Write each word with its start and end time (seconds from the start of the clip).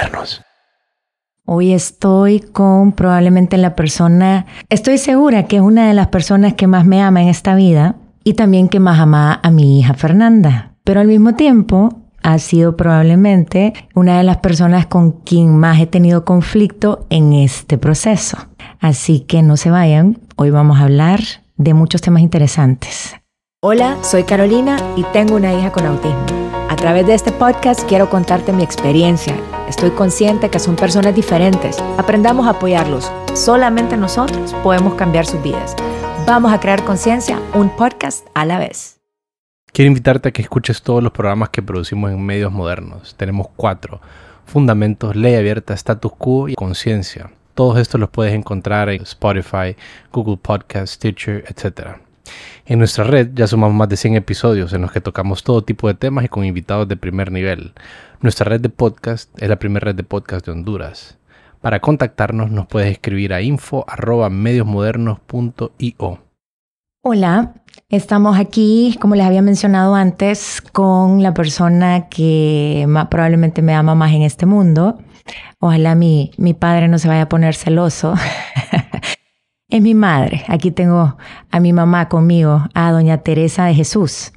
modernos. 0.00 0.42
Hoy 1.44 1.72
estoy 1.72 2.40
con 2.40 2.92
probablemente 2.92 3.56
la 3.56 3.74
persona, 3.74 4.46
estoy 4.68 4.98
segura 4.98 5.44
que 5.46 5.56
es 5.56 5.62
una 5.62 5.88
de 5.88 5.94
las 5.94 6.08
personas 6.08 6.54
que 6.54 6.66
más 6.66 6.86
me 6.86 7.02
ama 7.02 7.22
en 7.22 7.28
esta 7.28 7.54
vida 7.54 7.96
y 8.22 8.34
también 8.34 8.68
que 8.68 8.78
más 8.78 9.00
ama 9.00 9.40
a 9.42 9.50
mi 9.50 9.80
hija 9.80 9.94
Fernanda. 9.94 10.74
Pero 10.84 11.00
al 11.00 11.08
mismo 11.08 11.34
tiempo 11.34 11.98
ha 12.22 12.38
sido 12.38 12.76
probablemente 12.76 13.72
una 13.94 14.18
de 14.18 14.22
las 14.22 14.36
personas 14.36 14.86
con 14.86 15.12
quien 15.12 15.56
más 15.56 15.80
he 15.80 15.86
tenido 15.86 16.24
conflicto 16.24 17.06
en 17.10 17.32
este 17.32 17.78
proceso. 17.78 18.36
Así 18.78 19.20
que 19.20 19.42
no 19.42 19.56
se 19.56 19.70
vayan, 19.70 20.18
hoy 20.36 20.50
vamos 20.50 20.78
a 20.78 20.84
hablar 20.84 21.20
de 21.56 21.74
muchos 21.74 22.00
temas 22.00 22.22
interesantes. 22.22 23.16
Hola, 23.62 23.96
soy 24.02 24.22
Carolina 24.22 24.76
y 24.96 25.02
tengo 25.12 25.34
una 25.34 25.52
hija 25.52 25.72
con 25.72 25.84
autismo. 25.84 26.26
A 26.68 26.76
través 26.76 27.06
de 27.06 27.14
este 27.14 27.32
podcast 27.32 27.82
quiero 27.88 28.08
contarte 28.08 28.52
mi 28.52 28.62
experiencia. 28.62 29.34
Estoy 29.70 29.90
consciente 29.90 30.50
que 30.50 30.58
son 30.58 30.74
personas 30.74 31.14
diferentes. 31.14 31.78
Aprendamos 31.96 32.48
a 32.48 32.50
apoyarlos. 32.50 33.08
Solamente 33.34 33.96
nosotros 33.96 34.52
podemos 34.64 34.94
cambiar 34.94 35.26
sus 35.26 35.40
vidas. 35.44 35.76
Vamos 36.26 36.52
a 36.52 36.58
crear 36.58 36.84
conciencia, 36.84 37.40
un 37.54 37.70
podcast 37.76 38.26
a 38.34 38.44
la 38.44 38.58
vez. 38.58 38.98
Quiero 39.72 39.86
invitarte 39.86 40.28
a 40.28 40.32
que 40.32 40.42
escuches 40.42 40.82
todos 40.82 41.04
los 41.04 41.12
programas 41.12 41.50
que 41.50 41.62
producimos 41.62 42.10
en 42.10 42.20
medios 42.20 42.50
modernos. 42.50 43.14
Tenemos 43.14 43.46
cuatro. 43.54 44.00
Fundamentos, 44.44 45.14
Ley 45.14 45.36
Abierta, 45.36 45.72
Status 45.74 46.14
Quo 46.18 46.48
y 46.48 46.56
Conciencia. 46.56 47.30
Todos 47.54 47.78
estos 47.78 48.00
los 48.00 48.10
puedes 48.10 48.34
encontrar 48.34 48.88
en 48.88 49.02
Spotify, 49.02 49.76
Google 50.12 50.38
Podcast, 50.38 50.94
Stitcher, 50.94 51.44
etc. 51.46 52.00
En 52.66 52.78
nuestra 52.78 53.04
red 53.04 53.30
ya 53.34 53.46
sumamos 53.46 53.76
más 53.76 53.88
de 53.88 53.96
100 53.96 54.16
episodios 54.16 54.72
en 54.72 54.82
los 54.82 54.92
que 54.92 55.00
tocamos 55.00 55.42
todo 55.42 55.62
tipo 55.62 55.88
de 55.88 55.94
temas 55.94 56.24
y 56.24 56.28
con 56.28 56.44
invitados 56.44 56.86
de 56.88 56.96
primer 56.96 57.32
nivel. 57.32 57.72
Nuestra 58.20 58.44
red 58.44 58.60
de 58.60 58.68
podcast 58.68 59.30
es 59.42 59.48
la 59.48 59.58
primera 59.58 59.86
red 59.86 59.94
de 59.94 60.04
podcast 60.04 60.46
de 60.46 60.52
Honduras. 60.52 61.18
Para 61.60 61.80
contactarnos 61.80 62.50
nos 62.50 62.66
puedes 62.66 62.92
escribir 62.92 63.34
a 63.34 63.42
info.mediosmodernos.io. 63.42 66.18
Hola, 67.02 67.54
estamos 67.88 68.38
aquí, 68.38 68.98
como 69.00 69.14
les 69.14 69.26
había 69.26 69.42
mencionado 69.42 69.94
antes, 69.94 70.62
con 70.72 71.22
la 71.22 71.34
persona 71.34 72.08
que 72.08 72.86
probablemente 73.10 73.62
me 73.62 73.74
ama 73.74 73.94
más 73.94 74.12
en 74.12 74.22
este 74.22 74.46
mundo. 74.46 74.98
Ojalá 75.58 75.94
mi, 75.94 76.30
mi 76.36 76.54
padre 76.54 76.88
no 76.88 76.98
se 76.98 77.08
vaya 77.08 77.22
a 77.22 77.28
poner 77.28 77.54
celoso. 77.54 78.14
es 79.70 79.80
mi 79.82 79.94
madre. 79.94 80.44
Aquí 80.48 80.70
tengo 80.70 81.16
a 81.50 81.60
mi 81.60 81.72
mamá 81.72 82.08
conmigo, 82.08 82.64
a 82.74 82.92
doña 82.92 83.18
Teresa 83.18 83.66
de 83.66 83.74
Jesús. 83.74 84.32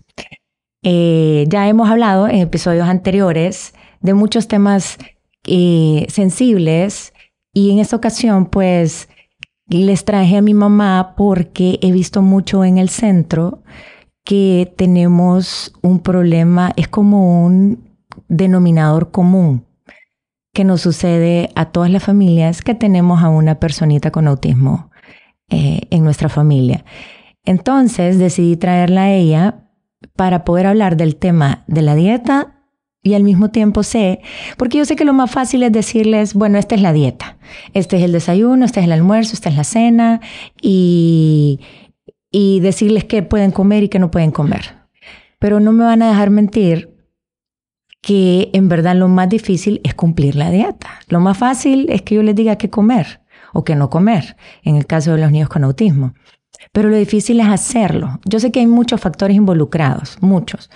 Eh, 0.84 1.46
ya 1.48 1.68
hemos 1.68 1.90
hablado 1.90 2.28
en 2.28 2.40
episodios 2.40 2.88
anteriores 2.88 3.74
de 4.02 4.14
muchos 4.14 4.48
temas 4.48 4.98
eh, 5.46 6.06
sensibles 6.10 7.14
y 7.54 7.72
en 7.72 7.80
esta 7.80 7.96
ocasión 7.96 8.48
pues 8.48 9.10
les 9.68 10.04
traje 10.04 10.38
a 10.38 10.42
mi 10.42 10.54
mamá 10.54 11.14
porque 11.16 11.80
he 11.82 11.92
visto 11.94 12.22
mucho 12.22 12.66
en 12.66 12.78
el 12.78 12.90
centro 12.90 13.64
que 14.26 14.74
tenemos 14.78 15.74
un 15.82 16.00
problema, 16.00 16.74
es 16.76 16.88
como 16.90 17.46
un 17.46 17.90
denominador 18.28 19.12
común 19.12 19.66
que 20.54 20.66
nos 20.66 20.82
sucede 20.82 21.50
a 21.56 21.72
todas 21.72 21.90
las 21.90 22.04
familias 22.04 22.62
que 22.62 22.76
tenemos 22.76 23.24
a 23.24 23.30
una 23.30 23.56
personita 23.56 24.12
con 24.12 24.28
autismo 24.28 24.92
eh, 25.54 25.82
en 25.92 26.04
nuestra 26.04 26.30
familia. 26.30 26.84
Entonces 27.46 28.18
decidí 28.18 28.58
traerla 28.58 29.04
a 29.04 29.14
ella 29.14 29.70
para 30.16 30.46
poder 30.46 30.66
hablar 30.66 30.98
del 30.98 31.16
tema 31.16 31.64
de 31.68 31.84
la 31.84 31.94
dieta 31.94 32.66
y 33.04 33.14
al 33.14 33.22
mismo 33.22 33.52
tiempo 33.52 33.84
sé, 33.84 34.22
porque 34.58 34.80
yo 34.80 34.86
sé 34.86 34.96
que 34.96 35.06
lo 35.06 35.14
más 35.14 35.30
fácil 35.30 35.62
es 35.62 35.72
decirles, 35.72 36.34
bueno, 36.34 36.58
esta 36.58 36.74
es 36.74 36.82
la 36.82 36.92
dieta, 36.92 37.38
este 37.76 37.98
es 37.98 38.04
el 38.04 38.14
desayuno, 38.14 38.66
este 38.66 38.80
es 38.80 38.88
el 38.88 38.94
almuerzo, 38.94 39.34
esta 39.34 39.50
es 39.50 39.56
la 39.56 39.64
cena 39.64 40.22
y, 40.60 41.60
y 42.32 42.60
decirles 42.62 43.04
qué 43.04 43.22
pueden 43.22 43.52
comer 43.52 43.84
y 43.84 43.90
qué 43.90 44.00
no 44.00 44.10
pueden 44.10 44.32
comer. 44.32 44.78
Pero 45.38 45.60
no 45.60 45.72
me 45.72 45.84
van 45.84 46.02
a 46.02 46.10
dejar 46.10 46.32
mentir 46.32 46.98
que 48.02 48.50
en 48.54 48.70
verdad 48.70 48.96
lo 48.96 49.08
más 49.08 49.30
difícil 49.30 49.82
es 49.84 49.94
cumplir 49.94 50.36
la 50.36 50.50
dieta. 50.50 51.00
Lo 51.10 51.20
más 51.20 51.38
fácil 51.38 51.86
es 51.90 52.02
que 52.02 52.16
yo 52.16 52.24
les 52.24 52.34
diga 52.34 52.56
qué 52.56 52.72
comer 52.72 53.23
o 53.54 53.64
qué 53.64 53.76
no 53.76 53.90
comer, 53.90 54.36
en 54.64 54.76
el 54.76 54.86
caso 54.86 55.14
de 55.14 55.20
los 55.20 55.32
niños 55.32 55.50
con 55.50 55.64
autismo. 55.64 56.14
Pero 56.72 56.90
lo 56.90 56.98
difícil 56.98 57.40
es 57.40 57.48
hacerlo. 57.48 58.20
Yo 58.26 58.40
sé 58.40 58.52
que 58.52 58.60
hay 58.60 58.68
muchos 58.68 59.00
factores 59.00 59.38
involucrados, 59.38 60.18
muchos, 60.22 60.70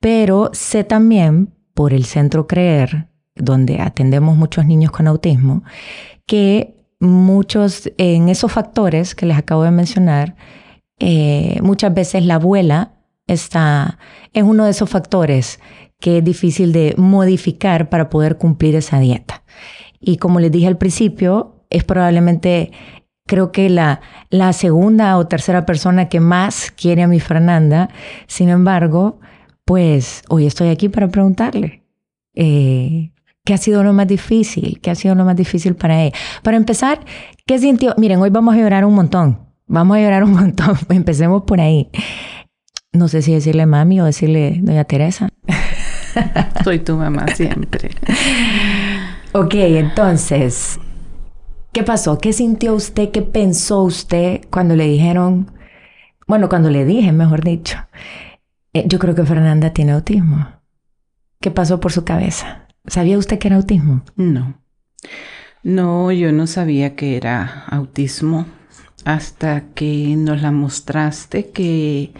pero 0.00 0.50
sé 0.52 0.84
también 0.84 1.52
por 1.74 1.92
el 1.92 2.04
Centro 2.04 2.46
Creer, 2.46 3.08
donde 3.34 3.80
atendemos 3.80 4.36
muchos 4.36 4.66
niños 4.66 4.90
con 4.90 5.06
autismo, 5.06 5.62
que 6.26 6.76
muchos 7.00 7.90
en 7.96 8.28
esos 8.28 8.52
factores 8.52 9.14
que 9.14 9.26
les 9.26 9.36
acabo 9.36 9.64
de 9.64 9.70
mencionar, 9.70 10.36
eh, 10.98 11.58
muchas 11.62 11.92
veces 11.94 12.24
la 12.26 12.34
abuela 12.34 12.92
está, 13.26 13.98
es 14.32 14.42
uno 14.42 14.64
de 14.64 14.70
esos 14.70 14.90
factores 14.90 15.60
que 15.98 16.18
es 16.18 16.24
difícil 16.24 16.72
de 16.72 16.94
modificar 16.96 17.88
para 17.88 18.10
poder 18.10 18.38
cumplir 18.38 18.74
esa 18.74 18.98
dieta. 18.98 19.42
Y 20.00 20.16
como 20.16 20.40
les 20.40 20.50
dije 20.50 20.66
al 20.66 20.78
principio, 20.78 21.59
es 21.70 21.84
probablemente, 21.84 22.72
creo 23.26 23.52
que 23.52 23.70
la, 23.70 24.00
la 24.28 24.52
segunda 24.52 25.16
o 25.16 25.26
tercera 25.26 25.64
persona 25.64 26.08
que 26.08 26.20
más 26.20 26.70
quiere 26.70 27.02
a 27.02 27.08
mi 27.08 27.20
Fernanda. 27.20 27.88
Sin 28.26 28.48
embargo, 28.48 29.20
pues 29.64 30.22
hoy 30.28 30.46
estoy 30.46 30.68
aquí 30.68 30.88
para 30.88 31.08
preguntarle. 31.08 31.84
Eh, 32.34 33.12
¿Qué 33.44 33.54
ha 33.54 33.58
sido 33.58 33.82
lo 33.82 33.92
más 33.92 34.06
difícil? 34.06 34.80
¿Qué 34.80 34.90
ha 34.90 34.94
sido 34.94 35.14
lo 35.14 35.24
más 35.24 35.36
difícil 35.36 35.74
para 35.74 36.02
ella? 36.02 36.16
Para 36.42 36.56
empezar, 36.56 37.00
¿qué 37.46 37.58
sintió? 37.58 37.94
Miren, 37.96 38.20
hoy 38.20 38.30
vamos 38.30 38.54
a 38.54 38.58
llorar 38.58 38.84
un 38.84 38.94
montón. 38.94 39.38
Vamos 39.66 39.96
a 39.96 40.00
llorar 40.00 40.24
un 40.24 40.32
montón. 40.34 40.76
Empecemos 40.88 41.42
por 41.44 41.60
ahí. 41.60 41.88
No 42.92 43.08
sé 43.08 43.22
si 43.22 43.32
decirle 43.32 43.66
mami 43.66 44.00
o 44.00 44.04
decirle 44.04 44.58
doña 44.62 44.84
Teresa. 44.84 45.28
Soy 46.64 46.80
tu 46.80 46.96
mamá 46.96 47.26
siempre. 47.34 47.90
ok, 49.32 49.54
entonces, 49.54 50.78
¿qué 51.72 51.82
pasó? 51.82 52.18
¿Qué 52.18 52.32
sintió 52.32 52.74
usted? 52.74 53.10
¿Qué 53.10 53.22
pensó 53.22 53.82
usted 53.82 54.42
cuando 54.50 54.76
le 54.76 54.86
dijeron, 54.86 55.50
bueno, 56.26 56.48
cuando 56.48 56.70
le 56.70 56.84
dije, 56.84 57.12
mejor 57.12 57.44
dicho, 57.44 57.78
eh, 58.72 58.84
yo 58.86 58.98
creo 58.98 59.14
que 59.14 59.24
Fernanda 59.24 59.72
tiene 59.72 59.92
autismo? 59.92 60.48
¿Qué 61.40 61.50
pasó 61.50 61.80
por 61.80 61.92
su 61.92 62.04
cabeza? 62.04 62.68
¿Sabía 62.86 63.18
usted 63.18 63.38
que 63.38 63.48
era 63.48 63.56
autismo? 63.56 64.02
No. 64.16 64.60
No, 65.62 66.10
yo 66.12 66.32
no 66.32 66.46
sabía 66.46 66.96
que 66.96 67.16
era 67.16 67.64
autismo 67.66 68.46
hasta 69.04 69.72
que 69.74 70.14
nos 70.16 70.42
la 70.42 70.52
mostraste 70.52 71.50
que 71.50 72.12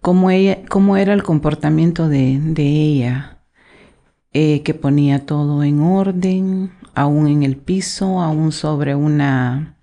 cómo, 0.00 0.30
ella, 0.30 0.58
cómo 0.68 0.96
era 0.96 1.14
el 1.14 1.22
comportamiento 1.22 2.08
de, 2.08 2.38
ella, 2.56 3.38
eh, 4.32 4.62
que 4.62 4.74
ponía 4.74 5.24
todo 5.24 5.62
en 5.62 5.80
orden, 5.80 6.72
aún 6.94 7.28
en 7.28 7.42
el 7.42 7.56
piso, 7.56 8.20
aún 8.20 8.52
sobre 8.52 8.94
una, 8.94 9.76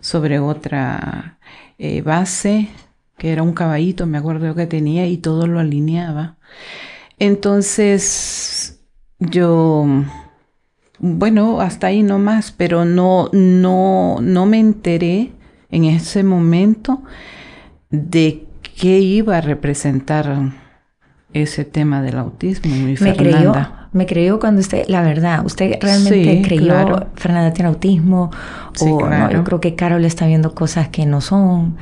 sobre 0.00 0.38
otra 0.38 1.38
eh, 1.78 2.02
base, 2.02 2.68
que 3.16 3.32
era 3.32 3.42
un 3.42 3.52
caballito, 3.52 4.06
me 4.06 4.18
acuerdo 4.18 4.54
que 4.54 4.66
tenía, 4.66 5.06
y 5.06 5.18
todo 5.18 5.46
lo 5.46 5.58
alineaba. 5.58 6.36
Entonces, 7.18 8.80
yo, 9.18 9.86
bueno, 10.98 11.60
hasta 11.60 11.88
ahí 11.88 12.02
nomás, 12.02 12.52
pero 12.52 12.84
no, 12.84 13.28
no, 13.32 14.18
no 14.20 14.46
me 14.46 14.60
enteré 14.60 15.32
en 15.70 15.84
ese 15.84 16.22
momento 16.22 17.02
de 17.90 18.46
qué 18.76 19.00
iba 19.00 19.38
a 19.38 19.40
representar 19.40 20.52
ese 21.32 21.64
tema 21.64 22.02
del 22.02 22.18
autismo 22.18 22.74
mi 22.74 22.94
me 22.94 23.16
creyó, 23.16 23.52
me 23.92 24.06
creyó 24.06 24.38
cuando 24.38 24.60
usted, 24.60 24.84
la 24.88 25.02
verdad, 25.02 25.44
usted 25.44 25.78
realmente 25.80 26.42
creyó 26.42 27.06
Fernanda 27.14 27.52
tiene 27.52 27.68
autismo 27.68 28.30
o 28.80 29.08
no, 29.08 29.30
yo 29.30 29.44
creo 29.44 29.60
que 29.60 29.74
Carol 29.74 30.04
está 30.04 30.26
viendo 30.26 30.54
cosas 30.54 30.88
que 30.88 31.06
no 31.06 31.20
son 31.20 31.76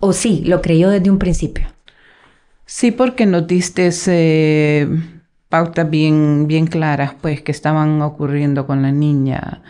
o 0.00 0.12
sí, 0.12 0.42
lo 0.46 0.62
creyó 0.62 0.90
desde 0.90 1.10
un 1.10 1.18
principio. 1.18 1.66
Sí, 2.64 2.90
porque 2.90 3.26
nos 3.26 3.46
diste 3.46 3.90
pautas 5.48 5.88
bien, 5.88 6.46
bien 6.46 6.66
claras, 6.66 7.14
pues, 7.20 7.40
que 7.40 7.52
estaban 7.52 8.02
ocurriendo 8.02 8.66
con 8.66 8.82
la 8.82 8.92
niña, 8.92 9.62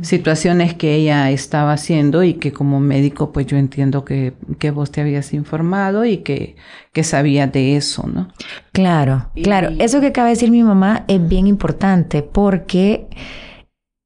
situaciones 0.00 0.74
que 0.74 0.94
ella 0.94 1.30
estaba 1.30 1.72
haciendo 1.72 2.22
y 2.22 2.34
que 2.34 2.52
como 2.52 2.78
médico, 2.78 3.32
pues 3.32 3.46
yo 3.46 3.56
entiendo 3.56 4.04
que, 4.04 4.34
que 4.58 4.70
vos 4.70 4.92
te 4.92 5.00
habías 5.00 5.34
informado 5.34 6.04
y 6.04 6.18
que, 6.18 6.56
que 6.92 7.02
sabías 7.02 7.50
de 7.52 7.76
eso, 7.76 8.06
¿no? 8.06 8.28
Claro, 8.72 9.30
claro. 9.42 9.70
Eso 9.78 10.00
que 10.00 10.08
acaba 10.08 10.28
de 10.28 10.34
decir 10.34 10.50
mi 10.50 10.62
mamá 10.62 11.04
es 11.08 11.26
bien 11.26 11.48
importante 11.48 12.22
porque 12.22 13.08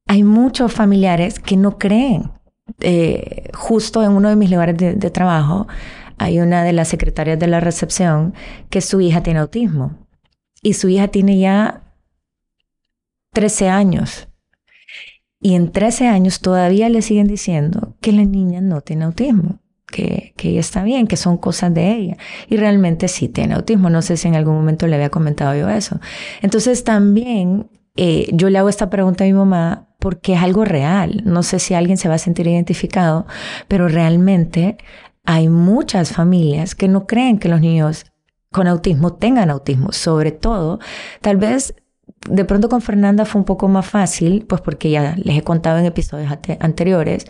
hay 0.07 0.23
muchos 0.23 0.73
familiares 0.73 1.39
que 1.41 1.57
no 1.57 1.79
creen. 1.79 2.31
Eh, 2.81 3.51
justo 3.55 4.03
en 4.03 4.13
uno 4.13 4.29
de 4.29 4.37
mis 4.37 4.51
lugares 4.51 4.77
de, 4.77 4.95
de 4.95 5.11
trabajo 5.11 5.67
hay 6.19 6.39
una 6.41 6.65
de 6.65 6.75
las 6.75 6.89
secretarias 6.89 7.39
de 7.39 7.47
la 7.47 7.61
recepción 7.61 8.35
que 8.69 8.83
su 8.83 9.01
hija 9.01 9.23
tiene 9.23 9.41
autismo 9.41 10.08
y 10.63 10.75
su 10.75 10.89
hija 10.89 11.09
tiene 11.09 11.39
ya 11.39 11.83
13 13.33 13.69
años. 13.69 14.29
Y 15.41 15.55
en 15.55 15.71
13 15.71 16.09
años 16.09 16.41
todavía 16.41 16.89
le 16.89 17.03
siguen 17.03 17.29
diciendo 17.29 17.97
que 18.01 18.13
la 18.13 18.25
niña 18.25 18.61
no 18.61 18.81
tiene 18.81 19.05
autismo, 19.05 19.61
que, 19.87 20.35
que 20.37 20.51
ella 20.51 20.61
está 20.61 20.83
bien, 20.83 21.07
que 21.07 21.17
son 21.17 21.37
cosas 21.37 21.73
de 21.73 21.93
ella. 21.93 22.17
Y 22.49 22.57
realmente 22.57 23.07
sí 23.07 23.29
tiene 23.29 23.55
autismo. 23.55 23.89
No 23.89 24.03
sé 24.03 24.17
si 24.17 24.27
en 24.27 24.35
algún 24.35 24.57
momento 24.57 24.89
le 24.89 24.97
había 24.97 25.11
comentado 25.11 25.55
yo 25.55 25.69
eso. 25.69 26.01
Entonces 26.43 26.83
también 26.83 27.71
eh, 28.01 28.29
yo 28.33 28.49
le 28.49 28.59
hago 28.59 28.69
esta 28.69 28.91
pregunta 28.91 29.25
a 29.25 29.27
mi 29.27 29.33
mamá 29.33 29.89
porque 29.99 30.35
es 30.35 30.43
algo 30.43 30.65
real. 30.65 31.23
No 31.25 31.43
sé 31.43 31.59
si 31.59 31.75
alguien 31.75 31.97
se 31.97 32.09
va 32.09 32.15
a 32.15 32.19
sentir 32.19 32.47
identificado, 32.47 33.27
pero 33.67 33.89
realmente 33.89 34.77
hay 35.25 35.49
muchas 35.49 36.13
familias 36.13 36.77
que 36.77 36.87
no 36.87 37.07
creen 37.07 37.39
que 37.39 37.49
los 37.49 37.61
niños 37.61 38.07
con 38.51 38.67
autismo 38.67 39.15
tengan 39.15 39.51
autismo. 39.51 39.93
Sobre 39.93 40.33
todo, 40.33 40.79
tal 41.21 41.37
vez 41.37 41.75
de 42.29 42.45
pronto 42.45 42.69
con 42.69 42.81
Fernanda 42.81 43.25
fue 43.25 43.41
un 43.41 43.45
poco 43.45 43.69
más 43.69 43.87
fácil, 43.87 44.45
pues 44.47 44.61
porque 44.61 44.91
ya 44.91 45.15
les 45.17 45.39
he 45.39 45.43
contado 45.43 45.79
en 45.79 45.85
episodios 45.85 46.31
anteriores 46.61 47.27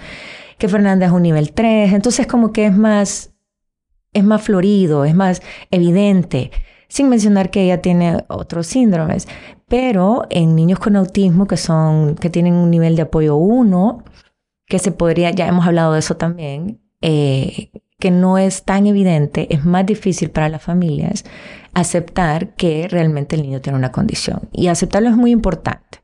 que 0.59 0.69
Fernanda 0.69 1.07
es 1.07 1.13
un 1.13 1.23
nivel 1.23 1.53
3, 1.53 1.93
entonces 1.93 2.27
como 2.27 2.53
que 2.53 2.67
es 2.67 2.77
más, 2.77 3.33
es 4.13 4.25
más 4.25 4.43
florido, 4.43 5.05
es 5.05 5.15
más 5.15 5.41
evidente, 5.71 6.51
sin 6.89 7.09
mencionar 7.09 7.51
que 7.51 7.63
ella 7.63 7.81
tiene 7.81 8.25
otros 8.29 8.67
síndromes. 8.67 9.29
Pero 9.69 10.27
en 10.31 10.57
niños 10.57 10.79
con 10.79 10.97
autismo 10.97 11.47
que 11.47 11.57
son, 11.57 12.17
que 12.17 12.31
tienen 12.31 12.55
un 12.55 12.71
nivel 12.71 12.97
de 12.97 13.03
apoyo 13.03 13.37
1, 13.37 14.05
que 14.67 14.79
se 14.79 14.93
podría, 14.93 15.31
ya 15.31 15.47
hemos 15.47 15.67
hablado 15.67 15.93
de 15.93 16.01
eso 16.01 16.17
también, 16.17 16.81
eh, 17.01 17.71
que 17.99 18.11
no 18.13 18.39
es 18.39 18.63
tan 18.63 18.87
evidente, 18.87 19.53
es 19.53 19.65
más 19.65 19.85
difícil 19.85 20.31
para 20.31 20.49
las 20.49 20.63
familias 20.63 21.25
aceptar 21.75 22.55
que 22.55 22.87
realmente 22.89 23.35
el 23.37 23.43
niño 23.43 23.61
tiene 23.61 23.79
una 23.79 23.93
condición. 23.93 24.49
Y 24.53 24.69
aceptarlo 24.69 25.09
es 25.09 25.17
muy 25.17 25.33
importante, 25.33 26.01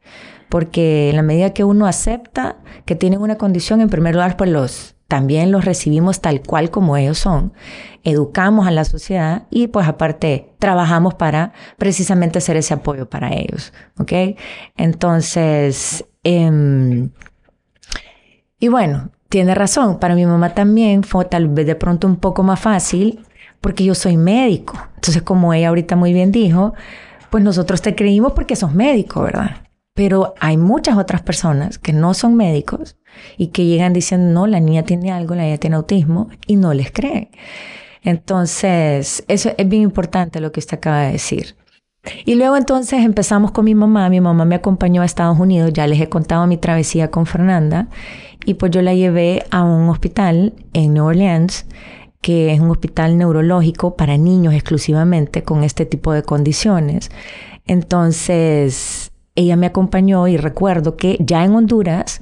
porque 0.48 1.10
en 1.10 1.16
la 1.16 1.22
medida 1.22 1.54
que 1.54 1.64
uno 1.64 1.86
acepta 1.86 2.56
que 2.84 2.96
tienen 2.96 3.20
una 3.20 3.38
condición, 3.38 3.80
en 3.80 3.90
primer 3.90 4.14
lugar, 4.14 4.36
pues 4.36 4.50
los, 4.50 4.96
también 5.06 5.52
los 5.52 5.64
recibimos 5.64 6.20
tal 6.20 6.42
cual 6.42 6.70
como 6.70 6.96
ellos 6.96 7.18
son, 7.18 7.52
educamos 8.02 8.66
a 8.66 8.72
la 8.72 8.84
sociedad 8.84 9.46
y 9.50 9.68
pues 9.68 9.86
aparte 9.86 10.52
trabajamos 10.58 11.14
para 11.14 11.52
precisamente 11.78 12.38
hacer 12.38 12.56
ese 12.56 12.74
apoyo 12.74 13.08
para 13.08 13.32
ellos, 13.32 13.72
¿ok? 13.98 14.36
Entonces, 14.76 16.04
em, 16.24 17.10
y 18.58 18.68
bueno, 18.68 19.10
tiene 19.34 19.52
razón, 19.52 19.98
para 19.98 20.14
mi 20.14 20.24
mamá 20.26 20.54
también 20.54 21.02
fue 21.02 21.24
tal 21.24 21.48
vez 21.48 21.66
de 21.66 21.74
pronto 21.74 22.06
un 22.06 22.14
poco 22.14 22.44
más 22.44 22.60
fácil 22.60 23.18
porque 23.60 23.82
yo 23.82 23.96
soy 23.96 24.16
médico. 24.16 24.78
Entonces, 24.94 25.22
como 25.22 25.52
ella 25.52 25.70
ahorita 25.70 25.96
muy 25.96 26.12
bien 26.12 26.30
dijo, 26.30 26.72
pues 27.30 27.42
nosotros 27.42 27.82
te 27.82 27.96
creímos 27.96 28.32
porque 28.34 28.54
sos 28.54 28.72
médico, 28.72 29.24
¿verdad? 29.24 29.56
Pero 29.92 30.34
hay 30.38 30.56
muchas 30.56 30.96
otras 30.98 31.22
personas 31.22 31.80
que 31.80 31.92
no 31.92 32.14
son 32.14 32.36
médicos 32.36 32.96
y 33.36 33.48
que 33.48 33.64
llegan 33.64 33.92
diciendo, 33.92 34.32
no, 34.32 34.46
la 34.46 34.60
niña 34.60 34.84
tiene 34.84 35.10
algo, 35.10 35.34
la 35.34 35.42
niña 35.42 35.58
tiene 35.58 35.74
autismo 35.74 36.28
y 36.46 36.54
no 36.54 36.72
les 36.72 36.92
creen. 36.92 37.30
Entonces, 38.04 39.24
eso 39.26 39.50
es 39.58 39.68
bien 39.68 39.82
importante 39.82 40.38
lo 40.38 40.52
que 40.52 40.60
usted 40.60 40.76
acaba 40.76 41.00
de 41.00 41.12
decir. 41.12 41.56
Y 42.24 42.34
luego 42.34 42.56
entonces 42.56 43.04
empezamos 43.04 43.50
con 43.50 43.64
mi 43.64 43.74
mamá. 43.74 44.08
Mi 44.10 44.20
mamá 44.20 44.44
me 44.44 44.54
acompañó 44.54 45.02
a 45.02 45.04
Estados 45.04 45.38
Unidos. 45.38 45.72
Ya 45.72 45.86
les 45.86 46.00
he 46.00 46.08
contado 46.08 46.46
mi 46.46 46.56
travesía 46.56 47.10
con 47.10 47.26
Fernanda. 47.26 47.88
Y 48.44 48.54
pues 48.54 48.72
yo 48.72 48.82
la 48.82 48.94
llevé 48.94 49.44
a 49.50 49.62
un 49.62 49.88
hospital 49.88 50.54
en 50.72 50.94
New 50.94 51.04
Orleans, 51.04 51.66
que 52.20 52.52
es 52.52 52.60
un 52.60 52.70
hospital 52.70 53.18
neurológico 53.18 53.96
para 53.96 54.16
niños 54.16 54.54
exclusivamente 54.54 55.42
con 55.42 55.62
este 55.62 55.86
tipo 55.86 56.12
de 56.12 56.22
condiciones. 56.22 57.10
Entonces, 57.66 59.12
ella 59.34 59.56
me 59.56 59.66
acompañó 59.66 60.28
y 60.28 60.36
recuerdo 60.36 60.96
que 60.96 61.16
ya 61.20 61.44
en 61.44 61.54
Honduras 61.54 62.20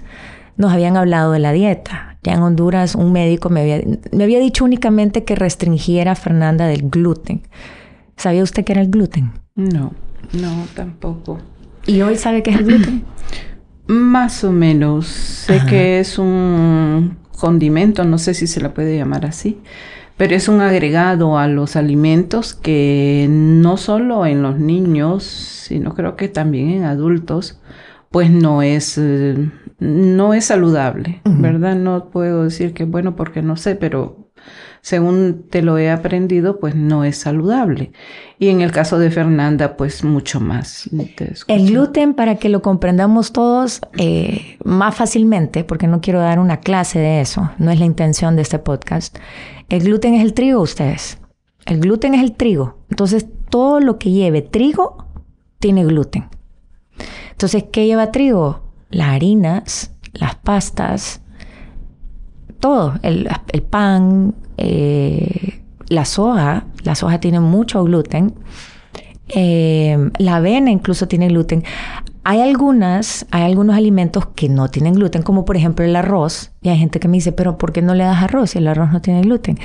nos 0.57 0.73
habían 0.73 0.97
hablado 0.97 1.33
de 1.33 1.39
la 1.39 1.53
dieta. 1.53 2.19
Ya 2.23 2.35
en 2.35 2.43
Honduras 2.43 2.95
un 2.95 3.13
médico 3.13 3.49
me 3.49 3.63
había, 3.63 3.81
me 4.13 4.25
había 4.25 4.39
dicho 4.39 4.65
únicamente 4.65 5.25
que 5.25 5.35
restringiera 5.35 6.13
a 6.13 6.17
Fernanda 6.17 6.67
del 6.67 6.89
gluten. 6.89 7.43
¿Sabía 8.17 8.43
usted 8.43 8.65
qué 8.65 8.73
era 8.73 8.83
el 8.83 8.91
gluten? 8.91 9.33
No, 9.57 9.93
no, 10.33 10.67
tampoco. 10.75 11.39
¿Y 11.87 12.01
hoy 12.03 12.17
sabe 12.17 12.43
qué 12.43 12.51
es 12.51 12.59
el 12.59 12.65
gluten? 12.65 13.05
Más 13.87 14.45
o 14.45 14.53
menos. 14.53 15.07
Sé 15.07 15.61
que 15.69 16.01
es 16.01 16.19
un 16.19 17.17
condimento, 17.39 18.05
no 18.05 18.19
sé 18.19 18.35
si 18.35 18.47
se 18.47 18.61
la 18.61 18.73
puede 18.73 18.97
llamar 18.97 19.27
así, 19.27 19.59
pero 20.17 20.37
es 20.37 20.49
un 20.49 20.61
agregado 20.61 21.39
a 21.39 21.49
los 21.49 21.75
alimentos 21.75 22.55
que 22.55 23.27
no 23.29 23.77
solo 23.77 24.27
en 24.27 24.43
los 24.43 24.59
niños, 24.59 25.25
sino 25.25 25.95
creo 25.95 26.15
que 26.17 26.29
también 26.29 26.71
en 26.71 26.85
adultos, 26.85 27.61
pues 28.11 28.31
no 28.31 28.63
es, 28.63 28.97
eh, 28.99 29.51
no 29.81 30.35
es 30.35 30.45
saludable, 30.45 31.21
¿verdad? 31.25 31.75
No 31.75 32.11
puedo 32.11 32.45
decir 32.45 32.75
que 32.75 32.85
bueno 32.85 33.17
porque 33.17 33.43
no 33.43 33.57
sé, 33.57 33.75
pero 33.75 34.22
según 34.83 35.45
te 35.49 35.63
lo 35.63 35.79
he 35.79 35.91
aprendido, 35.91 36.59
pues 36.59 36.75
no 36.75 37.05
es 37.05 37.17
saludable. 37.17 37.93
Y 38.41 38.49
en 38.49 38.61
el 38.61 38.73
caso 38.73 38.99
de 38.99 39.13
Fernanda, 39.13 39.77
pues 39.77 40.03
mucho 40.03 40.41
más. 40.41 40.91
El 41.47 41.67
gluten, 41.69 42.15
para 42.15 42.35
que 42.35 42.49
lo 42.49 42.63
comprendamos 42.63 43.33
todos 43.33 43.81
eh, 43.97 44.59
más 44.65 44.97
fácilmente, 44.97 45.63
porque 45.63 45.87
no 45.87 46.01
quiero 46.01 46.19
dar 46.19 46.41
una 46.41 46.59
clase 46.59 46.99
de 46.99 47.21
eso, 47.21 47.53
no 47.59 47.71
es 47.71 47.79
la 47.79 47.85
intención 47.85 48.35
de 48.35 48.43
este 48.43 48.59
podcast. 48.59 49.17
El 49.69 49.85
gluten 49.85 50.15
es 50.15 50.23
el 50.23 50.35
trigo, 50.35 50.61
ustedes. 50.61 51.19
El 51.65 51.79
gluten 51.79 52.15
es 52.15 52.23
el 52.23 52.33
trigo. 52.33 52.79
Entonces, 52.91 53.27
todo 53.51 53.79
lo 53.79 54.01
que 54.01 54.11
lleve 54.11 54.43
trigo 54.43 55.07
tiene 55.61 55.85
gluten. 55.85 56.29
Entonces, 57.31 57.67
¿qué 57.71 57.87
lleva 57.87 58.11
trigo? 58.11 58.65
Las 58.91 59.11
harinas, 59.11 59.93
las 60.13 60.35
pastas, 60.35 61.23
todo, 62.63 62.95
el, 63.03 63.29
pan, 63.71 64.35
eh, 64.65 65.63
la 65.89 66.05
soja, 66.05 66.67
la 66.85 66.95
soja 66.95 67.19
tiene 67.19 67.41
mucho 67.41 67.83
gluten, 67.85 68.35
eh, 69.29 70.11
la 70.19 70.37
avena 70.37 70.71
incluso 70.71 71.09
tiene 71.09 71.29
gluten. 71.29 71.65
Hay 72.25 72.41
algunas, 72.41 73.27
hay 73.31 73.43
algunos 73.43 73.77
alimentos 73.77 74.27
que 74.27 74.49
no 74.49 74.69
tienen 74.69 74.95
gluten, 74.95 75.23
como 75.23 75.45
por 75.45 75.57
ejemplo 75.57 75.85
el 75.85 75.97
arroz. 75.97 76.53
Y 76.63 76.69
hay 76.69 76.79
gente 76.79 77.01
que 77.01 77.09
me 77.09 77.17
dice, 77.17 77.33
pero 77.33 77.59
¿por 77.59 77.73
qué 77.73 77.83
no 77.83 77.95
le 77.95 78.05
das 78.05 78.23
arroz 78.23 78.51
si 78.51 78.59
el 78.59 78.69
arroz 78.69 78.93
no 78.93 79.01
tiene 79.01 79.23
gluten? 79.23 79.59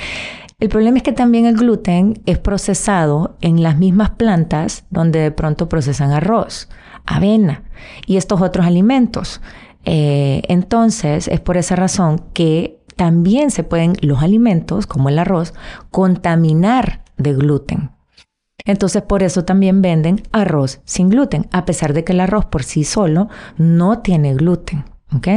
El 0.60 0.70
problema 0.70 0.98
es 0.98 1.04
que 1.04 1.12
también 1.12 1.46
el 1.46 1.56
gluten 1.56 2.20
es 2.26 2.40
procesado 2.40 3.38
en 3.42 3.62
las 3.62 3.78
mismas 3.78 4.10
plantas 4.12 4.86
donde 4.90 5.20
de 5.20 5.32
pronto 5.32 5.70
procesan 5.70 6.12
arroz, 6.12 6.68
avena 7.06 7.64
y 8.08 8.18
estos 8.18 8.42
otros 8.42 8.66
alimentos. 8.66 9.40
Eh, 9.86 10.42
entonces, 10.48 11.28
es 11.28 11.40
por 11.40 11.58
esa 11.58 11.76
razón 11.76 12.24
que 12.34 12.77
también 12.98 13.52
se 13.52 13.64
pueden 13.64 13.96
los 14.02 14.22
alimentos, 14.22 14.88
como 14.88 15.08
el 15.08 15.20
arroz, 15.20 15.54
contaminar 15.90 17.04
de 17.16 17.34
gluten. 17.34 17.92
Entonces 18.66 19.02
por 19.02 19.24
eso 19.24 19.46
también 19.46 19.82
venden 19.82 20.22
arroz 20.34 20.82
sin 20.84 21.10
gluten, 21.10 21.48
a 21.52 21.64
pesar 21.64 21.94
de 21.94 22.04
que 22.04 22.12
el 22.12 22.20
arroz 22.20 22.46
por 22.46 22.64
sí 22.64 22.84
solo 22.84 23.30
no 23.58 24.00
tiene 24.00 24.34
gluten. 24.34 24.84
¿Ok? 25.16 25.28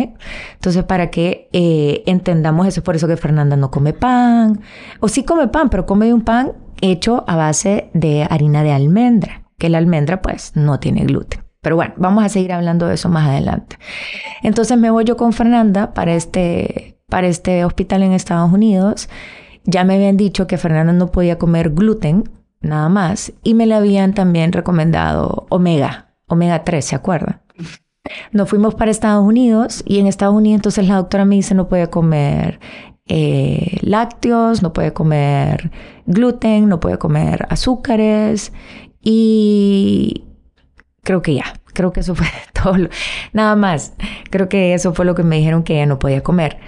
Entonces, 0.54 0.82
para 0.82 1.10
que 1.10 1.48
eh, 1.52 2.02
entendamos 2.06 2.66
eso, 2.66 2.80
es 2.80 2.84
por 2.84 2.96
eso 2.96 3.06
que 3.06 3.16
Fernanda 3.16 3.54
no 3.54 3.70
come 3.70 3.92
pan, 3.92 4.60
o 4.98 5.06
sí 5.06 5.22
come 5.22 5.46
pan, 5.46 5.70
pero 5.70 5.86
come 5.86 6.12
un 6.12 6.22
pan 6.22 6.54
hecho 6.80 7.22
a 7.28 7.36
base 7.36 7.88
de 7.94 8.26
harina 8.28 8.64
de 8.64 8.72
almendra, 8.72 9.44
que 9.58 9.68
la 9.68 9.78
almendra 9.78 10.22
pues 10.22 10.56
no 10.56 10.80
tiene 10.80 11.04
gluten. 11.04 11.44
Pero 11.60 11.76
bueno, 11.76 11.94
vamos 11.98 12.24
a 12.24 12.28
seguir 12.28 12.52
hablando 12.52 12.86
de 12.88 12.94
eso 12.94 13.08
más 13.08 13.28
adelante. 13.28 13.78
Entonces 14.42 14.76
me 14.76 14.90
voy 14.90 15.04
yo 15.04 15.16
con 15.16 15.32
Fernanda 15.32 15.94
para 15.94 16.14
este 16.14 16.99
para 17.10 17.26
este 17.26 17.64
hospital 17.64 18.02
en 18.02 18.12
Estados 18.12 18.50
Unidos. 18.52 19.10
Ya 19.64 19.84
me 19.84 19.96
habían 19.96 20.16
dicho 20.16 20.46
que 20.46 20.56
Fernanda 20.56 20.94
no 20.94 21.08
podía 21.08 21.38
comer 21.38 21.70
gluten, 21.70 22.30
nada 22.60 22.88
más, 22.88 23.32
y 23.42 23.54
me 23.54 23.66
le 23.66 23.74
habían 23.74 24.14
también 24.14 24.52
recomendado 24.52 25.46
omega, 25.50 26.14
omega 26.26 26.64
3, 26.64 26.84
¿se 26.84 26.96
acuerda? 26.96 27.42
Nos 28.32 28.48
fuimos 28.48 28.74
para 28.74 28.90
Estados 28.90 29.24
Unidos 29.24 29.82
y 29.86 29.98
en 29.98 30.06
Estados 30.06 30.34
Unidos 30.34 30.58
entonces 30.58 30.88
la 30.88 30.96
doctora 30.96 31.24
me 31.24 31.36
dice 31.36 31.54
no 31.54 31.68
puede 31.68 31.88
comer 31.88 32.58
eh, 33.06 33.78
lácteos, 33.82 34.62
no 34.62 34.72
puede 34.72 34.92
comer 34.92 35.70
gluten, 36.06 36.68
no 36.68 36.80
puede 36.80 36.98
comer 36.98 37.46
azúcares 37.50 38.52
y 39.02 40.24
creo 41.02 41.22
que 41.22 41.34
ya, 41.34 41.60
creo 41.72 41.92
que 41.92 42.00
eso 42.00 42.14
fue 42.14 42.26
todo, 42.52 42.76
nada 43.32 43.56
más, 43.56 43.94
creo 44.30 44.48
que 44.48 44.74
eso 44.74 44.94
fue 44.94 45.04
lo 45.04 45.14
que 45.14 45.22
me 45.22 45.36
dijeron 45.36 45.62
que 45.62 45.74
ella 45.74 45.86
no 45.86 45.98
podía 45.98 46.22
comer. 46.22 46.58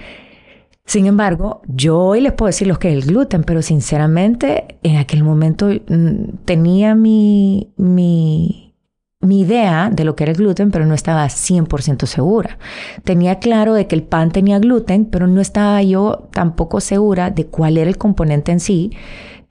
Sin 0.92 1.06
embargo, 1.06 1.62
yo 1.68 1.98
hoy 1.98 2.20
les 2.20 2.34
puedo 2.34 2.48
decir 2.48 2.68
lo 2.68 2.78
que 2.78 2.90
es 2.90 2.94
el 3.02 3.10
gluten, 3.10 3.44
pero 3.44 3.62
sinceramente 3.62 4.76
en 4.82 4.98
aquel 4.98 5.24
momento 5.24 5.70
mm, 5.70 6.44
tenía 6.44 6.94
mi, 6.94 7.72
mi, 7.78 8.74
idea 9.22 9.88
de 9.90 10.04
lo 10.04 10.14
que 10.14 10.24
era 10.24 10.32
el 10.32 10.36
gluten, 10.36 10.70
pero 10.70 10.84
no 10.84 10.92
estaba 10.92 11.24
100% 11.24 12.04
segura. 12.04 12.58
Tenía 13.04 13.38
claro 13.38 13.72
de 13.72 13.86
que 13.86 13.94
el 13.94 14.02
pan 14.02 14.32
tenía 14.32 14.58
gluten, 14.58 15.06
pero 15.06 15.26
no 15.26 15.40
estaba 15.40 15.82
yo 15.82 16.28
tampoco 16.30 16.82
segura 16.82 17.30
de 17.30 17.46
cuál 17.46 17.78
era 17.78 17.88
el 17.88 17.96
componente 17.96 18.52
en 18.52 18.60
sí 18.60 18.90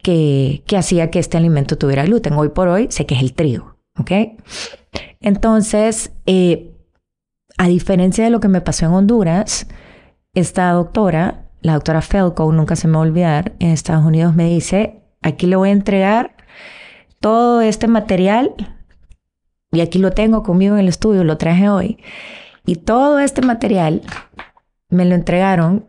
que, 0.03 0.61
que 0.67 0.77
hacía 0.77 1.09
que 1.09 1.17
este 1.17 1.37
alimento 1.37 1.75
tuviera 1.75 2.05
gluten. 2.05 2.33
Hoy 2.33 2.49
por 2.49 2.67
hoy 2.67 2.85
sé 2.91 3.07
que 3.07 3.15
es 3.15 3.21
el 3.23 3.33
trigo. 3.33 3.77
¿Ok? 3.97 4.11
Entonces, 5.19 6.11
eh, 6.27 6.71
a 7.57 7.67
diferencia 7.67 8.23
de 8.23 8.29
lo 8.29 8.39
que 8.39 8.47
me 8.47 8.61
pasó 8.61 8.85
en 8.85 8.91
Honduras, 8.91 9.65
esta 10.33 10.71
doctora, 10.71 11.49
la 11.61 11.73
doctora 11.73 12.01
Felco, 12.01 12.51
nunca 12.51 12.75
se 12.75 12.87
me 12.87 12.93
va 12.93 12.99
a 12.99 13.07
olvidar, 13.07 13.53
en 13.59 13.71
Estados 13.71 14.05
Unidos 14.05 14.35
me 14.35 14.45
dice, 14.45 15.03
aquí 15.21 15.45
le 15.47 15.55
voy 15.55 15.69
a 15.69 15.73
entregar 15.73 16.35
todo 17.19 17.61
este 17.61 17.87
material 17.87 18.55
y 19.71 19.81
aquí 19.81 19.99
lo 19.99 20.11
tengo 20.11 20.43
conmigo 20.43 20.75
en 20.75 20.81
el 20.81 20.87
estudio, 20.87 21.23
lo 21.23 21.37
traje 21.37 21.69
hoy. 21.69 21.97
Y 22.65 22.77
todo 22.77 23.19
este 23.19 23.41
material 23.41 24.01
me 24.89 25.05
lo 25.05 25.15
entregaron, 25.15 25.87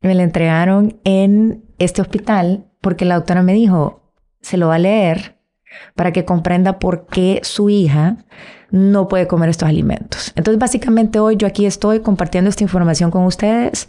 me 0.00 0.14
lo 0.14 0.22
entregaron 0.22 1.00
en 1.04 1.64
este 1.78 2.02
hospital 2.02 2.66
porque 2.80 3.04
la 3.04 3.16
doctora 3.16 3.42
me 3.42 3.52
dijo, 3.52 4.14
se 4.40 4.56
lo 4.56 4.68
va 4.68 4.76
a 4.76 4.80
leer 4.80 5.40
para 5.94 6.12
que 6.12 6.24
comprenda 6.24 6.78
por 6.78 7.06
qué 7.06 7.40
su 7.42 7.70
hija 7.70 8.24
no 8.70 9.08
puede 9.08 9.26
comer 9.26 9.48
estos 9.48 9.68
alimentos. 9.68 10.32
Entonces, 10.36 10.58
básicamente 10.58 11.18
hoy 11.18 11.36
yo 11.36 11.46
aquí 11.46 11.66
estoy 11.66 12.00
compartiendo 12.00 12.50
esta 12.50 12.62
información 12.62 13.10
con 13.10 13.24
ustedes 13.24 13.88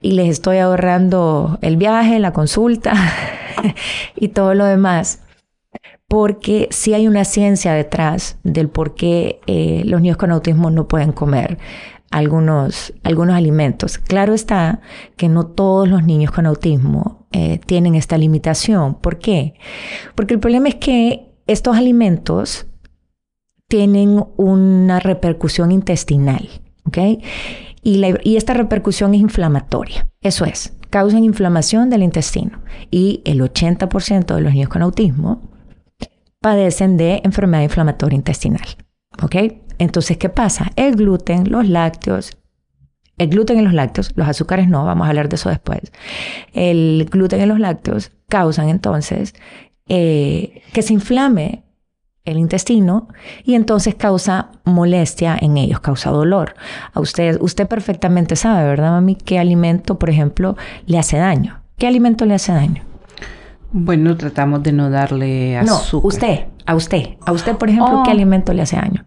y 0.00 0.12
les 0.12 0.28
estoy 0.28 0.58
ahorrando 0.58 1.58
el 1.62 1.76
viaje, 1.76 2.18
la 2.18 2.32
consulta 2.32 2.92
y 4.16 4.28
todo 4.28 4.54
lo 4.54 4.64
demás. 4.64 5.20
Porque 6.08 6.68
sí 6.70 6.94
hay 6.94 7.06
una 7.06 7.24
ciencia 7.24 7.74
detrás 7.74 8.38
del 8.42 8.68
por 8.70 8.94
qué 8.94 9.40
eh, 9.46 9.82
los 9.84 10.00
niños 10.00 10.16
con 10.16 10.30
autismo 10.30 10.70
no 10.70 10.88
pueden 10.88 11.12
comer 11.12 11.58
algunos, 12.10 12.94
algunos 13.02 13.36
alimentos. 13.36 13.98
Claro 13.98 14.32
está 14.32 14.80
que 15.16 15.28
no 15.28 15.46
todos 15.46 15.86
los 15.88 16.04
niños 16.04 16.30
con 16.30 16.46
autismo 16.46 17.26
eh, 17.32 17.60
tienen 17.66 17.94
esta 17.94 18.16
limitación. 18.16 18.94
¿Por 18.94 19.18
qué? 19.18 19.54
Porque 20.14 20.34
el 20.34 20.40
problema 20.40 20.68
es 20.68 20.76
que 20.76 21.26
estos 21.46 21.76
alimentos 21.76 22.67
tienen 23.68 24.24
una 24.36 24.98
repercusión 24.98 25.70
intestinal, 25.70 26.48
¿ok? 26.86 26.98
Y, 27.82 28.36
esta 28.36 28.54
repercusión 28.54 29.14
es 29.14 29.20
inflamatoria. 29.20 30.08
Eso 30.20 30.44
es, 30.44 30.74
causan 30.90 31.24
inflamación 31.24 31.90
del 31.90 32.02
intestino. 32.02 32.60
Y 32.90 33.22
el 33.24 33.40
80% 33.40 34.34
de 34.34 34.40
los 34.40 34.52
niños 34.52 34.70
con 34.70 34.82
autismo 34.82 35.42
padecen 36.40 36.96
de 36.96 37.20
enfermedad 37.24 37.62
inflamatoria 37.62 38.16
intestinal, 38.16 38.66
¿ok? 39.22 39.36
Entonces, 39.78 40.16
¿qué 40.16 40.28
pasa? 40.28 40.72
El 40.76 40.96
gluten, 40.96 41.50
los 41.50 41.68
lácteos, 41.68 42.36
el 43.18 43.28
gluten 43.28 43.58
en 43.58 43.64
los 43.64 43.74
lácteos, 43.74 44.12
los 44.16 44.28
azúcares 44.28 44.68
no, 44.68 44.84
vamos 44.84 45.06
a 45.06 45.10
hablar 45.10 45.28
de 45.28 45.36
eso 45.36 45.50
después. 45.50 45.92
El 46.52 47.06
gluten 47.10 47.40
en 47.40 47.48
los 47.48 47.60
lácteos 47.60 48.12
causan 48.28 48.68
entonces 48.68 49.34
eh, 49.88 50.62
que 50.72 50.82
se 50.82 50.94
inflame 50.94 51.64
el 52.30 52.38
intestino 52.38 53.08
y 53.44 53.54
entonces 53.54 53.94
causa 53.94 54.50
molestia 54.64 55.36
en 55.40 55.56
ellos, 55.56 55.80
causa 55.80 56.10
dolor. 56.10 56.54
A 56.92 57.00
usted, 57.00 57.38
usted 57.40 57.66
perfectamente 57.66 58.36
sabe, 58.36 58.64
¿verdad, 58.64 58.90
mami? 58.92 59.14
¿Qué 59.16 59.38
alimento, 59.38 59.98
por 59.98 60.10
ejemplo, 60.10 60.56
le 60.86 60.98
hace 60.98 61.16
daño? 61.18 61.62
¿Qué 61.76 61.86
alimento 61.86 62.24
le 62.26 62.34
hace 62.34 62.52
daño? 62.52 62.82
Bueno, 63.70 64.16
tratamos 64.16 64.62
de 64.62 64.72
no 64.72 64.90
darle 64.90 65.58
azúcar. 65.58 66.02
No, 66.02 66.08
usted, 66.08 66.46
a 66.66 66.74
usted, 66.74 67.16
a 67.24 67.32
usted, 67.32 67.56
por 67.56 67.68
ejemplo, 67.68 68.02
¿qué 68.04 68.10
oh. 68.10 68.14
alimento 68.14 68.52
le 68.52 68.62
hace 68.62 68.76
daño? 68.76 69.06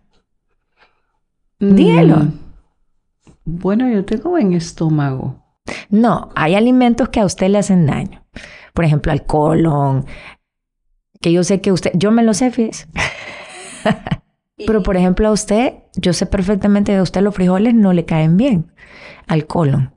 Mm, 1.60 1.76
Dígalo. 1.76 2.28
Bueno, 3.46 3.90
yo 3.90 4.06
tengo 4.06 4.30
buen 4.30 4.54
estómago. 4.54 5.42
No, 5.90 6.30
hay 6.36 6.56
alimentos 6.56 7.10
que 7.10 7.20
a 7.20 7.26
usted 7.26 7.50
le 7.50 7.58
hacen 7.58 7.86
daño. 7.86 8.24
Por 8.74 8.86
ejemplo, 8.86 9.12
al 9.12 9.26
colon, 9.26 10.06
que 11.22 11.32
yo 11.32 11.44
sé 11.44 11.62
que 11.62 11.72
usted, 11.72 11.92
yo 11.94 12.12
me 12.12 12.24
lo 12.24 12.34
sé, 12.34 12.52
fíjese. 12.52 12.88
Pero 14.66 14.84
por 14.84 14.98
ejemplo 14.98 15.28
a 15.28 15.32
usted, 15.32 15.74
yo 15.96 16.14
sé 16.14 16.26
perfectamente 16.26 16.92
que 16.92 16.98
a 16.98 17.04
usted 17.04 17.22
los 17.22 17.34
frijoles 17.34 17.74
no 17.74 17.94
le 17.94 18.06
caen 18.06 18.38
bien 18.38 18.72
al 19.28 19.48
colon. 19.48 19.92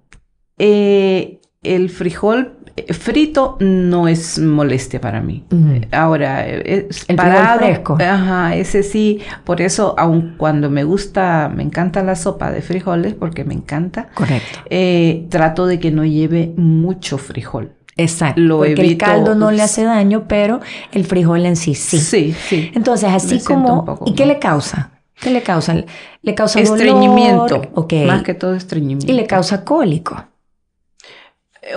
Eh, 0.59 1.41
el 1.63 1.91
frijol 1.91 2.59
frito 2.91 3.57
no 3.61 4.09
es 4.09 4.39
molestia 4.39 5.01
para 5.01 5.21
mí. 5.21 5.45
Ahora, 5.93 6.47
es 6.47 7.05
el 7.09 7.17
parado, 7.17 7.61
fresco. 7.61 7.97
Ajá, 8.01 8.57
ese 8.57 8.83
sí. 8.83 9.21
Por 9.45 9.61
eso, 9.61 9.95
aun 9.97 10.35
cuando 10.37 10.71
me 10.71 10.85
gusta, 10.85 11.51
me 11.55 11.63
encanta 11.63 12.03
la 12.03 12.17
sopa 12.17 12.51
de 12.51 12.63
frijoles, 12.63 13.15
porque 13.15 13.45
me 13.45 13.55
encanta. 13.55 14.09
Correcto. 14.15 14.61
Eh, 14.71 15.27
trato 15.31 15.67
de 15.67 15.79
que 15.79 15.91
no 15.91 16.05
lleve 16.05 16.53
mucho 16.57 17.19
frijol. 17.19 17.73
Exacto. 17.97 18.41
Lo 18.41 18.59
porque 18.59 18.83
el 18.83 18.99
caldo 18.99 19.35
no 19.35 19.51
le 19.51 19.63
hace 19.63 19.85
daño, 19.85 20.25
pero 20.29 20.61
el 20.93 21.05
frijol 21.05 21.47
en 21.47 21.57
sí 21.57 21.75
sí. 21.75 21.99
Sí, 21.99 22.35
sí. 22.49 22.71
Entonces, 22.75 23.11
así 23.11 23.41
como. 23.41 24.03
¿Y 24.07 24.15
qué 24.15 24.27
le 24.27 24.39
causa? 24.39 24.91
¿Qué 25.21 25.31
le 25.31 25.43
causa? 25.43 25.85
Le 26.23 26.35
causa 26.35 26.61
estreñimiento. 26.61 27.63
Más 28.07 28.23
que 28.23 28.35
todo 28.35 28.55
estreñimiento. 28.55 29.11
Y 29.11 29.15
le 29.15 29.27
causa 29.27 29.65
cólico. 29.65 30.25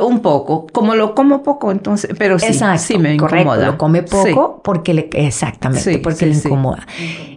Un 0.01 0.19
poco, 0.19 0.67
como 0.73 0.95
lo 0.95 1.15
como 1.15 1.43
poco, 1.43 1.71
entonces, 1.71 2.11
pero 2.17 2.37
sí, 2.39 2.53
sí 2.77 2.97
me 2.97 3.13
incomoda. 3.13 3.67
lo 3.67 3.77
come 3.77 4.03
poco 4.03 4.61
porque 4.61 4.93
le, 4.93 5.09
exactamente, 5.13 5.99
porque 5.99 6.25
le 6.25 6.35
incomoda. 6.35 6.85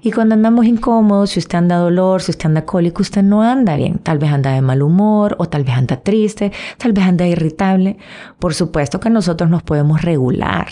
Y 0.02 0.10
cuando 0.10 0.34
andamos 0.34 0.66
incómodos, 0.66 1.30
si 1.30 1.38
usted 1.38 1.58
anda 1.58 1.76
dolor, 1.76 2.22
si 2.22 2.32
usted 2.32 2.46
anda 2.46 2.64
cólico, 2.64 3.02
usted 3.02 3.22
no 3.22 3.42
anda 3.42 3.76
bien. 3.76 3.98
Tal 3.98 4.18
vez 4.18 4.32
anda 4.32 4.52
de 4.52 4.62
mal 4.62 4.82
humor, 4.82 5.36
o 5.38 5.46
tal 5.46 5.62
vez 5.62 5.76
anda 5.76 5.96
triste, 5.98 6.50
tal 6.76 6.92
vez 6.92 7.04
anda 7.04 7.24
irritable. 7.24 7.98
Por 8.40 8.52
supuesto 8.52 8.98
que 8.98 9.10
nosotros 9.10 9.48
nos 9.48 9.62
podemos 9.62 10.02
regular 10.02 10.66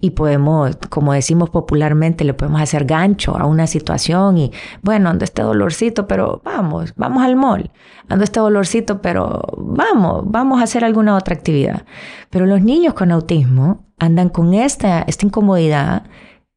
y 0.00 0.10
podemos, 0.10 0.76
como 0.90 1.12
decimos 1.12 1.50
popularmente, 1.50 2.24
le 2.24 2.34
podemos 2.34 2.60
hacer 2.60 2.84
gancho 2.84 3.36
a 3.36 3.46
una 3.46 3.66
situación 3.66 4.38
y, 4.38 4.52
bueno, 4.82 5.10
ando 5.10 5.24
este 5.24 5.42
dolorcito, 5.42 6.06
pero 6.06 6.40
vamos, 6.44 6.94
vamos 6.96 7.24
al 7.24 7.34
mall. 7.34 7.70
Ando 8.08 8.24
este 8.24 8.38
dolorcito, 8.38 9.02
pero 9.02 9.42
vamos, 9.56 10.22
vamos 10.26 10.60
a 10.60 10.64
hacer 10.64 10.84
alguna 10.84 11.16
otra 11.16 11.34
actividad. 11.34 11.84
Pero 12.30 12.46
los 12.46 12.62
niños 12.62 12.94
con 12.94 13.10
autismo 13.10 13.86
andan 13.98 14.28
con 14.28 14.54
esta, 14.54 15.02
esta 15.02 15.26
incomodidad 15.26 16.04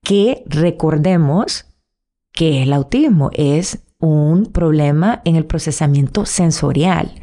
que 0.04 0.44
recordemos 0.46 1.66
que 2.32 2.64
el 2.64 2.74
autismo 2.74 3.32
es 3.34 3.84
un 4.02 4.48
problema 4.48 5.22
en 5.24 5.36
el 5.36 5.46
procesamiento 5.46 6.26
sensorial. 6.26 7.14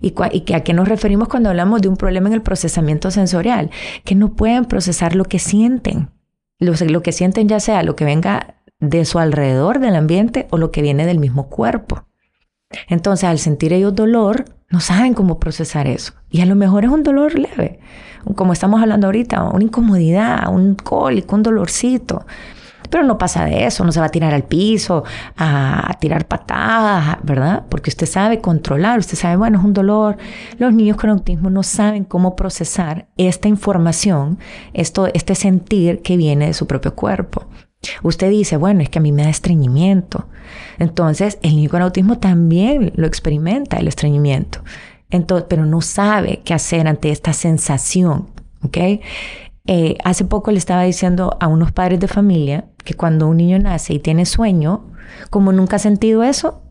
¿Y, 0.00 0.14
a 0.52 0.60
qué 0.60 0.74
nos 0.74 0.88
referimos 0.88 1.28
cuando 1.28 1.48
hablamos 1.48 1.80
de 1.80 1.88
un 1.88 1.96
problema 1.96 2.28
en 2.28 2.34
el 2.34 2.42
procesamiento 2.42 3.10
sensorial? 3.10 3.70
Que 4.04 4.14
no 4.14 4.34
pueden 4.34 4.64
procesar 4.64 5.14
lo 5.14 5.24
que 5.24 5.38
sienten. 5.38 6.10
Lo, 6.58 6.72
lo 6.88 7.02
que 7.02 7.12
sienten 7.12 7.48
ya 7.48 7.60
sea 7.60 7.82
lo 7.82 7.96
que 7.96 8.04
venga 8.04 8.56
de 8.80 9.04
su 9.04 9.20
alrededor, 9.20 9.78
del 9.78 9.94
ambiente, 9.94 10.48
o 10.50 10.58
lo 10.58 10.72
que 10.72 10.82
viene 10.82 11.06
del 11.06 11.20
mismo 11.20 11.48
cuerpo. 11.48 12.04
Entonces, 12.88 13.28
al 13.28 13.38
sentir 13.38 13.72
ellos 13.72 13.94
dolor, 13.94 14.44
no 14.70 14.80
saben 14.80 15.14
cómo 15.14 15.38
procesar 15.38 15.86
eso. 15.86 16.14
Y 16.30 16.40
a 16.40 16.46
lo 16.46 16.56
mejor 16.56 16.84
es 16.84 16.90
un 16.90 17.02
dolor 17.02 17.38
leve, 17.38 17.78
como 18.34 18.52
estamos 18.52 18.80
hablando 18.80 19.06
ahorita, 19.06 19.42
una 19.44 19.64
incomodidad, 19.64 20.52
un 20.52 20.74
cólico, 20.74 21.36
un 21.36 21.42
dolorcito. 21.42 22.26
Pero 22.92 23.04
no 23.04 23.16
pasa 23.16 23.46
de 23.46 23.64
eso, 23.64 23.86
no 23.86 23.90
se 23.90 24.00
va 24.00 24.06
a 24.06 24.10
tirar 24.10 24.34
al 24.34 24.44
piso, 24.44 25.02
a, 25.38 25.96
tirar 25.98 26.28
patadas, 26.28 27.16
¿verdad? 27.22 27.64
Porque 27.70 27.88
usted 27.88 28.04
sabe 28.06 28.42
controlar, 28.42 28.98
usted 28.98 29.16
sabe, 29.16 29.36
bueno, 29.36 29.58
es 29.58 29.64
un 29.64 29.72
dolor. 29.72 30.18
Los 30.58 30.74
niños 30.74 30.98
con 30.98 31.08
autismo 31.08 31.48
no 31.48 31.62
saben 31.62 32.04
cómo 32.04 32.36
procesar 32.36 33.08
esta 33.16 33.48
información, 33.48 34.38
esto, 34.74 35.08
este 35.14 35.34
sentir 35.34 36.02
que 36.02 36.18
viene 36.18 36.48
de 36.48 36.52
su 36.52 36.66
propio 36.66 36.94
cuerpo. 36.94 37.46
Usted 38.02 38.28
dice, 38.28 38.58
bueno, 38.58 38.82
es 38.82 38.90
que 38.90 38.98
a 38.98 39.02
mí 39.02 39.10
me 39.10 39.22
da 39.22 39.30
estreñimiento. 39.30 40.28
Entonces, 40.78 41.38
el 41.40 41.56
niño 41.56 41.70
con 41.70 41.80
autismo 41.80 42.18
también 42.18 42.92
lo 42.94 43.06
experimenta, 43.06 43.78
el 43.78 43.88
estreñimiento. 43.88 44.62
Entonces, 45.08 45.46
pero 45.48 45.64
no 45.64 45.80
sabe 45.80 46.42
qué 46.44 46.52
hacer 46.52 46.86
ante 46.86 47.10
esta 47.10 47.32
sensación, 47.32 48.28
¿ok? 48.62 48.76
Eh, 49.66 49.96
hace 50.04 50.24
poco 50.24 50.50
le 50.50 50.58
estaba 50.58 50.82
diciendo 50.82 51.36
a 51.38 51.46
unos 51.46 51.70
padres 51.70 52.00
de 52.00 52.08
familia 52.08 52.64
que 52.84 52.94
cuando 52.94 53.28
un 53.28 53.36
niño 53.36 53.58
nace 53.58 53.94
y 53.94 53.98
tiene 53.98 54.26
sueño, 54.26 54.86
como 55.30 55.52
nunca 55.52 55.76
ha 55.76 55.78
sentido 55.78 56.22
eso, 56.22 56.62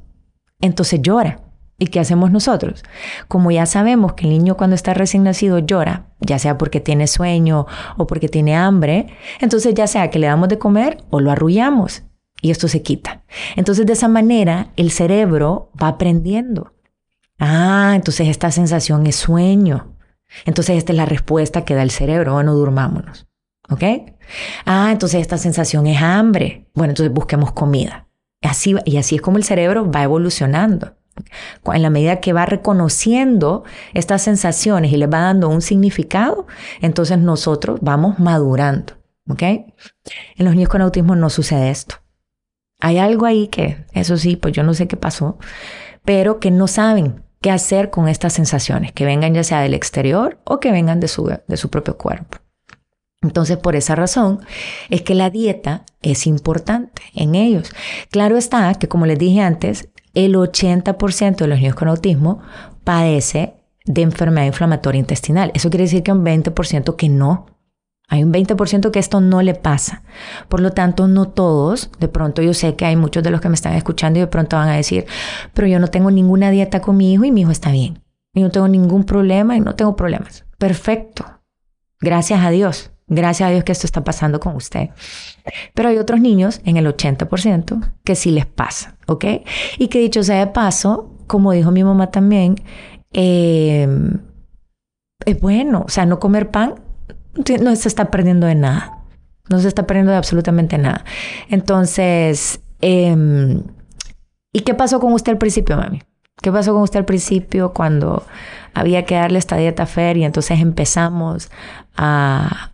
entonces 0.59 1.01
llora. 1.01 1.39
¿Y 1.77 1.87
qué 1.87 1.99
hacemos 1.99 2.29
nosotros? 2.29 2.83
Como 3.27 3.49
ya 3.49 3.65
sabemos 3.65 4.13
que 4.13 4.25
el 4.25 4.29
niño 4.29 4.55
cuando 4.55 4.75
está 4.75 4.93
recién 4.93 5.23
nacido 5.23 5.57
llora, 5.57 6.05
ya 6.19 6.37
sea 6.37 6.55
porque 6.59 6.79
tiene 6.79 7.07
sueño 7.07 7.65
o 7.97 8.05
porque 8.05 8.29
tiene 8.29 8.55
hambre, 8.55 9.07
entonces 9.39 9.73
ya 9.73 9.87
sea 9.87 10.11
que 10.11 10.19
le 10.19 10.27
damos 10.27 10.47
de 10.49 10.59
comer 10.59 10.97
o 11.09 11.19
lo 11.19 11.31
arrullamos 11.31 12.03
y 12.39 12.51
esto 12.51 12.67
se 12.67 12.83
quita. 12.83 13.23
Entonces 13.55 13.87
de 13.87 13.93
esa 13.93 14.07
manera 14.07 14.67
el 14.75 14.91
cerebro 14.91 15.71
va 15.81 15.87
aprendiendo. 15.87 16.73
Ah, 17.39 17.93
entonces 17.95 18.27
esta 18.27 18.51
sensación 18.51 19.07
es 19.07 19.15
sueño. 19.15 19.95
Entonces 20.45 20.77
esta 20.77 20.93
es 20.93 20.97
la 20.97 21.07
respuesta 21.07 21.65
que 21.65 21.73
da 21.73 21.81
el 21.81 21.89
cerebro, 21.89 22.33
bueno, 22.33 22.53
durmámonos. 22.53 23.27
¿Ok? 23.71 23.83
Ah, 24.65 24.89
entonces 24.91 25.21
esta 25.21 25.37
sensación 25.37 25.87
es 25.87 26.01
hambre. 26.01 26.67
Bueno, 26.73 26.91
entonces 26.91 27.13
busquemos 27.13 27.51
comida. 27.51 28.07
Así, 28.41 28.75
y 28.85 28.97
así 28.97 29.15
es 29.15 29.21
como 29.21 29.37
el 29.37 29.43
cerebro 29.43 29.89
va 29.89 30.03
evolucionando. 30.03 30.95
En 31.65 31.81
la 31.81 31.89
medida 31.89 32.19
que 32.19 32.33
va 32.33 32.45
reconociendo 32.45 33.63
estas 33.93 34.21
sensaciones 34.21 34.91
y 34.91 34.97
le 34.97 35.07
va 35.07 35.19
dando 35.21 35.49
un 35.49 35.61
significado, 35.61 36.47
entonces 36.81 37.17
nosotros 37.17 37.79
vamos 37.81 38.19
madurando. 38.19 39.01
¿ok? 39.29 39.43
En 39.43 40.45
los 40.45 40.55
niños 40.55 40.69
con 40.69 40.81
autismo 40.81 41.15
no 41.15 41.29
sucede 41.29 41.69
esto. 41.69 41.95
Hay 42.79 42.97
algo 42.97 43.25
ahí 43.25 43.47
que, 43.47 43.85
eso 43.93 44.17
sí, 44.17 44.35
pues 44.35 44.53
yo 44.53 44.63
no 44.63 44.73
sé 44.73 44.87
qué 44.87 44.97
pasó, 44.97 45.37
pero 46.03 46.39
que 46.39 46.49
no 46.49 46.67
saben 46.67 47.23
qué 47.39 47.51
hacer 47.51 47.89
con 47.89 48.07
estas 48.07 48.33
sensaciones, 48.33 48.91
que 48.91 49.05
vengan 49.05 49.33
ya 49.33 49.43
sea 49.43 49.61
del 49.61 49.73
exterior 49.73 50.39
o 50.45 50.59
que 50.59 50.71
vengan 50.71 50.99
de 50.99 51.07
su, 51.07 51.25
de 51.25 51.57
su 51.57 51.69
propio 51.69 51.97
cuerpo. 51.97 52.39
Entonces, 53.21 53.57
por 53.57 53.75
esa 53.75 53.95
razón 53.95 54.39
es 54.89 55.03
que 55.03 55.13
la 55.13 55.29
dieta 55.29 55.85
es 56.01 56.25
importante 56.25 57.03
en 57.13 57.35
ellos. 57.35 57.71
Claro 58.09 58.37
está 58.37 58.73
que, 58.75 58.87
como 58.87 59.05
les 59.05 59.19
dije 59.19 59.41
antes, 59.41 59.89
el 60.13 60.35
80% 60.35 61.35
de 61.35 61.47
los 61.47 61.59
niños 61.59 61.75
con 61.75 61.87
autismo 61.87 62.39
padece 62.83 63.55
de 63.85 64.01
enfermedad 64.01 64.47
inflamatoria 64.47 64.99
intestinal. 64.99 65.51
Eso 65.53 65.69
quiere 65.69 65.83
decir 65.83 66.03
que 66.03 66.11
un 66.11 66.25
20% 66.25 66.95
que 66.95 67.09
no. 67.09 67.45
Hay 68.07 68.23
un 68.23 68.33
20% 68.33 68.91
que 68.91 68.99
esto 68.99 69.21
no 69.21 69.41
le 69.41 69.53
pasa. 69.53 70.03
Por 70.49 70.59
lo 70.59 70.71
tanto, 70.71 71.07
no 71.07 71.29
todos, 71.29 71.91
de 71.99 72.09
pronto 72.09 72.41
yo 72.41 72.53
sé 72.53 72.75
que 72.75 72.85
hay 72.85 72.97
muchos 72.97 73.23
de 73.23 73.31
los 73.31 73.39
que 73.39 73.47
me 73.47 73.55
están 73.55 73.73
escuchando 73.73 74.19
y 74.19 74.21
de 74.21 74.27
pronto 74.27 74.57
van 74.57 74.67
a 74.67 74.75
decir, 74.75 75.05
pero 75.53 75.67
yo 75.67 75.79
no 75.79 75.87
tengo 75.87 76.11
ninguna 76.11 76.51
dieta 76.51 76.81
con 76.81 76.97
mi 76.97 77.13
hijo 77.13 77.23
y 77.23 77.31
mi 77.31 77.41
hijo 77.41 77.51
está 77.51 77.71
bien. 77.71 78.03
Y 78.33 78.41
no 78.41 78.49
tengo 78.49 78.67
ningún 78.67 79.05
problema 79.05 79.55
y 79.55 79.61
no 79.61 79.75
tengo 79.75 79.95
problemas. 79.95 80.45
Perfecto. 80.57 81.25
Gracias 82.01 82.41
a 82.41 82.49
Dios. 82.49 82.91
Gracias 83.13 83.47
a 83.47 83.51
Dios 83.51 83.65
que 83.65 83.73
esto 83.73 83.85
está 83.85 84.05
pasando 84.05 84.39
con 84.39 84.55
usted. 84.55 84.89
Pero 85.73 85.89
hay 85.89 85.97
otros 85.97 86.21
niños, 86.21 86.61
en 86.63 86.77
el 86.77 86.87
80%, 86.87 87.91
que 88.05 88.15
sí 88.15 88.31
les 88.31 88.45
pasa, 88.45 88.95
¿ok? 89.05 89.25
Y 89.77 89.89
que 89.89 89.99
dicho 89.99 90.23
sea 90.23 90.39
de 90.39 90.47
paso, 90.47 91.11
como 91.27 91.51
dijo 91.51 91.71
mi 91.71 91.83
mamá 91.83 92.09
también, 92.09 92.55
eh, 93.11 93.85
es 95.25 95.41
bueno, 95.41 95.83
o 95.85 95.89
sea, 95.89 96.05
no 96.05 96.19
comer 96.21 96.51
pan 96.51 96.75
no 97.61 97.75
se 97.75 97.87
está 97.89 98.11
perdiendo 98.11 98.47
de 98.47 98.55
nada. 98.55 98.99
No 99.49 99.59
se 99.59 99.67
está 99.67 99.85
perdiendo 99.85 100.13
de 100.13 100.17
absolutamente 100.17 100.77
nada. 100.77 101.03
Entonces, 101.49 102.61
em, 102.79 103.63
¿y 104.53 104.61
qué 104.61 104.73
pasó 104.73 105.01
con 105.01 105.11
usted 105.11 105.33
al 105.33 105.37
principio, 105.37 105.75
mami? 105.75 106.01
¿Qué 106.41 106.49
pasó 106.49 106.73
con 106.73 106.83
usted 106.83 106.99
al 106.99 107.05
principio 107.05 107.73
cuando 107.73 108.23
había 108.73 109.03
que 109.03 109.15
darle 109.15 109.37
esta 109.37 109.57
dieta 109.57 109.85
fer 109.85 110.15
y 110.15 110.23
entonces 110.23 110.61
empezamos 110.61 111.51
a, 111.97 112.71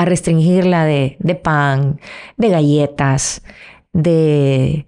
a 0.00 0.06
restringirla 0.06 0.86
de, 0.86 1.18
de 1.18 1.34
pan, 1.34 2.00
de 2.38 2.48
galletas, 2.48 3.42
de, 3.92 4.86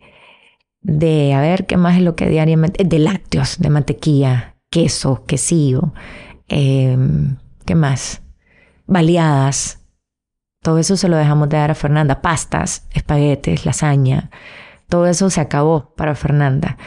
de, 0.81 1.35
a 1.35 1.41
ver, 1.43 1.67
¿qué 1.67 1.77
más 1.77 1.97
es 1.97 2.03
lo 2.03 2.17
que 2.17 2.27
diariamente? 2.31 2.83
De 2.85 2.99
lácteos, 2.99 3.59
de 3.59 3.69
mantequilla, 3.69 4.57
queso, 4.71 5.27
quesillo, 5.27 5.93
em, 6.49 7.37
¿qué 7.67 7.75
más? 7.75 8.23
Baleadas. 8.87 9.81
Todo 10.63 10.79
eso 10.79 10.97
se 10.97 11.11
lo 11.11 11.19
dejamos 11.19 11.51
de 11.51 11.59
dar 11.59 11.73
a 11.73 11.75
Fernanda. 11.75 12.23
Pastas, 12.23 12.87
espaguetes, 12.95 13.67
lasaña. 13.67 14.31
Todo 14.89 15.07
eso 15.07 15.29
se 15.29 15.43
acabó 15.43 15.95
para 15.95 16.15
Fernanda. 16.15 16.79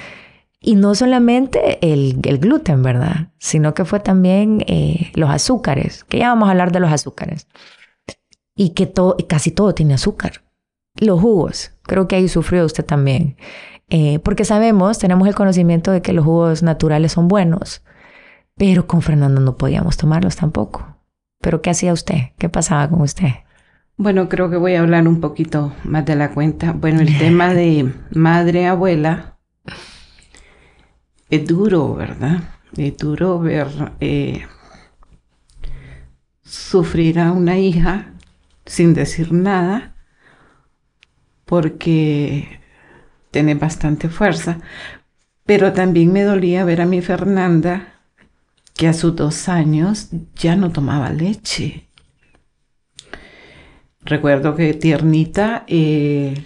Y 0.60 0.78
no 0.78 0.96
solamente 0.96 1.78
el, 1.82 2.18
el 2.24 2.40
gluten, 2.40 2.82
¿verdad? 2.82 3.28
Sino 3.38 3.76
que 3.76 3.86
fue 3.86 4.00
también 4.00 4.64
eh, 4.66 5.12
los 5.14 5.30
azúcares, 5.30 6.04
que 6.06 6.18
ya 6.18 6.30
vamos 6.30 6.48
a 6.48 6.52
hablar 6.52 6.72
de 6.72 6.80
los 6.80 6.92
azúcares 6.92 7.48
y 8.56 8.70
que 8.70 8.86
todo, 8.86 9.18
casi 9.28 9.52
todo 9.52 9.76
tiene 9.76 9.94
azúcar. 9.94 10.44
Los 11.00 11.20
jugos, 11.20 11.72
creo 11.84 12.08
que 12.08 12.16
ahí 12.16 12.30
sufrió 12.30 12.66
usted 12.66 12.86
también. 12.86 13.36
Eh, 13.90 14.20
porque 14.20 14.46
sabemos, 14.46 14.98
tenemos 14.98 15.28
el 15.28 15.36
conocimiento 15.36 15.92
de 15.92 16.02
que 16.02 16.14
los 16.14 16.26
jugos 16.26 16.64
naturales 16.64 17.12
son 17.12 17.28
buenos, 17.28 17.84
pero 18.56 18.88
con 18.88 19.02
Fernando 19.02 19.42
no 19.42 19.58
podíamos 19.58 19.98
tomarlos 19.98 20.38
tampoco. 20.38 20.98
¿Pero 21.42 21.62
qué 21.62 21.70
hacía 21.70 21.94
usted? 21.94 22.32
¿Qué 22.38 22.50
pasaba 22.50 22.90
con 22.90 23.02
usted? 23.02 23.30
Bueno, 23.98 24.28
creo 24.28 24.50
que 24.50 24.58
voy 24.58 24.76
a 24.76 24.82
hablar 24.82 25.08
un 25.08 25.22
poquito 25.22 25.74
más 25.84 26.06
de 26.06 26.16
la 26.16 26.32
cuenta. 26.34 26.72
Bueno, 26.72 27.02
el 27.02 27.18
tema 27.18 27.54
de 27.54 27.94
madre, 28.12 28.68
abuela, 28.68 29.38
es 31.30 31.46
duro, 31.46 31.96
¿verdad? 31.96 32.44
Es 32.76 32.98
duro 32.98 33.40
ver 33.40 33.68
eh, 34.00 34.46
sufrir 36.42 37.20
a 37.20 37.32
una 37.32 37.58
hija 37.58 38.15
sin 38.66 38.94
decir 38.94 39.32
nada, 39.32 39.96
porque 41.46 42.60
tiene 43.32 43.56
bastante 43.56 44.10
fuerza. 44.10 44.60
Pero 45.46 45.74
también 45.74 46.12
me 46.12 46.24
dolía 46.24 46.66
ver 46.66 46.82
a 46.82 46.86
mi 46.86 47.02
Fernanda, 47.02 47.94
que 48.76 48.88
a 48.88 48.94
sus 48.94 49.16
dos 49.16 49.48
años 49.48 50.10
ya 50.36 50.56
no 50.56 50.72
tomaba 50.72 51.10
leche. 51.12 51.88
Recuerdo 54.02 54.56
que 54.56 54.74
tiernita 54.74 55.64
eh, 55.68 56.44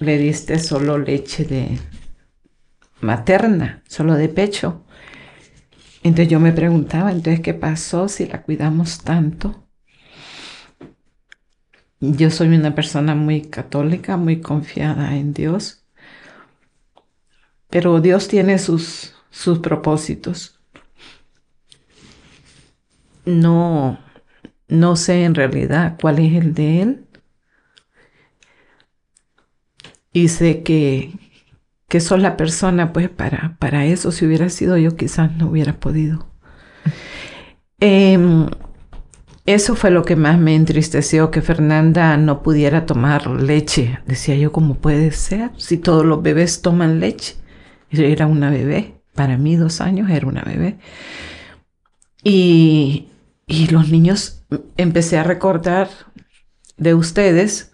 le 0.00 0.18
diste 0.18 0.58
solo 0.58 0.98
leche 0.98 1.44
de 1.44 1.78
materna, 3.00 3.82
solo 3.86 4.14
de 4.14 4.28
pecho. 4.28 4.84
Entonces 6.02 6.28
yo 6.28 6.40
me 6.40 6.52
preguntaba, 6.52 7.12
entonces, 7.12 7.40
¿qué 7.40 7.54
pasó 7.54 8.08
si 8.08 8.26
la 8.26 8.42
cuidamos 8.42 9.02
tanto? 9.02 9.61
Yo 12.02 12.30
soy 12.30 12.48
una 12.48 12.74
persona 12.74 13.14
muy 13.14 13.40
católica, 13.48 14.18
muy 14.18 14.42
confiada 14.42 15.16
en 15.16 15.32
Dios, 15.32 15.86
pero 17.70 18.00
Dios 18.00 18.28
tiene 18.28 18.58
sus, 18.58 19.14
sus 19.30 19.58
propósitos. 19.58 20.58
No, 23.24 23.98
no 24.68 24.96
sé 24.96 25.24
en 25.24 25.34
realidad 25.34 25.96
cuál 26.00 26.18
es 26.20 26.34
el 26.34 26.54
de 26.54 26.82
Él. 26.82 27.06
Y 30.12 30.28
sé 30.28 30.62
que, 30.62 31.12
que 31.88 32.00
soy 32.00 32.20
la 32.20 32.36
persona, 32.36 32.92
pues 32.92 33.10
para, 33.10 33.56
para 33.60 33.86
eso, 33.86 34.12
si 34.12 34.26
hubiera 34.26 34.48
sido 34.50 34.76
yo, 34.78 34.96
quizás 34.96 35.36
no 35.36 35.48
hubiera 35.48 35.80
podido. 35.80 36.28
Em, 37.80 38.46
eso 39.44 39.74
fue 39.74 39.90
lo 39.90 40.04
que 40.04 40.14
más 40.14 40.38
me 40.38 40.54
entristeció, 40.54 41.30
que 41.30 41.42
Fernanda 41.42 42.16
no 42.16 42.42
pudiera 42.42 42.86
tomar 42.86 43.26
leche. 43.26 43.98
Decía 44.06 44.36
yo, 44.36 44.52
¿cómo 44.52 44.76
puede 44.76 45.10
ser? 45.10 45.50
Si 45.56 45.78
todos 45.78 46.04
los 46.04 46.22
bebés 46.22 46.62
toman 46.62 47.00
leche. 47.00 47.36
Era 47.90 48.26
una 48.26 48.50
bebé. 48.50 48.94
Para 49.14 49.36
mí, 49.36 49.56
dos 49.56 49.80
años, 49.80 50.10
era 50.10 50.26
una 50.26 50.42
bebé. 50.42 50.78
Y, 52.22 53.08
y 53.46 53.66
los 53.68 53.90
niños, 53.90 54.44
empecé 54.76 55.18
a 55.18 55.24
recordar 55.24 55.88
de 56.76 56.94
ustedes. 56.94 57.72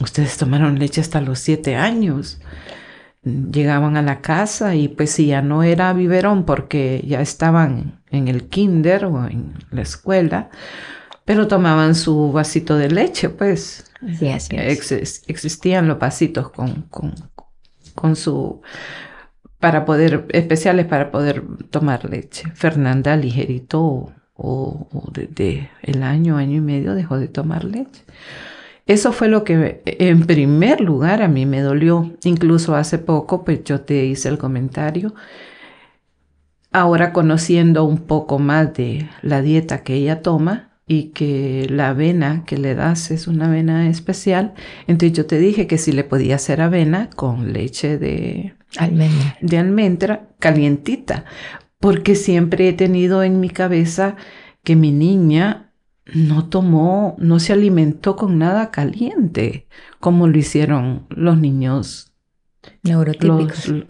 Ustedes 0.00 0.36
tomaron 0.36 0.78
leche 0.78 1.00
hasta 1.00 1.20
los 1.20 1.38
siete 1.38 1.76
años 1.76 2.40
llegaban 3.22 3.96
a 3.96 4.02
la 4.02 4.20
casa 4.20 4.74
y 4.74 4.88
pues 4.88 5.10
si 5.10 5.26
ya 5.26 5.42
no 5.42 5.62
era 5.62 5.92
biberón 5.92 6.44
porque 6.44 7.04
ya 7.06 7.20
estaban 7.20 8.00
en 8.10 8.28
el 8.28 8.48
kinder 8.48 9.04
o 9.04 9.26
en 9.26 9.54
la 9.70 9.82
escuela, 9.82 10.50
pero 11.24 11.46
tomaban 11.46 11.94
su 11.94 12.32
vasito 12.32 12.76
de 12.76 12.90
leche, 12.90 13.28
pues. 13.28 13.84
Sí, 14.18 14.28
así 14.30 14.56
existían 15.26 15.86
los 15.86 15.98
vasitos 15.98 16.50
con, 16.50 16.82
con, 16.90 17.14
con, 17.94 18.16
su 18.16 18.62
para 19.58 19.84
poder, 19.84 20.26
especiales 20.30 20.86
para 20.86 21.10
poder 21.10 21.44
tomar 21.70 22.08
leche. 22.08 22.50
Fernanda 22.54 23.14
ligerito 23.16 23.80
o, 23.82 24.14
o 24.34 25.10
de, 25.12 25.68
el 25.82 26.02
año, 26.02 26.38
año 26.38 26.56
y 26.56 26.60
medio 26.62 26.94
dejó 26.94 27.18
de 27.18 27.28
tomar 27.28 27.64
leche. 27.64 28.02
Eso 28.90 29.12
fue 29.12 29.28
lo 29.28 29.44
que 29.44 29.82
en 29.84 30.26
primer 30.26 30.80
lugar 30.80 31.22
a 31.22 31.28
mí 31.28 31.46
me 31.46 31.60
dolió. 31.60 32.10
Incluso 32.24 32.74
hace 32.74 32.98
poco, 32.98 33.44
pues 33.44 33.62
yo 33.62 33.82
te 33.82 34.04
hice 34.04 34.28
el 34.28 34.36
comentario. 34.36 35.14
Ahora 36.72 37.12
conociendo 37.12 37.84
un 37.84 37.98
poco 37.98 38.40
más 38.40 38.74
de 38.74 39.08
la 39.22 39.42
dieta 39.42 39.84
que 39.84 39.94
ella 39.94 40.22
toma 40.22 40.72
y 40.88 41.10
que 41.10 41.68
la 41.70 41.90
avena 41.90 42.42
que 42.44 42.58
le 42.58 42.74
das 42.74 43.12
es 43.12 43.28
una 43.28 43.46
avena 43.46 43.88
especial, 43.88 44.54
entonces 44.88 45.16
yo 45.16 45.24
te 45.24 45.38
dije 45.38 45.68
que 45.68 45.78
si 45.78 45.92
le 45.92 46.02
podía 46.02 46.34
hacer 46.34 46.60
avena 46.60 47.10
con 47.14 47.52
leche 47.52 47.96
de 47.96 48.56
almendra, 48.76 49.36
de 49.40 49.58
almendra 49.58 50.28
calientita, 50.40 51.26
porque 51.78 52.16
siempre 52.16 52.68
he 52.68 52.72
tenido 52.72 53.22
en 53.22 53.38
mi 53.38 53.50
cabeza 53.50 54.16
que 54.64 54.74
mi 54.74 54.90
niña 54.90 55.69
no 56.14 56.48
tomó, 56.48 57.16
no 57.18 57.38
se 57.38 57.52
alimentó 57.52 58.16
con 58.16 58.38
nada 58.38 58.70
caliente, 58.70 59.66
como 59.98 60.28
lo 60.28 60.38
hicieron 60.38 61.06
los 61.10 61.38
niños 61.38 62.12
neurotípicos. 62.82 63.68
Los, 63.68 63.84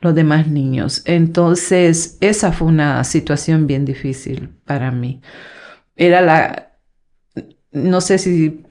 los 0.00 0.14
demás 0.14 0.48
niños. 0.48 1.02
Entonces, 1.04 2.18
esa 2.20 2.52
fue 2.52 2.68
una 2.68 3.02
situación 3.04 3.66
bien 3.66 3.84
difícil 3.84 4.50
para 4.64 4.90
mí. 4.90 5.20
Era 5.96 6.20
la, 6.20 6.72
no 7.70 8.00
sé 8.00 8.18
si, 8.18 8.64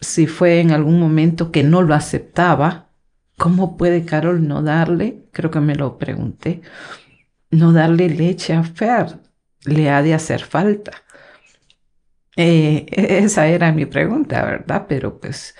si 0.00 0.26
fue 0.26 0.60
en 0.60 0.72
algún 0.72 0.98
momento 0.98 1.52
que 1.52 1.62
no 1.62 1.82
lo 1.82 1.94
aceptaba. 1.94 2.88
¿Cómo 3.38 3.76
puede 3.76 4.04
Carol 4.04 4.46
no 4.46 4.62
darle? 4.62 5.24
Creo 5.32 5.50
que 5.50 5.60
me 5.60 5.74
lo 5.74 5.98
pregunté. 5.98 6.62
No 7.50 7.72
darle 7.72 8.08
leche 8.08 8.52
a 8.52 8.62
Fer. 8.64 9.18
Le 9.64 9.90
ha 9.90 10.02
de 10.02 10.14
hacer 10.14 10.42
falta 10.42 11.01
Eh, 12.36 12.86
esa 12.92 13.46
era 13.46 13.72
mi 13.72 13.86
pregunta, 13.86 14.44
¿verdad? 14.44 14.86
Pero 14.88 15.20
pues 15.20 15.54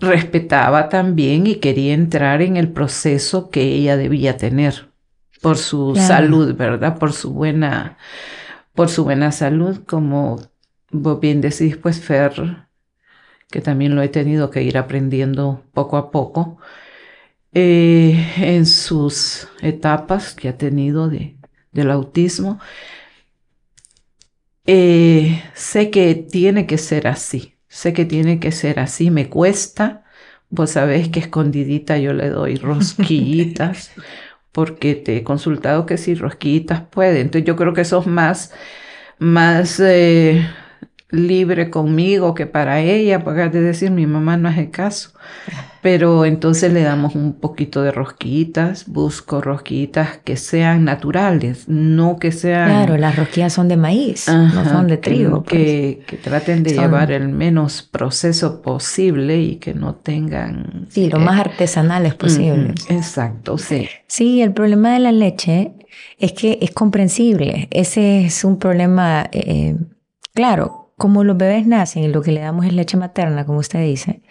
respetaba 0.00 0.88
también 0.88 1.46
y 1.46 1.56
quería 1.56 1.94
entrar 1.94 2.42
en 2.42 2.56
el 2.56 2.72
proceso 2.72 3.50
que 3.50 3.62
ella 3.62 3.96
debía 3.96 4.36
tener 4.36 4.90
por 5.40 5.58
su 5.58 5.94
salud, 5.96 6.54
¿verdad? 6.56 6.98
Por 6.98 7.12
su 7.12 7.32
buena, 7.32 7.98
por 8.74 8.88
su 8.88 9.04
buena 9.04 9.32
salud, 9.32 9.84
como 9.86 10.40
vos 10.90 11.20
bien 11.20 11.40
decís, 11.40 11.76
pues 11.76 12.00
Fer, 12.00 12.66
que 13.50 13.60
también 13.60 13.94
lo 13.94 14.02
he 14.02 14.08
tenido 14.08 14.50
que 14.50 14.62
ir 14.62 14.78
aprendiendo 14.78 15.64
poco 15.72 15.96
a 15.96 16.10
poco, 16.10 16.58
eh, 17.52 18.32
en 18.38 18.66
sus 18.66 19.48
etapas 19.62 20.34
que 20.34 20.48
ha 20.48 20.58
tenido 20.58 21.08
de, 21.08 21.36
del 21.72 21.90
autismo, 21.90 22.58
eh, 24.66 25.42
sé 25.54 25.90
que 25.90 26.14
tiene 26.14 26.66
que 26.66 26.78
ser 26.78 27.06
así, 27.08 27.56
sé 27.68 27.92
que 27.92 28.04
tiene 28.04 28.40
que 28.40 28.52
ser 28.52 28.80
así, 28.80 29.10
me 29.10 29.28
cuesta, 29.28 30.04
vos 30.50 30.70
sabés 30.72 31.08
que 31.08 31.20
escondidita 31.20 31.98
yo 31.98 32.12
le 32.12 32.30
doy 32.30 32.56
rosquillitas, 32.56 33.92
porque 34.52 34.94
te 34.94 35.16
he 35.18 35.24
consultado 35.24 35.86
que 35.86 35.98
si 35.98 36.14
rosquillitas 36.14 36.82
puede, 36.82 37.20
entonces 37.20 37.46
yo 37.46 37.56
creo 37.56 37.74
que 37.74 37.84
sos 37.84 38.06
más, 38.06 38.52
más 39.18 39.80
eh, 39.80 40.46
libre 41.10 41.70
conmigo 41.70 42.34
que 42.34 42.46
para 42.46 42.80
ella, 42.80 43.22
porque 43.22 43.48
de 43.48 43.60
decir 43.60 43.90
mi 43.90 44.06
mamá 44.06 44.36
no 44.36 44.48
hace 44.48 44.70
caso. 44.70 45.10
Pero 45.82 46.24
entonces 46.24 46.72
le 46.72 46.82
damos 46.82 47.14
un 47.14 47.34
poquito 47.34 47.82
de 47.82 47.92
rosquitas, 47.92 48.86
busco 48.86 49.42
rosquitas 49.42 50.16
que 50.24 50.36
sean 50.36 50.84
naturales, 50.84 51.68
no 51.68 52.16
que 52.16 52.32
sean... 52.32 52.70
Claro, 52.70 52.96
las 52.96 53.16
rosquillas 53.16 53.52
son 53.52 53.68
de 53.68 53.76
maíz, 53.76 54.26
no 54.28 54.64
son 54.64 54.88
de 54.88 54.96
trigo. 54.96 55.42
Que, 55.44 55.98
pues. 55.98 56.06
que, 56.06 56.16
traten 56.16 56.62
de 56.62 56.72
llevar 56.72 57.12
el 57.12 57.28
menos 57.28 57.82
proceso 57.82 58.62
posible 58.62 59.38
y 59.38 59.56
que 59.56 59.74
no 59.74 59.94
tengan... 59.94 60.86
Sí, 60.88 61.10
lo 61.10 61.18
más 61.18 61.38
artesanales 61.38 62.14
posible. 62.14 62.72
exacto, 62.88 63.58
sí. 63.58 63.86
Sí, 64.06 64.40
el 64.40 64.54
problema 64.54 64.94
de 64.94 65.00
la 65.00 65.12
leche 65.12 65.72
es 66.18 66.32
que 66.32 66.58
es 66.62 66.70
comprensible. 66.70 67.68
Ese 67.70 68.24
es 68.24 68.42
un 68.42 68.58
problema, 68.58 69.28
eh, 69.32 69.76
claro, 70.32 70.83
como 70.96 71.24
los 71.24 71.36
bebés 71.36 71.66
nacen 71.66 72.04
y 72.04 72.08
lo 72.08 72.22
que 72.22 72.32
le 72.32 72.40
damos 72.40 72.66
es 72.66 72.72
leche 72.72 72.96
materna, 72.96 73.44
como 73.44 73.58
usted 73.58 73.82
dice, 73.82 74.22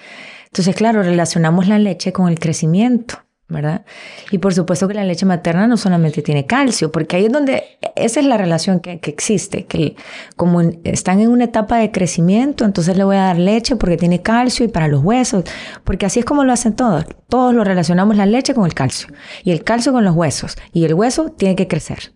entonces, 0.45 0.75
claro, 0.75 1.01
relacionamos 1.01 1.67
la 1.67 1.79
leche 1.79 2.13
con 2.13 2.29
el 2.29 2.39
crecimiento. 2.39 3.23
¿verdad? 3.49 3.85
Y 4.31 4.39
por 4.39 4.53
supuesto 4.53 4.87
que 4.87 4.93
la 4.93 5.03
leche 5.03 5.25
materna 5.25 5.67
no 5.67 5.77
solamente 5.77 6.21
tiene 6.21 6.45
calcio, 6.45 6.91
porque 6.91 7.15
ahí 7.17 7.25
es 7.25 7.31
donde, 7.31 7.63
esa 7.95 8.19
es 8.19 8.25
la 8.25 8.37
relación 8.37 8.79
que, 8.79 8.99
existe, 9.03 9.65
que 9.65 9.95
como 10.35 10.61
están 10.61 11.19
en 11.19 11.29
una 11.29 11.45
etapa 11.45 11.77
de 11.77 11.91
crecimiento, 11.91 12.65
entonces 12.65 12.97
le 12.97 13.03
voy 13.03 13.15
a 13.15 13.25
dar 13.25 13.37
leche 13.37 13.75
porque 13.75 13.97
tiene 13.97 14.21
calcio 14.21 14.65
y 14.65 14.69
para 14.69 14.87
los 14.87 15.03
huesos, 15.03 15.43
porque 15.83 16.05
así 16.05 16.19
es 16.19 16.25
como 16.25 16.43
lo 16.43 16.51
hacen 16.51 16.75
todos, 16.75 17.05
todos 17.29 17.53
lo 17.53 17.63
relacionamos 17.63 18.17
la 18.17 18.25
leche 18.25 18.53
con 18.53 18.65
el 18.65 18.73
calcio 18.73 19.09
y 19.43 19.51
el 19.51 19.63
calcio 19.63 19.91
con 19.91 20.03
los 20.03 20.15
huesos 20.15 20.57
y 20.71 20.85
el 20.85 20.93
hueso 20.95 21.29
tiene 21.29 21.55
que 21.55 21.67
crecer. 21.67 22.13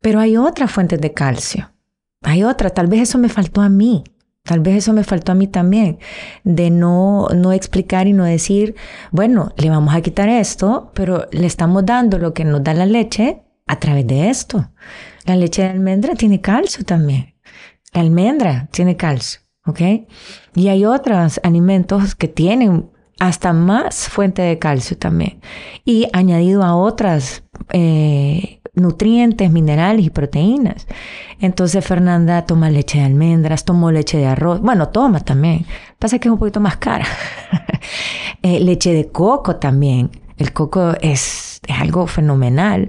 Pero 0.00 0.20
hay 0.20 0.36
otras 0.36 0.70
fuentes 0.70 1.00
de 1.00 1.12
calcio, 1.12 1.71
hay 2.22 2.44
otras, 2.44 2.74
tal 2.74 2.86
vez 2.86 3.02
eso 3.02 3.18
me 3.18 3.28
faltó 3.28 3.60
a 3.60 3.68
mí, 3.68 4.04
Tal 4.44 4.58
vez 4.58 4.78
eso 4.78 4.92
me 4.92 5.04
faltó 5.04 5.30
a 5.30 5.36
mí 5.36 5.46
también, 5.46 5.98
de 6.42 6.70
no, 6.70 7.28
no 7.28 7.52
explicar 7.52 8.08
y 8.08 8.12
no 8.12 8.24
decir, 8.24 8.74
bueno, 9.12 9.52
le 9.56 9.70
vamos 9.70 9.94
a 9.94 10.00
quitar 10.00 10.28
esto, 10.28 10.90
pero 10.94 11.28
le 11.30 11.46
estamos 11.46 11.86
dando 11.86 12.18
lo 12.18 12.34
que 12.34 12.44
nos 12.44 12.64
da 12.64 12.74
la 12.74 12.86
leche 12.86 13.42
a 13.68 13.78
través 13.78 14.04
de 14.08 14.30
esto. 14.30 14.68
La 15.26 15.36
leche 15.36 15.62
de 15.62 15.68
almendra 15.68 16.16
tiene 16.16 16.40
calcio 16.40 16.84
también. 16.84 17.36
La 17.92 18.00
almendra 18.00 18.68
tiene 18.72 18.96
calcio, 18.96 19.40
¿ok? 19.64 19.80
Y 20.56 20.68
hay 20.68 20.86
otros 20.86 21.38
alimentos 21.44 22.16
que 22.16 22.26
tienen 22.26 22.90
hasta 23.20 23.52
más 23.52 24.08
fuente 24.08 24.42
de 24.42 24.58
calcio 24.58 24.98
también. 24.98 25.40
Y 25.84 26.08
añadido 26.12 26.64
a 26.64 26.74
otras 26.74 27.44
eh, 27.72 28.60
nutrientes, 28.74 29.50
minerales 29.50 30.06
y 30.06 30.10
proteínas. 30.10 30.86
Entonces 31.40 31.84
Fernanda 31.84 32.46
toma 32.46 32.70
leche 32.70 32.98
de 32.98 33.04
almendras, 33.04 33.64
tomó 33.64 33.90
leche 33.90 34.18
de 34.18 34.26
arroz, 34.26 34.60
bueno, 34.60 34.88
toma 34.88 35.20
también. 35.20 35.66
Pasa 35.98 36.18
que 36.18 36.28
es 36.28 36.32
un 36.32 36.38
poquito 36.38 36.60
más 36.60 36.76
cara. 36.76 37.06
Eh, 38.44 38.58
leche 38.58 38.92
de 38.92 39.06
coco 39.06 39.56
también. 39.56 40.10
El 40.36 40.52
coco 40.52 40.94
es, 41.00 41.60
es 41.64 41.80
algo 41.80 42.08
fenomenal. 42.08 42.88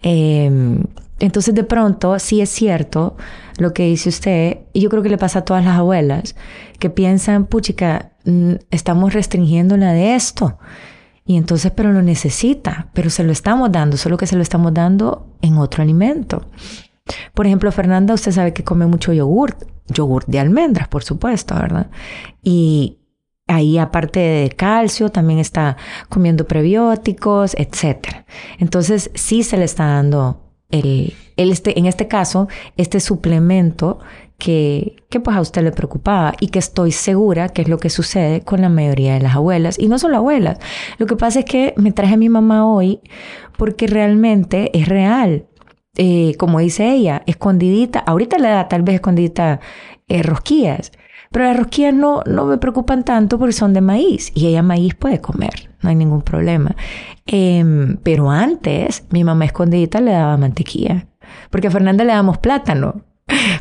Em, 0.00 0.84
entonces 1.18 1.54
de 1.54 1.64
pronto 1.64 2.18
sí 2.18 2.40
es 2.40 2.48
cierto 2.48 3.14
lo 3.58 3.74
que 3.74 3.84
dice 3.84 4.08
usted, 4.08 4.60
y 4.72 4.80
yo 4.80 4.88
creo 4.88 5.02
que 5.02 5.10
le 5.10 5.18
pasa 5.18 5.40
a 5.40 5.44
todas 5.44 5.62
las 5.64 5.76
abuelas, 5.76 6.34
que 6.78 6.88
piensan, 6.88 7.44
puchica, 7.44 8.12
mm, 8.24 8.52
estamos 8.70 9.12
restringiéndola 9.12 9.92
de 9.92 10.14
esto. 10.14 10.58
Y 11.26 11.36
entonces, 11.36 11.72
pero 11.74 11.92
lo 11.92 12.02
necesita, 12.02 12.88
pero 12.92 13.10
se 13.10 13.24
lo 13.24 13.32
estamos 13.32 13.72
dando, 13.72 13.96
solo 13.96 14.16
que 14.16 14.26
se 14.26 14.36
lo 14.36 14.42
estamos 14.42 14.72
dando 14.72 15.26
en 15.42 15.58
otro 15.58 15.82
alimento. 15.82 16.46
Por 17.34 17.46
ejemplo, 17.46 17.70
Fernanda, 17.72 18.14
usted 18.14 18.32
sabe 18.32 18.52
que 18.52 18.64
come 18.64 18.86
mucho 18.86 19.12
yogurt, 19.12 19.64
yogurt 19.88 20.26
de 20.28 20.38
almendras, 20.38 20.88
por 20.88 21.02
supuesto, 21.02 21.54
¿verdad? 21.54 21.90
Y 22.42 22.98
ahí 23.48 23.78
aparte 23.78 24.20
de 24.20 24.50
calcio, 24.50 25.10
también 25.10 25.38
está 25.38 25.76
comiendo 26.08 26.46
prebióticos, 26.46 27.54
etc. 27.54 28.24
Entonces, 28.58 29.10
sí 29.14 29.42
se 29.42 29.56
le 29.56 29.64
está 29.64 29.86
dando 29.86 30.42
el, 30.70 31.14
el 31.36 31.52
este, 31.52 31.78
en 31.78 31.86
este 31.86 32.08
caso, 32.08 32.48
este 32.76 33.00
suplemento 33.00 34.00
que, 34.38 34.96
que 35.08 35.20
pues 35.20 35.36
a 35.36 35.40
usted 35.40 35.62
le 35.62 35.72
preocupaba 35.72 36.34
y 36.40 36.48
que 36.48 36.58
estoy 36.58 36.92
segura 36.92 37.48
que 37.48 37.62
es 37.62 37.68
lo 37.68 37.78
que 37.78 37.90
sucede 37.90 38.42
con 38.42 38.60
la 38.60 38.68
mayoría 38.68 39.14
de 39.14 39.20
las 39.20 39.34
abuelas 39.34 39.78
y 39.78 39.88
no 39.88 39.98
solo 39.98 40.16
abuelas. 40.18 40.58
Lo 40.98 41.06
que 41.06 41.16
pasa 41.16 41.40
es 41.40 41.44
que 41.44 41.74
me 41.76 41.92
traje 41.92 42.14
a 42.14 42.18
mi 42.18 42.28
mamá 42.28 42.66
hoy 42.66 43.00
porque 43.56 43.86
realmente 43.86 44.76
es 44.78 44.88
real. 44.88 45.46
Eh, 45.98 46.34
como 46.38 46.60
dice 46.60 46.92
ella, 46.92 47.22
escondidita, 47.26 48.00
ahorita 48.00 48.36
le 48.38 48.48
da 48.48 48.68
tal 48.68 48.82
vez 48.82 48.96
escondidita 48.96 49.60
eh, 50.08 50.22
rosquillas, 50.22 50.92
pero 51.30 51.46
las 51.46 51.56
rosquillas 51.56 51.94
no, 51.94 52.22
no 52.26 52.44
me 52.44 52.58
preocupan 52.58 53.02
tanto 53.02 53.38
porque 53.38 53.54
son 53.54 53.72
de 53.72 53.80
maíz 53.80 54.30
y 54.34 54.46
ella 54.46 54.62
maíz 54.62 54.94
puede 54.94 55.22
comer, 55.22 55.70
no 55.80 55.88
hay 55.88 55.96
ningún 55.96 56.20
problema. 56.20 56.76
Em, 57.24 57.96
pero 58.02 58.30
antes 58.30 59.06
mi 59.10 59.24
mamá 59.24 59.46
escondidita 59.46 60.02
le 60.02 60.12
daba 60.12 60.36
mantequilla, 60.36 61.06
porque 61.48 61.68
a 61.68 61.70
Fernanda 61.70 62.04
le 62.04 62.12
damos 62.12 62.36
plátano 62.36 63.05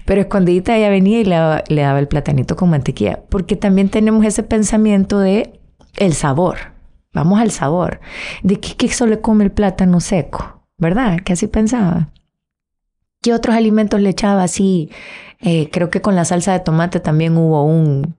pero 0.06 0.21
escondidita 0.21 0.75
ella 0.75 0.89
venía 0.89 1.19
y 1.19 1.25
le, 1.25 1.36
daba 1.82 1.99
el 1.99 2.08
platanito 2.08 2.56
con 2.56 2.69
mantequilla, 2.69 3.21
porque 3.30 3.56
también 3.56 3.89
tenemos 3.89 4.25
ese 4.25 4.43
pensamiento 4.43 5.19
de 5.19 5.60
el 5.97 6.13
sabor. 6.13 6.58
Vamos 7.13 7.39
al 7.39 7.51
sabor. 7.51 8.01
¿De 8.43 8.60
qué, 8.60 8.75
qué 8.75 8.89
solo 8.89 9.21
come 9.21 9.45
el 9.45 9.51
plátano 9.51 9.99
seco? 9.99 10.63
¿Verdad? 10.78 11.19
Que 11.21 11.34
así 11.34 11.47
pensaba. 11.47 12.10
¿Qué 13.21 13.34
otros 13.34 13.56
alimentos 13.56 14.01
le 14.01 14.10
echaba 14.10 14.43
así? 14.43 14.89
Eh, 15.39 15.69
creo 15.71 15.89
que 15.89 16.01
con 16.01 16.15
la 16.15 16.25
salsa 16.25 16.54
de 16.54 16.60
tomate 16.60 16.99
también 16.99 17.38
hubo 17.38 17.63
un, 17.63 18.15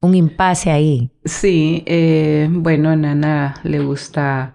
un 0.00 0.14
impasse 0.14 0.70
ahí. 0.70 1.10
Sí, 1.24 1.82
eh, 1.86 2.48
bueno, 2.50 2.90
a 2.90 2.96
Nana 2.96 3.54
le 3.64 3.80
gusta 3.80 4.54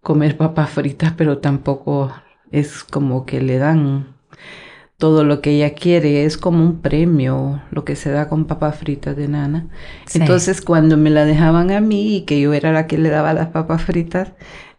comer 0.00 0.36
papas 0.36 0.70
fritas, 0.70 1.12
pero 1.16 1.38
tampoco 1.38 2.12
es 2.50 2.82
como 2.84 3.26
que 3.26 3.40
le 3.40 3.58
dan 3.58 4.16
todo 5.00 5.24
lo 5.24 5.40
que 5.40 5.52
ella 5.52 5.72
quiere, 5.72 6.26
es 6.26 6.36
como 6.36 6.62
un 6.62 6.82
premio 6.82 7.62
lo 7.70 7.86
que 7.86 7.96
se 7.96 8.10
da 8.10 8.28
con 8.28 8.44
papas 8.44 8.76
fritas 8.76 9.16
de 9.16 9.28
nana. 9.28 9.66
Entonces 10.12 10.60
cuando 10.60 10.98
me 10.98 11.08
la 11.08 11.24
dejaban 11.24 11.70
a 11.70 11.80
mí 11.80 12.16
y 12.16 12.20
que 12.26 12.38
yo 12.38 12.52
era 12.52 12.70
la 12.70 12.86
que 12.86 12.98
le 12.98 13.08
daba 13.08 13.32
las 13.32 13.48
papas 13.48 13.82
fritas, 13.82 14.32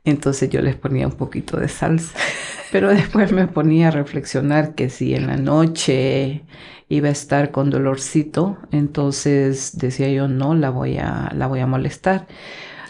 entonces 0.05 0.51
yo 0.51 0.61
les 0.61 0.75
ponía 0.75 1.07
un 1.07 1.13
poquito 1.13 1.57
de 1.57 1.67
salsa. 1.67 2.15
Pero 2.71 2.89
después 2.89 3.31
me 3.31 3.47
ponía 3.47 3.87
a 3.87 3.91
reflexionar 3.91 4.75
que 4.75 4.91
si 4.91 5.15
en 5.15 5.25
la 5.25 5.37
noche 5.37 6.43
iba 6.87 7.09
a 7.09 7.11
estar 7.11 7.49
con 7.49 7.71
dolorcito, 7.71 8.57
entonces 8.71 9.79
decía 9.79 10.07
yo 10.09 10.27
no 10.27 10.53
la 10.53 10.69
voy 10.69 10.99
a 10.99 11.31
la 11.35 11.47
voy 11.47 11.61
a 11.61 11.67
molestar. 11.67 12.27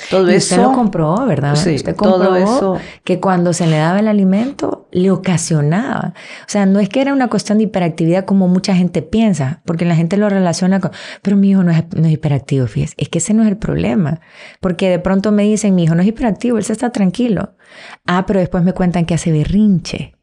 Todo 0.10 0.28
eso 0.28 0.56
usted 0.56 0.64
lo 0.64 0.74
compró, 0.74 1.26
¿verdad? 1.26 1.56
Sí, 1.56 1.76
usted 1.76 1.96
todo 1.96 2.36
eso 2.36 2.78
que 3.06 3.22
cuando 3.22 3.54
se 3.54 3.68
le 3.68 3.78
daba 3.78 4.00
el 4.02 4.10
alimento 4.10 4.81
le 4.92 5.12
ocasionaba. 5.12 6.14
O 6.42 6.50
sea, 6.50 6.66
no 6.66 6.80
es 6.80 6.90
que 6.90 7.02
era 7.02 7.14
una 7.14 7.30
cuestión 7.30 7.58
de 7.58 7.66
hiperactividad 7.66 8.26
como 8.26 8.48
mucha 8.48 8.76
gente 8.76 9.02
piensa, 9.02 9.62
porque 9.66 9.86
la 9.86 9.96
gente 9.96 10.18
lo 10.18 10.30
relaciona 10.30 10.80
con, 10.80 10.92
pero 11.22 11.38
mi 11.38 11.52
hijo 11.52 11.64
no 11.64 11.72
es, 11.72 11.84
no 11.96 12.08
es 12.08 12.14
hiperactivo, 12.14 12.68
fíjese. 12.68 12.96
Es 12.98 13.10
que 13.10 13.20
ese 13.20 13.34
no 13.34 13.44
es 13.44 13.50
el 13.50 13.58
problema, 13.58 14.22
porque 14.60 14.90
de 14.90 15.00
pronto 15.00 15.32
me 15.32 15.44
dicen, 15.44 15.76
mi 15.76 15.84
hijo 15.84 15.96
no 15.96 16.02
es 16.02 16.08
hiperactivo, 16.08 16.58
él 16.58 16.64
se 16.64 16.74
está 16.74 16.92
tranquilo. 16.92 17.56
Ah, 18.06 18.26
pero 18.26 18.40
después 18.40 18.64
me 18.64 18.74
cuentan 18.74 19.06
que 19.06 19.14
hace 19.14 19.32
berrinche 19.32 20.16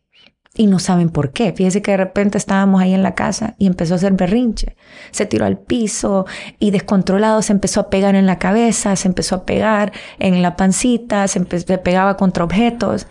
y 0.58 0.66
no 0.66 0.78
saben 0.80 1.08
por 1.08 1.32
qué. 1.32 1.52
Fíjese 1.52 1.80
que 1.80 1.92
de 1.92 1.96
repente 1.96 2.36
estábamos 2.36 2.82
ahí 2.82 2.92
en 2.92 3.02
la 3.02 3.14
casa 3.14 3.54
y 3.58 3.66
empezó 3.66 3.94
a 3.94 3.96
hacer 3.96 4.12
berrinche. 4.12 4.76
Se 5.12 5.24
tiró 5.24 5.46
al 5.46 5.56
piso 5.56 6.26
y 6.58 6.72
descontrolado 6.72 7.40
se 7.42 7.52
empezó 7.52 7.80
a 7.80 7.90
pegar 7.90 8.16
en 8.16 8.26
la 8.26 8.38
cabeza, 8.38 8.96
se 8.96 9.08
empezó 9.08 9.36
a 9.36 9.46
pegar 9.46 9.92
en 10.18 10.42
la 10.42 10.56
pancita, 10.56 11.28
se, 11.28 11.40
pegaba 11.40 12.16
contra 12.16 12.44
objetos. 12.44 13.06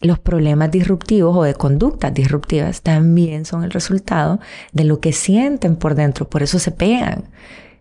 Los 0.00 0.18
problemas 0.18 0.70
disruptivos 0.70 1.36
o 1.36 1.42
de 1.42 1.54
conductas 1.54 2.14
disruptivas 2.14 2.82
también 2.82 3.44
son 3.44 3.64
el 3.64 3.70
resultado 3.70 4.38
de 4.72 4.84
lo 4.84 5.00
que 5.00 5.12
sienten 5.12 5.76
por 5.76 5.94
dentro, 5.94 6.28
por 6.28 6.42
eso 6.42 6.58
se 6.58 6.70
pegan. 6.70 7.24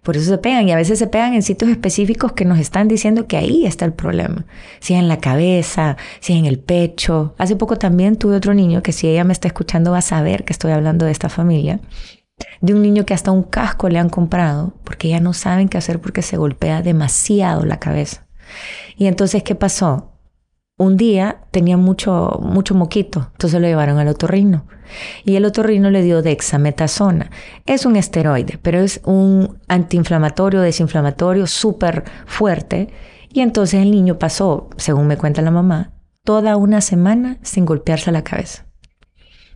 Por 0.02 0.16
eso 0.16 0.32
se 0.32 0.38
pegan 0.38 0.70
y 0.70 0.72
a 0.72 0.78
veces 0.78 1.00
se 1.00 1.08
pegan 1.08 1.34
en 1.34 1.44
sitios 1.44 1.70
específicos 1.70 2.32
que 2.32 2.46
nos 2.46 2.60
están 2.60 2.88
diciendo 2.88 3.28
que 3.28 3.36
ahí 3.36 3.66
está 3.66 3.84
el 3.84 3.92
problema. 3.92 4.46
Si 4.80 4.94
es 4.94 5.02
en 5.02 5.10
la 5.10 5.20
cabeza, 5.20 5.98
si 6.22 6.32
es 6.32 6.40
en 6.40 6.46
el 6.46 6.60
pecho. 6.60 7.36
Hace 7.38 7.58
poco 7.58 7.76
también 7.76 8.16
tuve 8.16 8.38
otro 8.38 8.54
niño 8.54 8.82
que 8.82 8.94
si 8.94 9.10
ella 9.10 9.26
me 9.26 9.34
está 9.34 9.50
escuchando 9.50 9.92
va 9.92 9.98
a 9.98 10.02
saber 10.02 10.46
que 10.46 10.54
estoy 10.54 10.72
hablando 10.72 11.06
de 11.06 11.12
esta 11.12 11.28
familia. 11.28 11.82
De 12.62 12.74
un 12.74 12.84
niño 12.84 13.06
que 13.06 13.14
hasta 13.14 13.32
un 13.32 13.44
casco 13.44 13.90
le 13.90 14.00
han 14.00 14.08
comprado 14.08 14.76
porque 14.86 15.10
ya 15.10 15.20
no 15.20 15.34
saben 15.34 15.68
qué 15.68 15.78
hacer 15.78 16.00
porque 16.00 16.22
se 16.22 16.38
golpea 16.38 16.82
demasiado 16.82 17.66
la 17.66 17.78
cabeza. 17.78 18.26
Y 18.96 19.08
entonces, 19.08 19.44
¿qué 19.44 19.56
pasó? 19.56 20.17
Un 20.78 20.96
día 20.96 21.42
tenía 21.52 21.76
mucho, 21.76 22.40
mucho 22.42 22.76
moquito, 22.76 23.30
entonces 23.32 23.60
lo 23.60 23.68
llevaron 23.68 23.98
al 23.98 24.08
otorrino. 24.08 24.68
Y 25.26 25.36
el 25.36 25.46
otorrino 25.46 25.90
le 25.90 26.04
dio 26.04 26.22
dexametasona. 26.22 27.32
Es 27.66 27.86
un 27.86 27.96
esteroide, 27.96 28.60
pero 28.62 28.80
es 28.80 29.02
un 29.04 29.60
antiinflamatorio, 29.68 30.62
desinflamatorio 30.62 31.48
súper 31.48 32.04
fuerte. 32.26 32.90
Y 33.34 33.42
entonces 33.42 33.82
el 33.82 33.92
niño 33.92 34.20
pasó, 34.20 34.70
según 34.78 35.08
me 35.08 35.18
cuenta 35.18 35.42
la 35.42 35.52
mamá, 35.52 35.94
toda 36.24 36.58
una 36.58 36.82
semana 36.82 37.40
sin 37.42 37.66
golpearse 37.66 38.12
la 38.12 38.24
cabeza. 38.24 38.68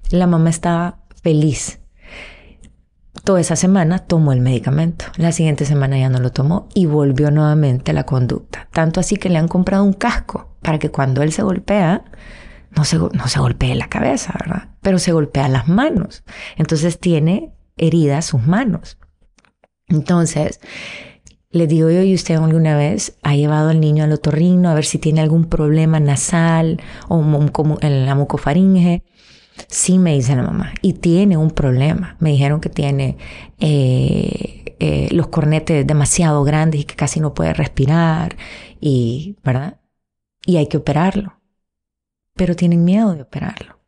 La 0.09 0.27
mamá 0.27 0.49
estaba 0.49 1.03
feliz. 1.21 1.80
Toda 3.23 3.39
esa 3.39 3.55
semana 3.55 3.99
tomó 3.99 4.33
el 4.33 4.41
medicamento. 4.41 5.05
La 5.17 5.31
siguiente 5.31 5.65
semana 5.65 5.97
ya 5.99 6.09
no 6.09 6.19
lo 6.19 6.31
tomó 6.31 6.67
y 6.73 6.87
volvió 6.87 7.29
nuevamente 7.29 7.91
a 7.91 7.93
la 7.93 8.05
conducta. 8.05 8.67
Tanto 8.71 8.99
así 8.99 9.17
que 9.17 9.29
le 9.29 9.37
han 9.37 9.47
comprado 9.47 9.83
un 9.83 9.93
casco 9.93 10.55
para 10.61 10.79
que 10.79 10.89
cuando 10.89 11.21
él 11.21 11.31
se 11.31 11.43
golpea, 11.43 12.03
no 12.75 12.83
se, 12.83 12.97
no 12.97 13.27
se 13.27 13.39
golpee 13.39 13.75
la 13.75 13.89
cabeza, 13.89 14.33
¿verdad? 14.39 14.69
Pero 14.81 14.97
se 14.97 15.11
golpea 15.11 15.47
las 15.49 15.67
manos. 15.67 16.23
Entonces 16.57 16.99
tiene 16.99 17.53
heridas 17.77 18.25
sus 18.25 18.45
manos. 18.45 18.97
Entonces, 19.87 20.59
le 21.51 21.67
digo 21.67 21.89
yo, 21.91 22.01
¿y 22.01 22.15
usted 22.15 22.35
alguna 22.35 22.77
vez 22.77 23.17
ha 23.23 23.35
llevado 23.35 23.69
al 23.69 23.81
niño 23.81 24.03
al 24.03 24.13
otorrino 24.13 24.69
a 24.69 24.73
ver 24.73 24.85
si 24.85 24.97
tiene 24.97 25.21
algún 25.21 25.45
problema 25.45 25.99
nasal 25.99 26.81
o 27.09 27.21
en 27.81 28.05
la 28.05 28.15
mucofaringe? 28.15 29.03
Sí, 29.67 29.99
me 29.99 30.13
dice 30.13 30.35
la 30.35 30.43
mamá, 30.43 30.73
y 30.81 30.93
tiene 30.93 31.37
un 31.37 31.51
problema. 31.51 32.15
Me 32.19 32.31
dijeron 32.31 32.61
que 32.61 32.69
tiene 32.69 33.17
eh, 33.59 34.75
eh, 34.79 35.09
los 35.11 35.27
cornetes 35.27 35.85
demasiado 35.85 36.43
grandes 36.43 36.81
y 36.81 36.83
que 36.85 36.95
casi 36.95 37.19
no 37.19 37.33
puede 37.33 37.53
respirar, 37.53 38.37
y, 38.79 39.37
¿verdad? 39.43 39.79
y 40.45 40.57
hay 40.57 40.67
que 40.67 40.77
operarlo. 40.77 41.39
Pero 42.35 42.55
tienen 42.55 42.83
miedo 42.83 43.13
de 43.13 43.21
operarlo, 43.21 43.79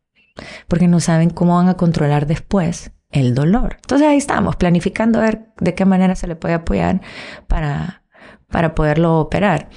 porque 0.67 0.87
no 0.87 0.99
saben 0.99 1.29
cómo 1.29 1.55
van 1.55 1.69
a 1.69 1.77
controlar 1.77 2.27
después 2.27 2.91
el 3.09 3.35
dolor. 3.35 3.77
Entonces 3.81 4.07
ahí 4.07 4.17
estamos, 4.17 4.55
planificando 4.55 5.19
a 5.19 5.23
ver 5.23 5.53
de 5.59 5.75
qué 5.75 5.85
manera 5.85 6.15
se 6.15 6.27
le 6.27 6.35
puede 6.35 6.55
apoyar 6.55 7.01
para, 7.47 8.03
para 8.47 8.75
poderlo 8.75 9.19
operar. 9.19 9.69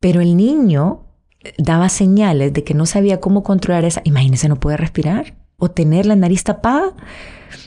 Pero 0.00 0.20
el 0.20 0.36
niño 0.36 1.09
daba 1.58 1.88
señales 1.88 2.52
de 2.52 2.64
que 2.64 2.74
no 2.74 2.86
sabía 2.86 3.20
cómo 3.20 3.42
controlar 3.42 3.84
esa. 3.84 4.02
Imagínense, 4.04 4.48
no 4.48 4.56
puede 4.56 4.76
respirar 4.76 5.34
o 5.56 5.70
tener 5.70 6.06
la 6.06 6.16
nariz 6.16 6.44
tapada. 6.44 6.94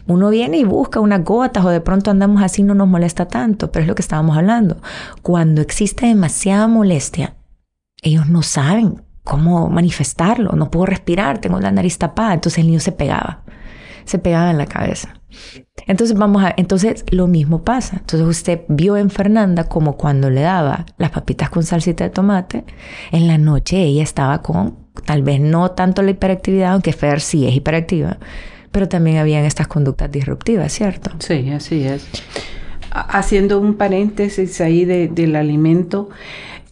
Uno 0.08 0.30
viene 0.30 0.58
y 0.58 0.64
busca 0.64 1.00
unas 1.00 1.24
gotas 1.24 1.66
o 1.66 1.70
de 1.70 1.82
pronto 1.82 2.12
andamos 2.12 2.42
así, 2.42 2.64
no 2.64 2.74
nos 2.74 2.88
molesta 2.88 3.28
tanto, 3.28 3.72
pero 3.72 3.84
es 3.84 3.88
lo 3.88 3.96
que 3.96 4.02
estábamos 4.02 4.38
hablando. 4.38 4.78
Cuando 5.22 5.62
existe 5.62 6.06
demasiada 6.06 6.68
molestia, 6.68 7.36
ellos 8.02 8.28
no 8.30 8.42
saben 8.42 9.04
cómo 9.24 9.70
manifestarlo. 9.70 10.52
No 10.54 10.70
puedo 10.70 10.86
respirar, 10.86 11.40
tengo 11.40 11.60
la 11.60 11.72
nariz 11.72 11.98
tapada. 11.98 12.34
Entonces 12.34 12.60
el 12.60 12.68
niño 12.68 12.80
se 12.80 12.92
pegaba, 12.92 13.44
se 14.06 14.20
pegaba 14.20 14.52
en 14.52 14.58
la 14.58 14.66
cabeza. 14.66 15.22
Entonces 15.88 16.18
vamos 16.18 16.44
a, 16.44 16.54
entonces 16.58 17.06
lo 17.12 17.28
mismo 17.28 17.64
pasa. 17.64 17.98
Entonces 17.98 18.28
usted 18.28 18.62
vio 18.68 18.98
en 18.98 19.10
Fernanda 19.10 19.66
como 19.66 19.98
cuando 19.98 20.30
le 20.30 20.42
daba 20.42 20.86
las 20.98 21.12
papitas 21.12 21.50
con 21.50 21.64
salsita 21.64 22.04
de 22.04 22.10
tomate, 22.10 22.64
en 23.12 23.28
la 23.28 23.38
noche 23.38 23.82
ella 23.82 24.04
estaba 24.04 24.42
con, 24.42 24.78
tal 25.06 25.24
vez 25.24 25.40
no 25.40 25.72
tanto 25.72 26.02
la 26.02 26.12
hiperactividad, 26.12 26.74
aunque 26.74 26.94
Fer 26.94 27.20
sí 27.20 27.48
es 27.48 27.56
hiperactiva, 27.56 28.18
pero 28.72 28.88
también 28.88 29.18
habían 29.18 29.46
estas 29.46 29.68
conductas 29.68 30.12
disruptivas, 30.12 30.72
¿cierto? 30.72 31.12
Sí, 31.20 31.50
así 31.52 31.84
es. 31.84 32.08
Haciendo 32.92 33.60
un 33.60 33.76
paréntesis 33.76 34.62
ahí 34.62 34.86
del 34.86 35.36
alimento, 35.36 36.10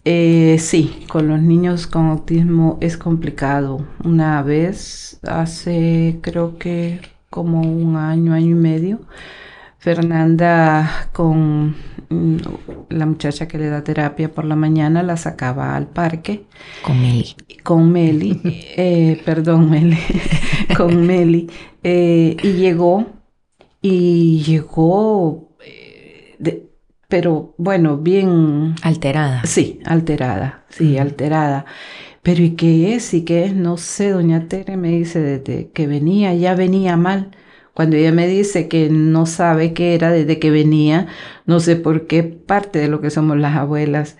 eh, 0.03 0.57
sí, 0.59 1.05
con 1.07 1.27
los 1.27 1.41
niños 1.41 1.85
con 1.85 2.07
autismo 2.07 2.77
es 2.81 2.97
complicado. 2.97 3.85
Una 4.03 4.41
vez, 4.41 5.19
hace 5.23 6.17
creo 6.21 6.57
que 6.57 6.99
como 7.31 7.61
un 7.61 7.95
año, 7.95 8.33
año 8.33 8.51
y 8.51 8.53
medio, 8.53 8.99
Fernanda 9.79 11.07
con 11.11 11.75
mm, 12.09 12.37
la 12.89 13.05
muchacha 13.07 13.47
que 13.47 13.57
le 13.57 13.69
da 13.69 13.83
terapia 13.83 14.31
por 14.31 14.45
la 14.45 14.55
mañana 14.55 15.01
la 15.01 15.17
sacaba 15.17 15.75
al 15.75 15.87
parque. 15.87 16.43
Con 16.83 17.01
Meli. 17.01 17.35
Con 17.63 17.91
Meli, 17.91 18.39
eh, 18.43 19.19
perdón, 19.25 19.71
Meli, 19.71 19.97
con 20.77 21.07
Meli. 21.07 21.49
Eh, 21.81 22.37
y 22.43 22.51
llegó, 22.53 23.07
y 23.81 24.43
llegó 24.43 25.49
de, 26.37 26.69
pero 27.07 27.55
bueno, 27.57 27.97
bien... 27.97 28.75
Alterada. 28.81 29.41
Sí, 29.45 29.79
alterada, 29.85 30.63
sí, 30.69 30.97
alterada. 30.97 31.65
Pero 32.23 32.43
¿y 32.43 32.51
qué 32.51 32.93
es? 32.95 33.13
¿Y 33.13 33.25
qué 33.25 33.45
es? 33.45 33.55
No 33.55 33.77
sé, 33.77 34.11
doña 34.11 34.47
Tere 34.47 34.77
me 34.77 34.89
dice 34.89 35.19
desde 35.19 35.69
que 35.71 35.87
venía, 35.87 36.33
ya 36.35 36.55
venía 36.55 36.95
mal. 36.97 37.31
Cuando 37.73 37.95
ella 37.95 38.11
me 38.11 38.27
dice 38.27 38.67
que 38.67 38.89
no 38.89 39.25
sabe 39.25 39.73
qué 39.73 39.95
era 39.95 40.11
desde 40.11 40.39
que 40.39 40.51
venía, 40.51 41.07
no 41.45 41.59
sé 41.59 41.75
por 41.77 42.05
qué 42.05 42.23
parte 42.23 42.79
de 42.79 42.89
lo 42.89 43.01
que 43.01 43.09
somos 43.09 43.37
las 43.37 43.55
abuelas. 43.55 44.17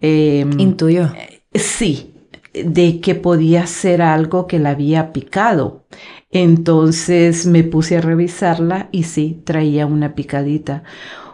Eh, 0.00 0.46
Intuyó. 0.56 1.12
Sí, 1.54 2.14
de 2.54 3.00
que 3.00 3.14
podía 3.14 3.66
ser 3.66 4.02
algo 4.02 4.46
que 4.46 4.58
la 4.58 4.70
había 4.70 5.12
picado. 5.12 5.84
Entonces 6.30 7.46
me 7.46 7.64
puse 7.64 7.98
a 7.98 8.00
revisarla 8.00 8.88
y 8.92 9.02
sí, 9.02 9.42
traía 9.44 9.84
una 9.86 10.14
picadita. 10.14 10.84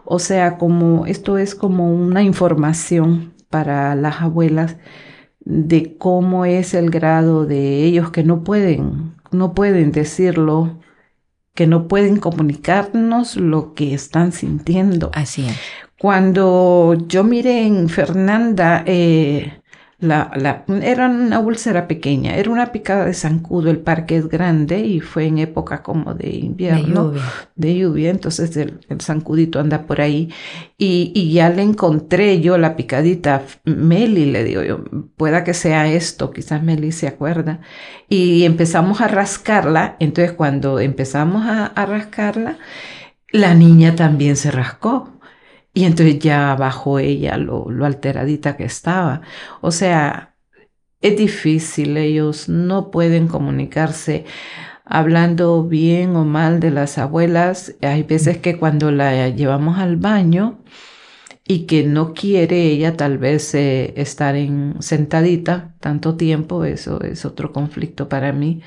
O 0.05 0.19
sea, 0.19 0.59
como 0.59 1.07
esto 1.07 1.39
es 1.39 1.55
como 1.55 1.93
una 1.93 2.23
información 2.23 3.35
para 3.51 3.95
las 3.95 4.21
abuelas 4.23 4.77
de 5.51 5.97
cómo 5.97 6.45
es 6.45 6.75
el 6.75 6.91
grado 6.91 7.47
de 7.47 7.83
ellos 7.83 8.11
que 8.11 8.23
no 8.23 8.45
pueden, 8.45 9.15
no 9.31 9.55
pueden 9.55 9.93
decirlo, 9.93 10.79
que 11.55 11.67
no 11.67 11.89
pueden 11.89 12.19
comunicarnos 12.19 13.37
lo 13.37 13.73
que 13.73 13.95
están 13.95 14.33
sintiendo. 14.33 15.11
Así 15.15 15.47
es. 15.47 15.57
Cuando 15.99 16.99
yo 17.09 17.25
miré 17.25 17.67
en 17.67 17.89
Fernanda, 17.89 18.83
eh, 18.85 19.58
la, 20.01 20.31
la, 20.37 20.65
era 20.81 21.09
una 21.09 21.41
úlcera 21.41 21.89
pequeña, 21.89 22.37
era 22.37 22.51
una 22.51 22.71
picada 22.71 23.05
de 23.05 23.15
zancudo, 23.15 23.69
el 23.69 23.79
parque 23.79 24.17
es 24.17 24.29
grande 24.29 24.79
y 24.79 25.01
fue 25.01 25.27
en 25.27 25.39
época 25.39 25.83
como 25.83 26.15
de 26.15 26.37
invierno, 26.37 27.15
de 27.57 27.79
lluvia, 27.79 28.11
entonces 28.11 28.57
el, 28.57 28.79
zancudito 29.01 29.59
anda 29.59 29.87
por 29.87 30.01
ahí. 30.01 30.33
Y, 30.77 31.11
y, 31.17 31.33
ya 31.33 31.51
le 31.51 31.63
encontré 31.63 32.41
yo 32.41 32.59
la 32.59 32.77
picadita, 32.77 33.43
Meli 33.65 34.27
le 34.27 34.45
digo 34.45 34.63
yo, 34.63 34.85
pueda 35.17 35.43
que 35.43 35.53
sea 35.53 35.89
esto, 35.89 36.31
quizás 36.31 36.63
Meli 36.63 36.93
se 36.93 37.09
acuerda, 37.09 37.61
y 38.09 38.45
empezamos 38.45 39.01
a 39.01 39.09
rascarla, 39.09 39.97
entonces 39.99 40.33
cuando 40.33 40.79
empezamos 40.79 41.45
a, 41.45 41.67
a 41.67 41.87
rascarla, 41.87 42.59
la 43.33 43.55
niña 43.55 43.97
también 43.97 44.37
se 44.37 44.53
rascó. 44.53 45.18
Y 45.79 45.85
entonces 45.85 46.19
ya 46.19 46.57
bajó 46.57 46.99
ella 46.99 47.37
lo, 47.37 47.69
alteradita 47.85 48.57
que 48.57 48.65
estaba. 48.65 49.23
O 49.61 49.71
sea, 49.71 50.35
es 51.01 51.17
difícil, 51.17 51.97
ellos 51.97 52.49
no 52.49 52.91
pueden 52.91 53.29
comunicarse 53.29 54.25
hablando 54.85 55.63
bien 55.65 56.17
o 56.17 56.25
mal 56.25 56.59
de 56.59 56.73
las 56.73 56.99
abuelas. 56.99 57.77
Hay 57.81 58.03
veces 58.03 58.39
que 58.39 58.59
cuando 58.59 58.91
la 58.91 59.29
llevamos 59.29 59.79
al 59.79 59.97
baño 59.97 60.65
y 61.47 61.67
que 61.67 61.85
no 61.85 62.13
quiere 62.15 62.63
ella 62.73 62.97
tal 62.97 63.19
vez 63.19 63.55
eh, 63.55 63.95
estar 63.97 64.35
en 64.37 64.77
sentadita 64.81 65.77
tanto 65.81 66.17
tiempo, 66.17 66.65
eso 66.65 67.01
es 67.03 67.25
otro 67.25 67.53
conflicto 67.53 68.09
para 68.09 68.33
mí, 68.33 68.63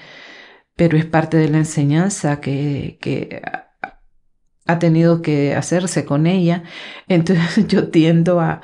pero 0.76 0.97
es 0.97 1.06
parte 1.06 1.38
de 1.38 1.50
la 1.50 1.58
enseñanza 1.60 2.41
que, 2.41 2.97
que 3.02 3.41
ha 4.67 4.80
tenido 4.80 5.21
que 5.21 5.56
hacerse 5.56 6.06
con 6.06 6.28
ella. 6.28 6.63
Entonces 7.08 7.67
yo 7.67 7.89
tiendo 7.89 8.39
a 8.39 8.62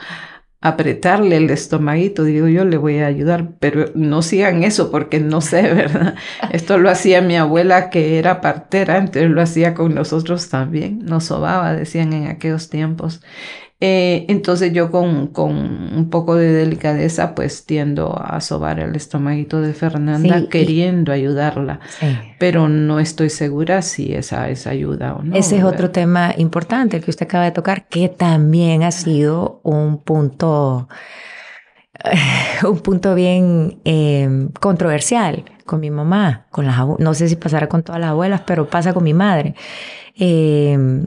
apretarle 0.60 1.38
el 1.38 1.50
estomaguito, 1.50 2.24
digo 2.24 2.48
yo 2.48 2.66
le 2.66 2.78
voy 2.78 2.98
a 2.98 3.06
ayudar, 3.06 3.52
pero 3.60 3.92
no 3.94 4.22
sigan 4.22 4.64
eso 4.64 4.92
porque 4.92 5.20
no 5.20 5.42
sé, 5.42 5.62
¿verdad? 5.74 6.16
Esto 6.52 6.78
lo 6.78 6.90
hacía 6.90 7.22
mi 7.22 7.36
abuela 7.38 7.90
que 7.90 8.18
era 8.18 8.42
partera, 8.42 8.98
entonces 8.98 9.30
lo 9.30 9.42
hacía 9.42 9.74
con 9.74 9.94
nosotros 9.94 10.50
también, 10.50 11.00
nos 11.06 11.26
sobaba, 11.26 11.74
decían 11.74 12.14
en 12.14 12.28
aquellos 12.28 12.70
tiempos. 12.70 13.22
Eh, 13.80 14.26
entonces 14.28 14.74
yo 14.74 14.90
con, 14.90 15.28
con, 15.28 15.52
un 15.56 16.10
poco 16.10 16.36
de 16.36 16.52
delicadeza 16.52 17.36
pues 17.36 17.64
tiendo 17.68 18.20
a 18.20 18.42
sobar 18.42 18.80
el 18.80 18.96
estomaguito 18.96 19.62
de 19.62 19.74
Fernanda 19.74 20.50
queriendo 20.50 21.12
ayudarla, 21.12 21.80
pero 22.40 22.70
no 22.70 23.00
estoy 23.00 23.30
segura 23.30 23.84
si 23.84 24.16
esa 24.16 24.50
es 24.50 24.66
ayuda 24.66 25.14
o 25.14 25.22
no. 25.22 25.36
Ese 25.36 25.58
es 25.58 25.64
otro 25.64 25.92
tema 25.92 26.34
importante 26.38 27.00
que 27.02 27.12
usted 27.12 27.28
acaba 27.28 27.46
de 27.46 27.52
tocar, 27.52 27.88
que 27.88 28.10
también 28.10 28.82
ha 28.82 28.90
sido 28.90 29.62
un 29.62 30.00
punto, 30.00 30.90
un 32.68 32.80
punto 32.80 33.14
bien 33.14 33.80
eh, 33.86 34.48
controversial 34.60 35.46
con 35.68 35.82
mi 35.82 35.92
mamá, 35.92 36.48
con 36.50 36.66
las 36.66 36.80
no 36.98 37.14
sé 37.14 37.30
si 37.30 37.36
pasará 37.36 37.70
con 37.70 37.84
todas 37.84 38.02
las 38.02 38.10
abuelas, 38.10 38.42
pero 38.48 38.68
pasa 38.68 38.92
con 38.92 39.04
mi 39.04 39.14
madre. 39.14 39.54
Eh, 40.16 41.06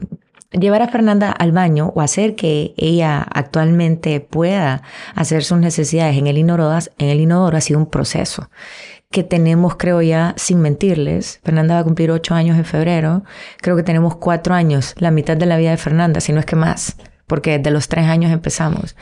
llevar 0.51 0.81
a 0.81 0.87
Fernanda 0.89 1.31
al 1.31 1.51
baño 1.51 1.91
o 1.95 2.01
hacer 2.01 2.35
que 2.35 2.73
ella 2.77 3.21
actualmente 3.21 4.19
pueda 4.19 4.83
hacer 5.15 5.43
sus 5.43 5.57
necesidades 5.57 6.17
en 6.17 6.27
el 6.27 6.37
inodoro, 6.37 7.57
ha 7.57 7.61
sido 7.61 7.79
un 7.79 7.85
proceso 7.87 8.49
que 9.11 9.23
tenemos, 9.23 9.75
creo 9.75 10.01
ya, 10.01 10.33
sin 10.37 10.61
mentirles. 10.61 11.41
Fernanda 11.43 11.75
va 11.75 11.81
a 11.81 11.83
cumplir 11.83 12.11
ocho 12.11 12.33
años 12.33 12.57
en 12.57 12.63
febrero. 12.65 13.23
Creo 13.57 13.75
que 13.75 13.83
tenemos 13.83 14.15
cuatro 14.15 14.55
años, 14.55 14.95
la 14.97 15.11
mitad 15.11 15.35
de 15.35 15.45
la 15.45 15.57
vida 15.57 15.71
de 15.71 15.77
Fernanda, 15.77 16.21
si 16.21 16.31
no 16.31 16.39
es 16.39 16.45
que 16.45 16.55
más, 16.55 16.95
porque 17.27 17.57
desde 17.57 17.71
los 17.71 17.89
tres 17.89 18.05
años 18.05 18.31
empezamos. 18.31 18.95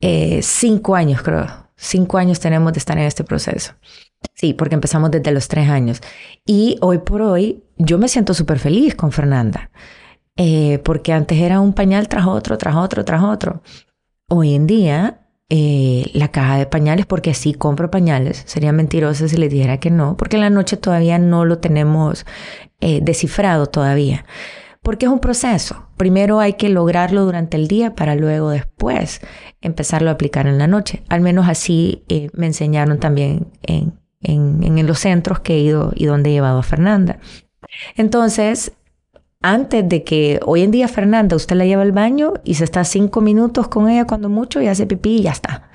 Eh, 0.00 0.40
cinco 0.42 0.94
años, 0.94 1.22
creo. 1.22 1.46
Cinco 1.76 2.18
años 2.18 2.40
tenemos 2.40 2.74
de 2.74 2.78
estar 2.78 2.98
en 2.98 3.04
este 3.04 3.24
proceso. 3.24 3.72
Sí, 4.34 4.52
porque 4.52 4.74
empezamos 4.74 5.10
desde 5.10 5.32
los 5.32 5.48
tres 5.48 5.70
años. 5.70 6.02
Y 6.44 6.76
hoy 6.82 6.98
por 6.98 7.22
hoy 7.22 7.64
yo 7.78 7.96
me 7.98 8.08
siento 8.08 8.34
súper 8.34 8.58
feliz 8.58 8.94
con 8.94 9.10
Fernanda, 9.10 9.70
eh, 10.36 10.78
porque 10.84 11.12
antes 11.12 11.38
era 11.38 11.60
un 11.60 11.72
pañal 11.72 12.08
tras 12.08 12.26
otro, 12.26 12.58
tras 12.58 12.76
otro, 12.76 13.04
tras 13.04 13.22
otro. 13.22 13.62
Hoy 14.28 14.54
en 14.54 14.66
día, 14.66 15.28
eh, 15.48 16.10
la 16.14 16.28
caja 16.28 16.58
de 16.58 16.66
pañales, 16.66 17.06
porque 17.06 17.34
sí 17.34 17.54
compro 17.54 17.90
pañales, 17.90 18.42
sería 18.46 18.72
mentirosa 18.72 19.28
si 19.28 19.36
les 19.36 19.50
dijera 19.50 19.78
que 19.78 19.90
no, 19.90 20.16
porque 20.16 20.36
en 20.36 20.42
la 20.42 20.50
noche 20.50 20.76
todavía 20.76 21.18
no 21.18 21.44
lo 21.44 21.58
tenemos 21.58 22.26
eh, 22.80 23.00
descifrado 23.02 23.66
todavía. 23.66 24.24
Porque 24.82 25.04
es 25.04 25.12
un 25.12 25.20
proceso. 25.20 25.88
Primero 25.98 26.40
hay 26.40 26.54
que 26.54 26.70
lograrlo 26.70 27.26
durante 27.26 27.58
el 27.58 27.68
día 27.68 27.94
para 27.94 28.14
luego 28.14 28.48
después 28.48 29.20
empezarlo 29.60 30.08
a 30.08 30.14
aplicar 30.14 30.46
en 30.46 30.56
la 30.56 30.66
noche. 30.66 31.02
Al 31.10 31.20
menos 31.20 31.48
así 31.50 32.02
me 32.32 32.46
enseñaron 32.46 32.98
también 32.98 33.48
en, 33.60 34.00
en, 34.22 34.86
los 34.86 34.98
centros 34.98 35.40
que 35.40 35.54
he 35.54 35.60
ido 35.60 35.92
y 35.94 36.06
donde 36.06 36.30
he 36.30 36.32
llevado 36.32 36.58
a 36.58 36.62
Fernanda. 36.62 37.18
Entonces, 37.96 38.72
antes 39.42 39.88
de 39.88 40.04
que 40.04 40.40
hoy 40.44 40.62
en 40.62 40.70
día 40.70 40.88
Fernanda 40.88 41.36
usted 41.36 41.56
la 41.56 41.64
lleva 41.64 41.82
al 41.82 41.92
baño 41.92 42.34
y 42.44 42.54
se 42.54 42.64
está 42.64 42.84
cinco 42.84 43.20
minutos 43.20 43.68
con 43.68 43.88
ella 43.88 44.06
cuando 44.06 44.28
mucho 44.28 44.60
y 44.60 44.68
hace 44.68 44.86
pipí 44.86 45.18
y 45.18 45.22
ya 45.22 45.32
está. 45.32 45.70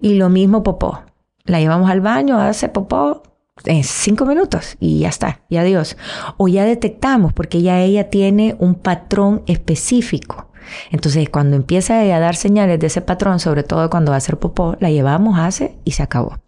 Y 0.00 0.14
lo 0.14 0.28
mismo 0.28 0.62
popó. 0.62 1.02
La 1.44 1.60
llevamos 1.60 1.90
al 1.90 2.00
baño, 2.00 2.38
hace 2.40 2.68
popó 2.68 3.22
en 3.64 3.84
cinco 3.84 4.26
minutos 4.26 4.76
y 4.80 4.98
ya 5.00 5.08
está, 5.08 5.42
y 5.48 5.56
adiós. 5.56 5.96
O 6.36 6.48
ya 6.48 6.64
detectamos 6.64 7.32
porque 7.32 7.62
ya 7.62 7.80
ella 7.80 8.10
tiene 8.10 8.56
un 8.58 8.74
patrón 8.74 9.42
específico. 9.46 10.50
Entonces, 10.90 11.28
cuando 11.30 11.54
empieza 11.54 12.00
a 12.00 12.18
dar 12.18 12.34
señales 12.34 12.80
de 12.80 12.88
ese 12.88 13.00
patrón, 13.00 13.38
sobre 13.38 13.62
todo 13.62 13.88
cuando 13.88 14.10
va 14.10 14.16
a 14.16 14.18
hacer 14.18 14.38
popó, 14.38 14.76
la 14.80 14.90
llevamos, 14.90 15.38
hace 15.38 15.78
y 15.84 15.92
se 15.92 16.02
acabó. 16.02 16.40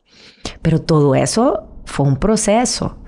Pero 0.60 0.80
todo 0.80 1.14
eso 1.14 1.68
fue 1.88 2.06
un 2.06 2.16
proceso, 2.16 2.98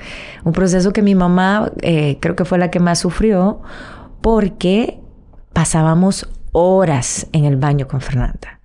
un 0.45 0.53
proceso 0.53 0.93
que 0.93 1.03
mi 1.03 1.15
mamá 1.15 1.71
eh, 1.83 2.19
creo 2.21 2.35
que 2.35 2.45
fue 2.45 2.59
la 2.59 2.71
que 2.71 2.81
más 2.81 2.99
sufrió 2.99 3.61
porque 4.23 4.99
pasábamos 5.53 6.29
horas 6.53 7.27
en 7.33 7.45
el 7.45 7.57
baño 7.57 7.87
con 7.87 8.01
Fernanda. 8.01 8.61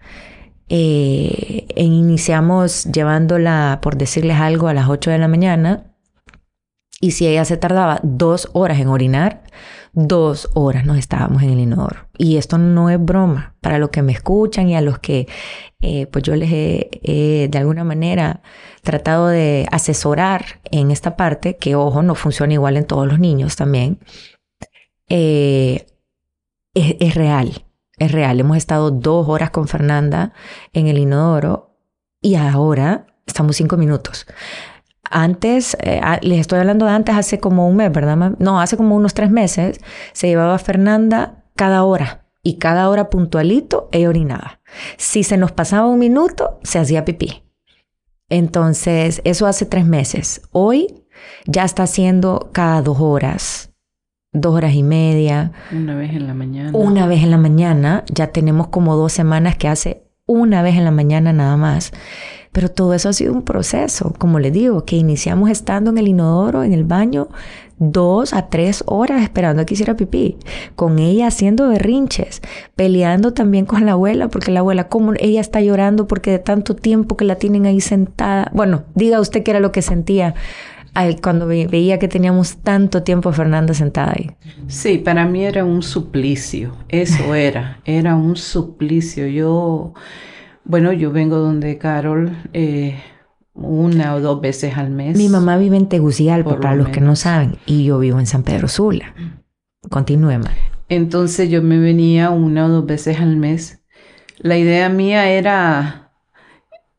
Eh, 0.69 1.67
e 1.75 1.83
iniciamos 1.83 2.85
llevándola, 2.85 3.79
por 3.81 3.97
decirles 3.97 4.39
algo, 4.39 4.67
a 4.67 4.73
las 4.73 4.87
8 4.89 5.11
de 5.11 5.17
la 5.17 5.27
mañana. 5.27 5.91
Y 7.01 7.11
si 7.11 7.27
ella 7.27 7.45
se 7.45 7.57
tardaba 7.57 7.99
dos 8.01 8.49
horas 8.53 8.79
en 8.79 8.87
orinar, 8.87 9.43
dos 9.95 10.49
horas 10.53 10.85
nos 10.85 10.97
estábamos 10.97 11.41
en 11.41 11.49
el 11.51 11.59
inodoro. 11.59 12.07
Y 12.17 12.37
esto 12.37 12.57
no 12.57 12.89
es 12.89 13.03
broma. 13.03 13.55
Para 13.61 13.79
los 13.79 13.89
que 13.89 14.03
me 14.03 14.11
escuchan 14.11 14.69
y 14.69 14.75
a 14.75 14.81
los 14.81 14.99
que 14.99 15.27
eh, 15.81 16.05
pues 16.07 16.23
yo 16.23 16.35
les 16.35 16.49
he 16.51 17.47
de 17.49 17.57
alguna 17.57 17.83
manera 17.83 18.41
tratado 18.83 19.27
de 19.27 19.67
asesorar 19.71 20.61
en 20.71 20.91
esta 20.91 21.17
parte, 21.17 21.57
que 21.57 21.75
ojo, 21.75 22.03
no 22.03 22.15
funciona 22.15 22.53
igual 22.53 22.77
en 22.77 22.85
todos 22.85 23.07
los 23.07 23.19
niños 23.19 23.55
también, 23.55 23.99
eh, 25.09 25.87
es, 26.73 27.15
real. 27.15 27.65
Es 27.97 28.11
real. 28.11 28.39
Hemos 28.39 28.57
estado 28.57 28.91
dos 28.91 29.27
horas 29.27 29.49
con 29.49 29.67
Fernanda 29.67 30.33
en 30.73 30.87
el 30.87 30.97
inodoro 30.97 31.77
y 32.21 32.35
ahora 32.35 33.07
estamos 33.25 33.55
cinco 33.55 33.77
minutos. 33.77 34.25
Antes, 35.11 35.77
eh, 35.81 36.01
les 36.21 36.39
estoy 36.39 36.59
hablando 36.59 36.85
de 36.85 36.91
antes, 36.91 37.15
hace 37.15 37.39
como 37.39 37.67
un 37.67 37.77
mes, 37.77 37.91
¿verdad? 37.91 38.33
No, 38.39 38.59
hace 38.59 38.77
como 38.77 38.95
unos 38.95 39.13
tres 39.13 39.29
meses, 39.29 39.79
se 40.13 40.27
llevaba 40.27 40.55
a 40.55 40.59
Fernanda 40.59 41.43
cada 41.55 41.83
hora 41.83 42.25
y 42.43 42.57
cada 42.57 42.89
hora 42.89 43.09
puntualito 43.09 43.89
ella 43.91 44.09
orinaba. 44.09 44.59
Si 44.97 45.23
se 45.23 45.37
nos 45.37 45.51
pasaba 45.51 45.87
un 45.87 45.99
minuto, 45.99 46.59
se 46.63 46.79
hacía 46.79 47.05
pipí. 47.05 47.43
Entonces, 48.29 49.21
eso 49.23 49.47
hace 49.47 49.65
tres 49.65 49.85
meses. 49.85 50.41
Hoy 50.51 51.05
ya 51.45 51.63
está 51.63 51.83
haciendo 51.83 52.49
cada 52.51 52.81
dos 52.81 52.99
horas, 52.99 53.73
dos 54.31 54.53
horas 54.53 54.73
y 54.73 54.83
media. 54.83 55.51
Una 55.71 55.95
vez 55.95 56.11
en 56.11 56.27
la 56.27 56.33
mañana. 56.33 56.71
Una 56.73 57.07
vez 57.07 57.23
en 57.23 57.31
la 57.31 57.37
mañana. 57.37 58.03
Ya 58.13 58.27
tenemos 58.27 58.67
como 58.67 58.95
dos 58.95 59.13
semanas 59.13 59.55
que 59.55 59.67
hace 59.67 60.04
una 60.27 60.61
vez 60.61 60.75
en 60.75 60.85
la 60.85 60.91
mañana 60.91 61.33
nada 61.33 61.57
más. 61.57 61.91
Pero 62.51 62.69
todo 62.69 62.93
eso 62.93 63.09
ha 63.09 63.13
sido 63.13 63.33
un 63.33 63.43
proceso, 63.43 64.13
como 64.17 64.39
le 64.39 64.49
digo, 64.49 64.85
que 64.85 64.95
iniciamos 64.95 65.49
estando 65.49 65.91
en 65.91 65.97
el 65.97 66.07
inodoro, 66.07 66.63
en 66.63 66.71
el 66.71 66.85
baño, 66.85 67.27
dos 67.77 68.33
a 68.33 68.47
tres 68.49 68.83
horas 68.87 69.21
esperando 69.21 69.61
a 69.61 69.65
que 69.65 69.73
hiciera 69.73 69.97
pipí, 69.97 70.37
con 70.75 70.97
ella 70.97 71.27
haciendo 71.27 71.67
berrinches, 71.67 72.41
peleando 72.75 73.33
también 73.33 73.65
con 73.65 73.85
la 73.85 73.91
abuela, 73.91 74.29
porque 74.29 74.51
la 74.51 74.61
abuela, 74.61 74.87
como 74.87 75.13
ella 75.19 75.41
está 75.41 75.59
llorando 75.59 76.07
porque 76.07 76.31
de 76.31 76.39
tanto 76.39 76.75
tiempo 76.75 77.17
que 77.17 77.25
la 77.25 77.35
tienen 77.35 77.65
ahí 77.65 77.81
sentada. 77.81 78.49
Bueno, 78.53 78.83
diga 78.95 79.19
usted 79.19 79.43
qué 79.43 79.51
era 79.51 79.59
lo 79.59 79.73
que 79.73 79.81
sentía 79.81 80.33
cuando 81.21 81.47
veía 81.47 81.99
que 81.99 82.07
teníamos 82.07 82.57
tanto 82.57 83.03
tiempo 83.03 83.31
Fernanda 83.31 83.73
sentada 83.73 84.13
ahí. 84.15 84.31
Sí, 84.67 84.97
para 84.97 85.25
mí 85.25 85.43
era 85.43 85.65
un 85.65 85.83
suplicio, 85.83 86.75
eso 86.89 87.35
era, 87.35 87.79
era 87.85 88.15
un 88.15 88.35
suplicio. 88.35 89.27
Yo 89.27 89.93
bueno, 90.65 90.91
yo 90.91 91.11
vengo 91.11 91.37
donde 91.37 91.77
Carol 91.77 92.35
eh, 92.53 92.99
una 93.53 94.15
o 94.15 94.19
dos 94.19 94.41
veces 94.41 94.75
al 94.77 94.89
mes. 94.89 95.15
Mi 95.15 95.29
mamá 95.29 95.57
vive 95.57 95.77
en 95.77 95.87
Tegucigalpa, 95.87 96.59
para 96.59 96.75
los 96.75 96.89
que 96.89 97.01
no 97.01 97.15
saben, 97.15 97.57
y 97.67 97.85
yo 97.85 97.99
vivo 97.99 98.19
en 98.19 98.25
San 98.25 98.43
Pedro 98.43 98.67
Sula. 98.67 99.13
Continúe, 99.89 100.41
Entonces 100.89 101.49
yo 101.49 101.61
me 101.61 101.77
venía 101.77 102.31
una 102.31 102.65
o 102.65 102.69
dos 102.69 102.85
veces 102.85 103.19
al 103.19 103.37
mes. 103.37 103.83
La 104.39 104.57
idea 104.57 104.89
mía 104.89 105.29
era, 105.29 106.04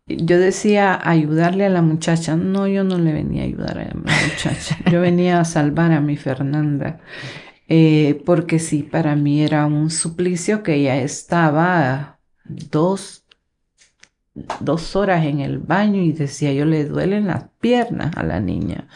yo 0.07 0.39
decía 0.39 1.01
ayudarle 1.03 1.67
a 1.67 1.71
la 1.71 1.83
muchacha. 1.83 2.37
No, 2.37 2.67
yo 2.69 2.85
no 2.85 2.99
le 2.99 3.13
venía 3.13 3.43
a 3.43 3.47
ayudar 3.47 3.79
a 3.79 3.85
la 3.85 3.95
muchacha. 3.95 4.79
Yo 4.91 5.01
venía 5.01 5.41
a 5.41 5.45
salvar 5.45 5.93
a 5.93 6.01
mi 6.01 6.17
Fernanda. 6.17 7.01
Eh, 7.69 8.23
porque 8.25 8.61
sí, 8.61 8.85
para 8.85 9.17
mí 9.17 9.43
era 9.43 9.67
un 9.67 9.91
suplicio 9.91 10.63
que 10.63 10.75
ella 10.75 10.97
estaba 10.99 12.21
dos, 12.45 13.25
dos 14.61 14.95
horas 14.95 15.25
en 15.27 15.41
el 15.41 15.59
baño 15.59 16.01
y 16.01 16.13
decía, 16.13 16.53
yo 16.53 16.65
le 16.65 16.85
duelen 16.85 17.27
las 17.27 17.47
piernas 17.61 18.17
a 18.17 18.23
la 18.23 18.39
niña. 18.39 18.87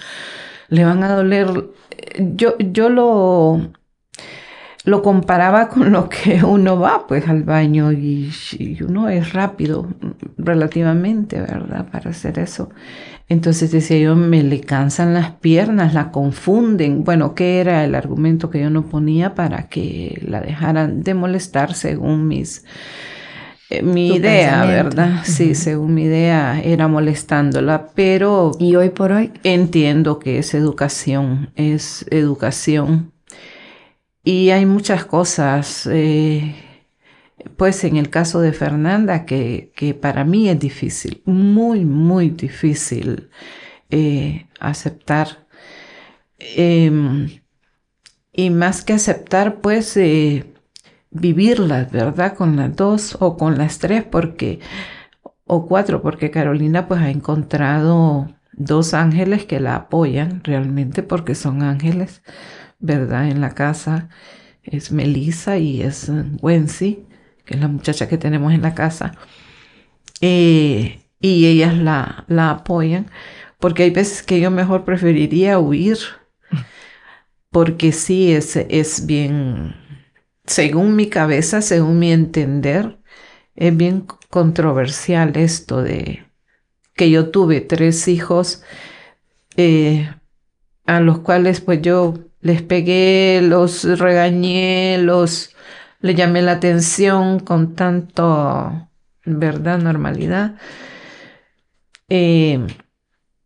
Le 0.69 0.85
van 0.85 1.03
a 1.03 1.13
doler. 1.17 1.71
Yo, 2.19 2.57
yo 2.59 2.89
lo, 2.89 3.73
lo 4.85 5.03
comparaba 5.03 5.69
con 5.69 5.93
lo 5.93 6.09
que 6.09 6.43
uno 6.45 6.79
va 6.79 7.07
pues 7.07 7.29
al 7.29 7.43
baño 7.43 7.93
y, 7.93 8.31
uno 8.87 9.09
es 9.09 9.33
rápido 9.33 9.89
relativamente, 10.39 11.41
¿verdad? 11.41 11.87
Para 11.91 12.11
hacer 12.11 12.39
eso. 12.39 12.71
Entonces 13.29 13.71
decía 13.71 13.99
yo, 13.99 14.17
me 14.17 14.43
le 14.43 14.61
cansan 14.61 15.15
las 15.15 15.33
piernas, 15.33 15.95
la 15.95 16.11
confunden. 16.11 17.05
Bueno, 17.05 17.35
¿qué 17.35 17.61
era 17.61 17.85
el 17.85 17.95
argumento 17.95 18.51
que 18.51 18.61
yo 18.61 18.71
no 18.71 18.87
ponía 18.87 19.35
para 19.35 19.69
que 19.69 20.21
la 20.27 20.41
dejaran 20.41 21.03
de 21.03 21.15
molestar 21.15 21.75
según 21.75 22.27
mis 22.27 22.65
eh, 23.71 23.83
mi 23.83 24.09
idea, 24.17 24.65
¿verdad? 24.65 25.21
Sí, 25.23 25.55
según 25.55 25.95
mi 25.95 26.03
idea 26.03 26.61
era 26.61 26.89
molestándola, 26.89 27.87
pero... 27.95 28.51
¿Y 28.59 28.75
hoy 28.75 28.91
por 28.91 29.13
hoy? 29.13 29.31
Entiendo 29.45 30.19
que 30.19 30.39
es 30.39 30.55
educación, 30.55 31.51
es 31.55 32.05
educación. 32.11 33.10
Y 34.23 34.51
hay 34.51 34.67
muchas 34.67 35.05
cosas, 35.07 35.87
eh, 35.91 36.55
pues 37.57 37.85
en 37.85 37.97
el 37.97 38.11
caso 38.11 38.41
de 38.41 38.53
Fernanda, 38.53 39.25
que, 39.27 39.73
que, 39.77 39.95
para 39.95 40.25
mí 40.25 40.49
es 40.49 40.59
difícil, 40.59 41.23
muy, 41.25 41.85
muy 41.85 42.31
difícil 42.31 43.31
eh, 43.91 44.47
aceptar. 44.61 45.47
Em, 46.39 47.41
y 48.33 48.51
más 48.51 48.85
que 48.85 48.95
aceptar, 48.95 49.61
pues 49.61 49.97
vivirlas, 51.11 51.91
¿verdad? 51.91 52.35
Con 52.37 52.57
las 52.57 52.75
dos 52.77 53.17
o 53.21 53.37
con 53.37 53.59
las 53.59 53.79
tres, 53.79 54.05
porque, 54.05 54.61
o 55.47 55.67
cuatro, 55.67 56.03
porque 56.03 56.31
Carolina 56.31 56.89
pues 56.89 57.01
ha 57.01 57.11
encontrado 57.11 58.29
dos 58.53 58.95
ángeles 58.95 59.45
que 59.47 59.61
la 59.61 59.77
apoyan 59.77 60.43
realmente 60.45 61.03
porque 61.03 61.35
son 61.35 61.63
ángeles, 61.63 62.23
¿verdad? 62.81 63.29
En 63.29 63.41
la 63.41 63.55
casa 63.55 64.09
es 64.63 64.93
Melissa 64.93 65.59
y 65.59 65.83
es 65.83 66.11
Wency, 66.43 67.05
que 67.45 67.55
es 67.55 67.61
la 67.61 67.69
muchacha 67.69 68.09
que 68.09 68.19
tenemos 68.19 68.53
en 68.53 68.63
la 68.63 68.75
casa. 68.75 69.13
Eh, 70.21 71.01
y 71.21 71.47
ellas 71.47 71.77
la, 71.77 72.25
la 72.29 72.51
apoyan, 72.51 73.11
porque 73.59 73.85
hay 73.85 73.91
veces 73.91 74.23
que 74.23 74.41
yo 74.41 74.51
mejor 74.51 74.85
preferiría 74.85 75.59
huir, 75.59 75.99
porque 77.51 77.93
sí 77.93 78.33
es, 78.33 78.57
es 78.57 79.07
bien, 79.07 79.75
según 80.47 80.97
mi 80.97 81.09
cabeza, 81.09 81.63
según 81.63 81.99
mi 81.99 82.13
entender, 82.13 82.99
es 83.57 83.77
bien 83.77 84.07
controversial 84.31 85.37
esto 85.37 85.83
de 85.83 86.25
que 86.95 87.11
yo 87.11 87.31
tuve 87.31 87.61
tres 87.61 88.09
hijos 88.09 88.63
eh, 89.57 90.11
a 90.87 91.01
los 91.01 91.21
cuales 91.21 91.61
pues 91.61 91.83
yo 91.83 92.30
les 92.41 92.63
pegué, 92.63 93.41
los 93.43 93.85
regañé, 93.99 94.99
los 94.99 95.55
le 96.01 96.15
llamé 96.15 96.43
la 96.43 96.53
atención 96.53 97.41
con 97.41 97.75
tanto, 97.75 98.89
verdad, 99.25 99.79
normalidad. 99.79 100.57
Eh, 102.09 102.67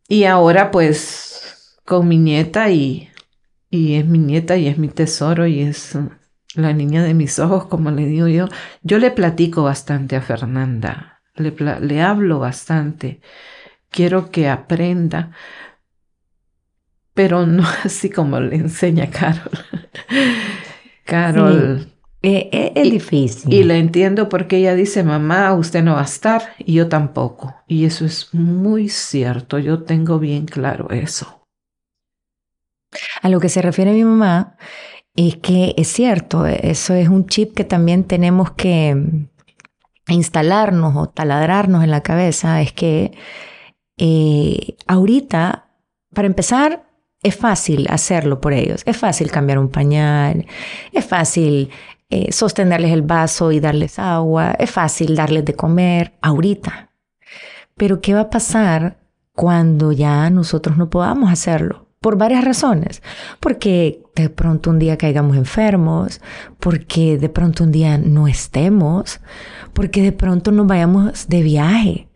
y 0.08 0.24
ahora 0.24 0.70
pues 0.70 1.80
con 1.84 2.08
mi 2.08 2.18
nieta 2.18 2.70
y, 2.70 3.10
y 3.70 3.96
es 3.96 4.06
mi 4.06 4.18
nieta 4.18 4.56
y 4.56 4.68
es 4.68 4.78
mi 4.78 4.88
tesoro 4.88 5.46
y 5.46 5.60
es 5.60 5.98
la 6.54 6.72
niña 6.72 7.02
de 7.02 7.14
mis 7.14 7.38
ojos, 7.38 7.66
como 7.66 7.90
le 7.90 8.06
digo 8.06 8.28
yo, 8.28 8.48
yo 8.82 8.98
le 8.98 9.10
platico 9.10 9.64
bastante 9.64 10.16
a 10.16 10.22
Fernanda, 10.22 11.22
le, 11.34 11.52
le 11.80 12.00
hablo 12.00 12.38
bastante, 12.38 13.20
quiero 13.90 14.30
que 14.30 14.48
aprenda, 14.48 15.32
pero 17.14 17.46
no 17.46 17.64
así 17.84 18.10
como 18.10 18.40
le 18.40 18.56
enseña 18.56 19.08
Carol. 19.10 19.50
Carol. 21.04 21.90
Eh, 22.22 22.48
eh, 22.52 22.72
es, 22.74 22.90
difícil. 22.90 23.52
Y 23.52 23.64
la 23.64 23.76
entiendo 23.76 24.30
porque 24.30 24.56
ella 24.56 24.74
dice, 24.74 25.04
mamá, 25.04 25.52
usted 25.52 25.82
no 25.82 25.94
va 25.94 26.00
a 26.00 26.04
estar 26.04 26.54
y 26.58 26.72
yo 26.72 26.88
tampoco. 26.88 27.54
Y 27.68 27.84
eso 27.84 28.06
es 28.06 28.32
muy 28.32 28.88
cierto, 28.88 29.58
yo 29.58 29.82
tengo 29.82 30.18
bien 30.18 30.46
claro 30.46 30.88
eso. 30.90 31.42
A 33.20 33.28
lo 33.28 33.40
que 33.40 33.50
se 33.50 33.60
refiere 33.60 33.92
mi 33.92 34.04
mamá 34.04 34.56
es 35.14 35.36
que 35.36 35.74
es 35.76 35.88
cierto, 35.88 36.46
eso 36.46 36.94
es 36.94 37.08
un 37.08 37.26
chip 37.26 37.54
que 37.54 37.64
también 37.64 38.04
tenemos 38.04 38.52
que 38.52 38.96
instalarnos 40.08 40.96
o 40.96 41.08
taladrarnos 41.08 41.84
en 41.84 41.90
la 41.90 42.02
cabeza, 42.02 42.62
es 42.62 42.72
que 42.72 43.12
eh, 43.98 44.76
ahorita, 44.86 45.68
para 46.14 46.26
empezar, 46.26 46.84
es 47.24 47.34
fácil 47.34 47.86
hacerlo 47.90 48.40
por 48.40 48.52
ellos, 48.52 48.82
es 48.84 48.96
fácil 48.96 49.30
cambiar 49.30 49.58
un 49.58 49.70
pañal, 49.70 50.46
es 50.92 51.04
fácil 51.04 51.70
eh, 52.10 52.30
sostenerles 52.30 52.92
el 52.92 53.02
vaso 53.02 53.50
y 53.50 53.60
darles 53.60 53.98
agua, 53.98 54.54
es 54.58 54.70
fácil 54.70 55.16
darles 55.16 55.44
de 55.46 55.54
comer 55.54 56.12
ahorita. 56.20 56.90
Pero 57.76 58.00
¿qué 58.00 58.14
va 58.14 58.20
a 58.20 58.30
pasar 58.30 58.98
cuando 59.32 59.90
ya 59.90 60.28
nosotros 60.28 60.76
no 60.76 60.90
podamos 60.90 61.32
hacerlo? 61.32 61.88
Por 62.00 62.18
varias 62.18 62.44
razones. 62.44 63.02
Porque 63.40 64.02
de 64.14 64.28
pronto 64.28 64.68
un 64.68 64.78
día 64.78 64.98
caigamos 64.98 65.38
enfermos, 65.38 66.20
porque 66.60 67.16
de 67.16 67.30
pronto 67.30 67.64
un 67.64 67.72
día 67.72 67.96
no 67.96 68.28
estemos, 68.28 69.20
porque 69.72 70.02
de 70.02 70.12
pronto 70.12 70.52
nos 70.52 70.66
vayamos 70.66 71.26
de 71.28 71.42
viaje, 71.42 72.08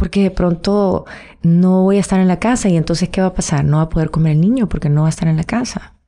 porque 0.00 0.22
de 0.22 0.30
pronto 0.30 1.04
no 1.42 1.82
voy 1.82 1.98
a 1.98 2.00
estar 2.00 2.20
en 2.20 2.28
la 2.28 2.38
casa 2.38 2.70
y 2.70 2.78
entonces 2.78 3.10
¿qué 3.10 3.20
va 3.20 3.26
a 3.26 3.34
pasar? 3.34 3.66
No 3.66 3.76
va 3.76 3.82
a 3.82 3.88
poder 3.90 4.10
comer 4.10 4.32
el 4.32 4.40
niño 4.40 4.66
porque 4.66 4.88
no 4.88 5.02
va 5.02 5.08
a 5.08 5.10
estar 5.10 5.28
en 5.28 5.36
la 5.36 5.44
casa 5.44 6.00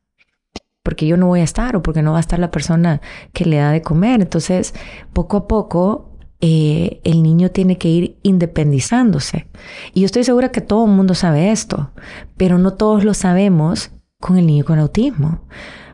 porque 0.82 1.06
yo 1.06 1.18
no 1.18 1.26
voy 1.26 1.40
a 1.40 1.44
estar 1.44 1.76
o 1.76 1.82
porque 1.82 2.00
no 2.00 2.12
va 2.12 2.16
a 2.16 2.20
estar 2.20 2.38
la 2.38 2.50
persona 2.50 3.02
que 3.34 3.44
le 3.44 3.56
da 3.56 3.70
de 3.70 3.82
comer. 3.82 4.22
Entonces, 4.22 4.74
poco 5.12 5.36
a 5.36 5.46
poco, 5.46 6.16
eh, 6.40 7.02
el 7.04 7.22
niño 7.22 7.50
tiene 7.50 7.76
que 7.76 7.88
ir 7.88 8.18
independizándose. 8.22 9.46
Y 9.92 10.00
yo 10.00 10.06
estoy 10.06 10.24
segura 10.24 10.50
que 10.50 10.62
todo 10.62 10.86
el 10.86 10.92
mundo 10.92 11.14
sabe 11.14 11.52
esto, 11.52 11.90
pero 12.38 12.56
no 12.56 12.72
todos 12.72 13.04
lo 13.04 13.12
sabemos 13.12 13.90
con 14.20 14.38
el 14.38 14.46
niño 14.46 14.64
con 14.64 14.78
autismo. 14.78 15.42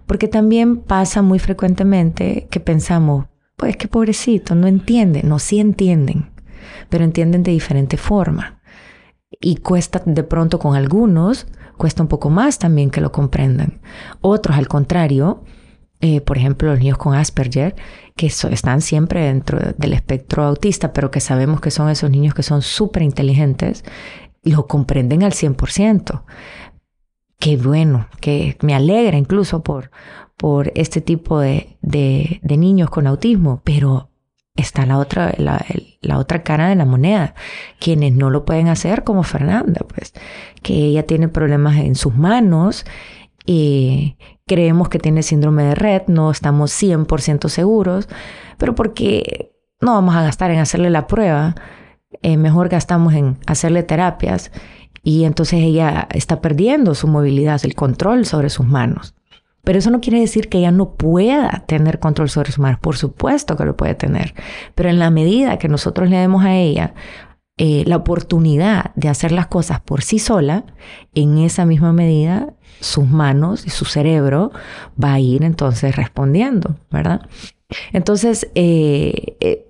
Porque 0.07 0.29
también 0.29 0.77
pasa 0.77 1.21
muy 1.21 1.41
frecuentemente 1.41 2.47
que 2.49 2.61
pensamos, 2.61 3.27
pues 3.57 3.77
que 3.77 3.89
pobrecito, 3.89 4.55
no 4.55 4.69
entiende. 4.69 5.25
No, 5.25 5.41
sí 5.41 5.59
entienden, 5.59 6.31
pero 6.89 7.05
entienden 7.05 7.43
de 7.43 7.53
diferente 7.53 7.97
forma. 7.97 8.61
Y 9.41 9.57
cuesta 9.57 10.03
de 10.05 10.23
pronto 10.23 10.59
con 10.59 10.75
algunos 10.75 11.47
cuesta 11.79 12.03
un 12.03 12.09
poco 12.09 12.29
más 12.29 12.59
también 12.59 12.91
que 12.91 13.01
lo 13.01 13.13
comprendan. 13.13 13.81
Otros, 14.21 14.59
al 14.59 14.69
contrario, 14.69 15.45
eh, 16.01 16.21
por 16.21 16.37
ejemplo, 16.37 16.71
los 16.71 16.79
niños 16.79 16.99
con 16.99 17.15
Asperger, 17.15 17.75
que 18.15 18.27
están 18.27 18.83
siempre 18.83 19.23
dentro 19.23 19.59
del 19.77 19.93
espectro 19.95 20.45
autista, 20.45 20.93
pero 20.93 21.11
que 21.11 21.21
sabemos 21.21 21.61
que 21.61 21.71
son 21.71 21.89
esos 21.89 22.11
niños 22.11 22.35
que 22.35 22.43
son 22.43 22.63
súper 22.63 23.03
inteligentes, 23.03 23.85
lo 24.43 24.67
comprenden 24.67 25.23
al 25.23 25.33
100%. 25.33 26.23
Qué 27.39 27.57
bueno, 27.57 28.09
que 28.21 28.57
me 28.63 28.75
alegra 28.75 29.17
incluso 29.17 29.63
por, 29.63 29.91
por 30.37 30.73
este 30.75 31.01
tipo 31.01 31.39
de, 31.41 31.79
de, 31.83 32.41
de 32.43 32.57
niños 32.57 32.91
con 32.91 33.07
autismo, 33.07 33.61
pero 33.65 34.08
está 34.59 34.85
la 34.87 34.99
otra, 34.99 35.33
la, 35.39 36.19
otra 36.19 36.43
cara 36.43 36.69
de 36.69 36.75
la 36.75 36.85
moneda, 36.85 37.35
quienes 37.79 38.13
no 38.13 38.29
lo 38.29 38.45
pueden 38.45 38.69
hacer 38.69 39.05
como 39.05 39.23
Fernanda, 39.23 39.87
pues, 39.87 40.13
que 40.63 40.75
ella 40.75 41.07
tiene 41.07 41.29
problemas 41.29 41.77
en 41.77 41.95
sus 41.95 42.15
manos 42.15 42.85
y 43.47 44.17
creemos 44.47 44.89
que 44.89 44.99
tiene 44.99 45.23
síndrome 45.23 45.63
de 45.63 45.75
red, 45.75 46.03
no 46.09 46.31
estamos 46.31 46.73
100% 46.73 47.49
seguros, 47.49 48.09
pero 48.59 48.75
porque 48.75 49.53
no 49.81 49.95
vamos 49.95 50.17
a 50.17 50.23
gastar 50.23 50.51
en 50.51 50.59
hacerle 50.59 50.91
la 50.91 51.07
prueba, 51.07 51.55
eh, 52.23 52.37
mejor 52.37 52.69
gastamos 52.69 53.15
en 53.15 53.39
hacerle 53.47 53.85
terapias 53.85 54.51
y 55.05 55.25
entonces 55.25 55.61
ella 55.63 56.09
está 56.13 56.41
perdiendo 56.41 56.95
su 56.95 57.07
movilidad, 57.07 57.61
el 57.65 57.75
control 57.75 58.27
sobre 58.27 58.51
sus 58.51 58.67
manos. 58.67 59.15
Pero 59.69 59.81
eso 59.81 59.91
no 59.91 60.01
quiere 60.01 60.19
decir 60.19 60.49
que 60.49 60.61
ella 60.61 60.71
no 60.71 60.95
pueda 60.95 61.65
tener 61.67 61.99
control 61.99 62.31
sobre 62.31 62.53
su 62.53 62.63
manos. 62.63 62.81
Por 62.81 62.97
supuesto 62.97 63.55
que 63.55 63.67
lo 63.67 63.77
puede 63.77 63.95
tener. 63.95 64.33
Pero 64.75 64.89
en 64.89 64.99
la 64.99 65.11
medida 65.11 65.59
que 65.59 65.69
nosotros 65.69 66.09
le 66.09 66.17
demos 66.17 66.43
a 66.43 66.57
ella 66.57 66.95
eh, 67.59 67.85
la 67.87 67.97
oportunidad 67.97 68.95
de 68.95 69.11
hacer 69.11 69.31
las 69.31 69.47
cosas 69.49 69.81
por 69.81 70.01
sí 70.01 70.19
sola, 70.19 70.65
en 71.15 71.37
esa 71.37 71.67
misma 71.67 71.93
medida 71.93 72.55
sus 72.81 73.07
manos 73.07 73.67
y 73.67 73.69
su 73.69 73.85
cerebro 73.85 74.53
va 74.99 75.13
a 75.13 75.21
ir 75.21 75.45
entonces 75.45 75.97
respondiendo, 75.97 76.77
¿verdad? 76.91 77.29
Entonces, 77.93 78.49
eh, 78.55 79.37
eh, 79.41 79.67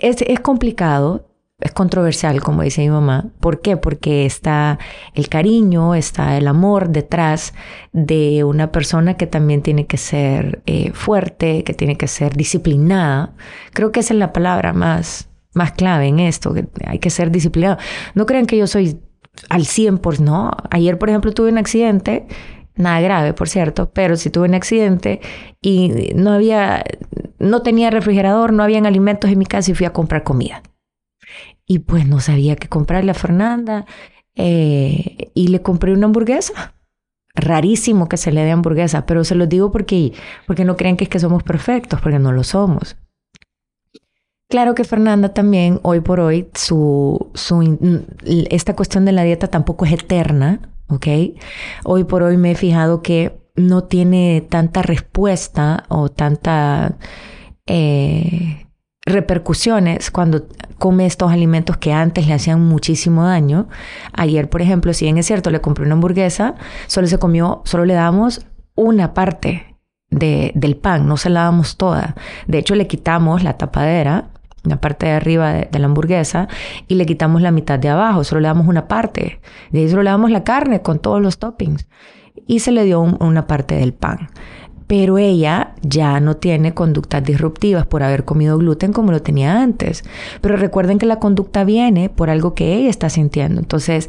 es, 0.00 0.22
es 0.22 0.40
complicado 0.40 1.27
es 1.60 1.72
controversial, 1.72 2.40
como 2.40 2.62
dice 2.62 2.82
mi 2.82 2.90
mamá. 2.90 3.26
¿Por 3.40 3.60
qué? 3.60 3.76
Porque 3.76 4.26
está 4.26 4.78
el 5.14 5.28
cariño, 5.28 5.94
está 5.96 6.36
el 6.36 6.46
amor 6.46 6.90
detrás 6.90 7.52
de 7.92 8.44
una 8.44 8.70
persona 8.70 9.14
que 9.14 9.26
también 9.26 9.62
tiene 9.62 9.86
que 9.86 9.96
ser 9.96 10.62
eh, 10.66 10.92
fuerte, 10.92 11.64
que 11.64 11.74
tiene 11.74 11.96
que 11.96 12.06
ser 12.06 12.36
disciplinada. 12.36 13.32
Creo 13.72 13.90
que 13.90 14.00
esa 14.00 14.14
es 14.14 14.20
la 14.20 14.32
palabra 14.32 14.72
más, 14.72 15.28
más 15.52 15.72
clave 15.72 16.06
en 16.06 16.20
esto, 16.20 16.54
que 16.54 16.68
hay 16.86 17.00
que 17.00 17.10
ser 17.10 17.32
disciplinado. 17.32 17.78
No 18.14 18.24
crean 18.24 18.46
que 18.46 18.56
yo 18.56 18.68
soy 18.68 19.00
al 19.48 19.62
100%, 19.62 20.00
por 20.00 20.20
no. 20.20 20.52
Ayer, 20.70 20.96
por 20.96 21.08
ejemplo, 21.08 21.32
tuve 21.32 21.50
un 21.50 21.58
accidente, 21.58 22.28
nada 22.76 23.00
grave, 23.00 23.34
por 23.34 23.48
cierto, 23.48 23.90
pero 23.90 24.16
si 24.16 24.30
tuve 24.30 24.48
un 24.48 24.54
accidente 24.54 25.20
y 25.60 26.12
no 26.14 26.30
había, 26.30 26.84
no 27.40 27.62
tenía 27.62 27.90
refrigerador, 27.90 28.52
no 28.52 28.62
habían 28.62 28.86
alimentos 28.86 29.28
en 29.28 29.38
mi 29.38 29.46
casa 29.46 29.72
y 29.72 29.74
fui 29.74 29.86
a 29.86 29.92
comprar 29.92 30.22
comida. 30.22 30.62
Y 31.68 31.80
pues 31.80 32.06
no 32.08 32.18
sabía 32.18 32.56
qué 32.56 32.68
comprarle 32.68 33.12
a 33.12 33.14
Fernanda. 33.14 33.86
Eh, 34.34 35.30
y 35.34 35.48
le 35.48 35.62
compré 35.62 35.92
una 35.92 36.06
hamburguesa. 36.06 36.74
Rarísimo 37.34 38.08
que 38.08 38.16
se 38.16 38.32
le 38.32 38.42
dé 38.42 38.50
hamburguesa, 38.50 39.06
pero 39.06 39.22
se 39.22 39.36
los 39.36 39.48
digo 39.48 39.70
porque, 39.70 40.12
porque 40.46 40.64
no 40.64 40.76
creen 40.76 40.96
que 40.96 41.04
es 41.04 41.10
que 41.10 41.20
somos 41.20 41.44
perfectos, 41.44 42.00
porque 42.00 42.18
no 42.18 42.32
lo 42.32 42.42
somos. 42.42 42.96
Claro 44.48 44.74
que 44.74 44.84
Fernanda 44.84 45.34
también, 45.34 45.78
hoy 45.82 46.00
por 46.00 46.20
hoy, 46.20 46.48
su, 46.54 47.30
su, 47.34 48.08
esta 48.24 48.74
cuestión 48.74 49.04
de 49.04 49.12
la 49.12 49.22
dieta 49.22 49.48
tampoco 49.48 49.84
es 49.84 49.92
eterna, 49.92 50.72
¿ok? 50.88 51.06
Hoy 51.84 52.04
por 52.04 52.22
hoy 52.22 52.38
me 52.38 52.52
he 52.52 52.54
fijado 52.54 53.02
que 53.02 53.38
no 53.56 53.84
tiene 53.84 54.46
tanta 54.48 54.82
respuesta 54.82 55.84
o 55.88 56.08
tanta... 56.08 56.96
Eh, 57.66 58.67
repercusiones 59.12 60.10
cuando 60.10 60.46
come 60.78 61.06
estos 61.06 61.32
alimentos 61.32 61.76
que 61.76 61.92
antes 61.92 62.26
le 62.26 62.34
hacían 62.34 62.64
muchísimo 62.64 63.24
daño. 63.24 63.68
Ayer, 64.12 64.48
por 64.48 64.62
ejemplo, 64.62 64.92
si 64.92 65.04
bien 65.04 65.18
es 65.18 65.26
cierto, 65.26 65.50
le 65.50 65.60
compré 65.60 65.84
una 65.84 65.94
hamburguesa, 65.94 66.54
solo 66.86 67.06
se 67.06 67.18
comió, 67.18 67.62
solo 67.64 67.84
le 67.84 67.94
damos 67.94 68.46
una 68.74 69.14
parte 69.14 69.76
de, 70.10 70.52
del 70.54 70.76
pan, 70.76 71.06
no 71.06 71.16
se 71.16 71.30
la 71.30 71.42
damos 71.42 71.76
toda. 71.76 72.14
De 72.46 72.58
hecho, 72.58 72.74
le 72.74 72.86
quitamos 72.86 73.42
la 73.42 73.58
tapadera, 73.58 74.30
la 74.62 74.80
parte 74.80 75.06
de 75.06 75.12
arriba 75.12 75.52
de, 75.52 75.78
la 75.78 75.86
hamburguesa, 75.86 76.48
y 76.86 76.94
le 76.94 77.06
quitamos 77.06 77.42
la 77.42 77.50
mitad 77.50 77.78
de 77.78 77.88
abajo, 77.88 78.24
solo 78.24 78.40
le 78.40 78.48
damos 78.48 78.68
una 78.68 78.88
parte. 78.88 79.40
De 79.70 79.80
ahí 79.80 79.88
solo 79.88 80.02
le 80.02 80.10
damos 80.10 80.30
la 80.30 80.44
carne 80.44 80.82
con 80.82 80.98
todos 80.98 81.20
los 81.20 81.38
toppings. 81.38 81.88
Y 82.46 82.60
se 82.60 82.70
le 82.72 82.84
dio 82.84 83.00
una 83.00 83.46
parte 83.46 83.74
del 83.74 83.92
pan. 83.92 84.30
Pero 84.88 85.18
ella 85.18 85.74
ya 85.82 86.18
no 86.18 86.36
tiene 86.38 86.74
conductas 86.74 87.22
disruptivas 87.22 87.86
por 87.86 88.02
haber 88.02 88.24
comido 88.24 88.58
gluten 88.58 88.92
como 88.92 89.12
lo 89.12 89.22
tenía 89.22 89.62
antes. 89.62 90.02
Pero 90.40 90.56
recuerden 90.56 90.98
que 90.98 91.06
la 91.06 91.20
conducta 91.20 91.62
viene 91.62 92.08
por 92.08 92.30
algo 92.30 92.54
que 92.54 92.74
ella 92.74 92.90
está 92.90 93.08
sintiendo. 93.08 93.60
Entonces, 93.60 94.08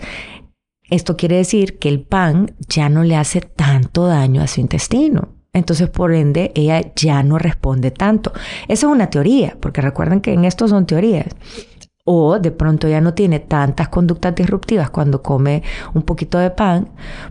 esto 0.90 1.18
quiere 1.18 1.36
decir 1.36 1.78
que 1.78 1.90
el 1.90 2.02
pan 2.02 2.56
ya 2.68 2.90
no 2.90 3.04
le 3.04 3.16
hace 3.16 3.42
tanto 3.42 4.08
daño 4.08 4.42
a 4.42 4.48
su 4.48 4.62
intestino. 4.62 5.30
Entonces, 5.54 5.90
por 5.90 6.14
ende, 6.14 6.52
ella 6.56 6.94
ya 6.96 7.22
no 7.24 7.38
responde 7.38 7.92
tanto. 7.92 8.32
Esa 8.68 8.88
es 8.88 8.92
una 8.92 9.10
teoría, 9.10 9.58
porque 9.60 9.82
recuerden 9.82 10.22
que 10.22 10.34
en 10.34 10.46
esto 10.46 10.68
son 10.68 10.86
teorías. 10.86 11.28
O 12.06 12.40
de 12.40 12.52
pronto 12.52 12.88
ya 12.88 13.02
no 13.02 13.14
tiene 13.14 13.40
tantas 13.40 13.90
conductas 13.90 14.34
disruptivas 14.34 14.90
cuando 14.90 15.22
come 15.22 15.64
un 15.94 16.02
poquito 16.02 16.40
de 16.40 16.50
pan, 16.50 16.90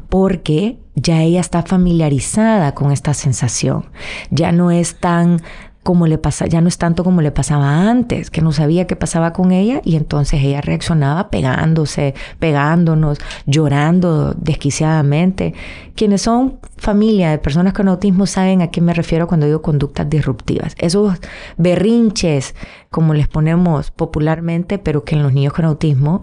porque 0.08 0.78
ya 0.94 1.22
ella 1.22 1.40
está 1.40 1.62
familiarizada 1.62 2.74
con 2.74 2.92
esta 2.92 3.14
sensación. 3.14 3.86
Ya 4.30 4.52
no 4.52 4.70
es 4.70 4.96
tan 4.96 5.40
como 5.88 6.06
le 6.06 6.18
pasa, 6.18 6.44
ya 6.46 6.60
no 6.60 6.68
es 6.68 6.76
tanto 6.76 7.02
como 7.02 7.22
le 7.22 7.30
pasaba 7.30 7.88
antes, 7.88 8.30
que 8.30 8.42
no 8.42 8.52
sabía 8.52 8.86
qué 8.86 8.94
pasaba 8.94 9.32
con 9.32 9.52
ella 9.52 9.80
y 9.86 9.96
entonces 9.96 10.42
ella 10.42 10.60
reaccionaba 10.60 11.30
pegándose, 11.30 12.12
pegándonos, 12.38 13.16
llorando 13.46 14.34
desquiciadamente. 14.34 15.54
Quienes 15.94 16.20
son 16.20 16.58
familia 16.76 17.30
de 17.30 17.38
personas 17.38 17.72
con 17.72 17.88
autismo 17.88 18.26
saben 18.26 18.60
a 18.60 18.70
qué 18.70 18.82
me 18.82 18.92
refiero 18.92 19.26
cuando 19.26 19.46
digo 19.46 19.62
conductas 19.62 20.10
disruptivas. 20.10 20.74
Esos 20.76 21.16
berrinches, 21.56 22.54
como 22.90 23.14
les 23.14 23.26
ponemos 23.26 23.90
popularmente, 23.90 24.76
pero 24.76 25.04
que 25.04 25.14
en 25.14 25.22
los 25.22 25.32
niños 25.32 25.54
con 25.54 25.64
autismo 25.64 26.22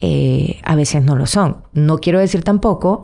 eh, 0.00 0.58
a 0.64 0.74
veces 0.74 1.04
no 1.04 1.14
lo 1.14 1.26
son. 1.26 1.58
No 1.72 1.98
quiero 1.98 2.18
decir 2.18 2.42
tampoco 2.42 3.02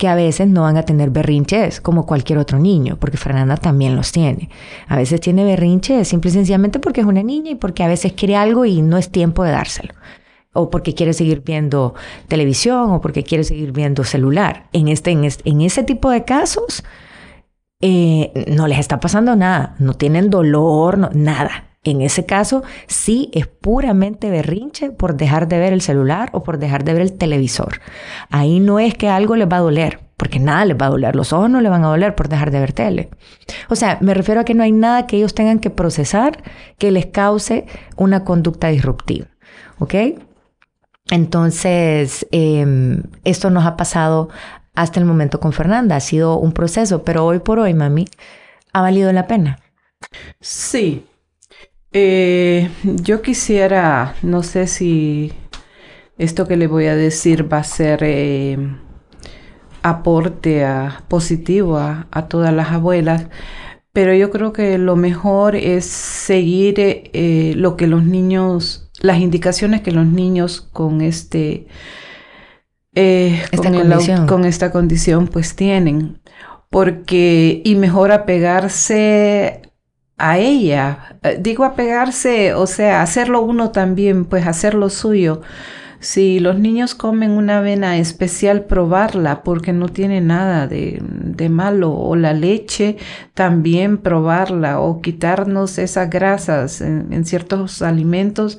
que 0.00 0.08
a 0.08 0.14
veces 0.14 0.48
no 0.48 0.62
van 0.62 0.78
a 0.78 0.82
tener 0.82 1.10
berrinches 1.10 1.82
como 1.82 2.06
cualquier 2.06 2.38
otro 2.38 2.58
niño, 2.58 2.96
porque 2.98 3.18
Fernanda 3.18 3.58
también 3.58 3.96
los 3.96 4.12
tiene. 4.12 4.48
A 4.88 4.96
veces 4.96 5.20
tiene 5.20 5.44
berrinches 5.44 6.08
simple 6.08 6.30
y 6.30 6.32
sencillamente 6.32 6.78
porque 6.78 7.02
es 7.02 7.06
una 7.06 7.22
niña 7.22 7.50
y 7.50 7.54
porque 7.54 7.84
a 7.84 7.86
veces 7.86 8.14
quiere 8.14 8.34
algo 8.34 8.64
y 8.64 8.80
no 8.80 8.96
es 8.96 9.10
tiempo 9.10 9.44
de 9.44 9.50
dárselo. 9.50 9.92
O 10.54 10.70
porque 10.70 10.94
quiere 10.94 11.12
seguir 11.12 11.42
viendo 11.44 11.94
televisión 12.28 12.92
o 12.92 13.02
porque 13.02 13.24
quiere 13.24 13.44
seguir 13.44 13.72
viendo 13.72 14.02
celular. 14.02 14.68
En, 14.72 14.88
este, 14.88 15.10
en, 15.10 15.60
ese 15.60 15.84
tipo 15.84 16.08
de 16.08 16.24
casos, 16.24 16.82
eh, 17.82 18.32
no 18.50 18.68
les 18.68 18.78
está 18.78 19.00
pasando 19.00 19.36
nada, 19.36 19.74
no 19.78 19.92
tienen 19.92 20.30
dolor, 20.30 21.14
nada. 21.14 21.69
En 21.82 22.02
ese 22.02 22.26
caso, 22.26 22.62
sí 22.88 23.30
es 23.32 23.46
puramente 23.46 24.30
berrinche 24.30 24.90
por 24.90 25.16
dejar 25.16 25.48
de 25.48 25.58
ver 25.58 25.72
el 25.72 25.80
celular 25.80 26.28
o 26.32 26.42
por 26.42 26.58
dejar 26.58 26.84
de 26.84 26.92
ver 26.92 27.02
el 27.02 27.14
televisor. 27.14 27.80
Ahí 28.28 28.60
no 28.60 28.78
es 28.78 28.94
que 28.94 29.08
algo 29.08 29.34
les 29.34 29.48
va 29.48 29.56
a 29.56 29.60
doler, 29.60 30.00
porque 30.18 30.38
nada 30.38 30.66
les 30.66 30.76
va 30.76 30.86
a 30.86 30.90
doler. 30.90 31.16
Los 31.16 31.32
ojos 31.32 31.48
no 31.48 31.62
les 31.62 31.70
van 31.70 31.82
a 31.82 31.88
doler 31.88 32.14
por 32.14 32.28
dejar 32.28 32.50
de 32.50 32.60
ver 32.60 32.74
tele. 32.74 33.08
O 33.70 33.76
sea, 33.76 33.96
me 34.02 34.12
refiero 34.12 34.42
a 34.42 34.44
que 34.44 34.52
no 34.52 34.62
hay 34.62 34.72
nada 34.72 35.06
que 35.06 35.16
ellos 35.16 35.34
tengan 35.34 35.58
que 35.58 35.70
procesar 35.70 36.42
que 36.76 36.90
les 36.90 37.06
cause 37.06 37.64
una 37.96 38.24
conducta 38.24 38.68
disruptiva. 38.68 39.28
¿Ok? 39.78 39.94
Entonces, 41.10 42.26
em, 42.30 43.04
esto 43.24 43.48
nos 43.48 43.64
ha 43.64 43.78
pasado 43.78 44.28
hasta 44.74 45.00
el 45.00 45.06
momento 45.06 45.40
con 45.40 45.54
Fernanda. 45.54 45.96
Ha 45.96 46.00
sido 46.00 46.36
un 46.36 46.52
proceso, 46.52 47.04
pero 47.04 47.24
hoy 47.24 47.38
por 47.38 47.58
hoy, 47.58 47.72
mami, 47.72 48.06
ha 48.74 48.82
valido 48.82 49.10
la 49.14 49.26
pena. 49.26 49.58
Sí, 50.40 51.06
eh, 51.92 52.70
yo 52.82 53.20
quisiera, 53.20 54.14
no 54.22 54.42
sé 54.42 54.66
si 54.68 55.32
esto 56.18 56.46
que 56.46 56.56
le 56.56 56.68
voy 56.68 56.86
a 56.86 56.94
decir 56.94 57.52
va 57.52 57.58
a 57.58 57.64
ser 57.64 58.00
eh, 58.04 58.58
aporte 59.82 60.64
positivo 61.08 61.78
a, 61.78 62.28
todas 62.28 62.52
las 62.52 62.70
abuelas, 62.70 63.26
pero 63.92 64.14
yo 64.14 64.30
creo 64.30 64.52
que 64.52 64.78
lo 64.78 64.94
mejor 64.94 65.56
es 65.56 65.84
seguir 65.84 66.74
eh, 66.78 67.54
lo 67.56 67.76
que 67.76 67.88
los 67.88 68.04
niños, 68.04 68.92
las 69.00 69.18
indicaciones 69.18 69.80
que 69.80 69.90
los 69.90 70.06
niños 70.06 70.60
con 70.60 71.00
este 71.00 71.66
con, 73.56 74.26
con 74.26 74.44
esta 74.44 74.70
condición 74.70 75.26
pues 75.26 75.56
tienen. 75.56 76.20
Porque 76.70 77.62
y 77.64 77.74
mejor 77.74 78.12
apegarse 78.12 79.59
a 80.20 80.38
ella. 80.38 81.18
Eh, 81.22 81.38
digo 81.40 81.64
apegarse, 81.64 82.54
o 82.54 82.66
sea, 82.66 83.02
hacerlo 83.02 83.42
uno 83.42 83.70
también, 83.70 84.24
pues 84.24 84.46
hacerlo 84.46 84.90
suyo. 84.90 85.42
Si 86.00 86.40
los 86.40 86.58
niños 86.58 86.94
comen 86.94 87.32
una 87.32 87.58
avena 87.58 87.98
especial, 87.98 88.64
probarla 88.64 89.42
porque 89.42 89.74
no 89.74 89.88
tiene 89.90 90.22
nada 90.22 90.66
de, 90.66 91.02
malo. 91.50 91.92
O 91.92 92.16
la 92.16 92.32
leche, 92.32 92.96
también 93.34 93.98
probarla. 93.98 94.80
O 94.80 95.02
quitarnos 95.02 95.78
esas 95.78 96.08
grasas 96.10 96.80
en, 96.80 97.24
ciertos 97.26 97.82
alimentos, 97.82 98.58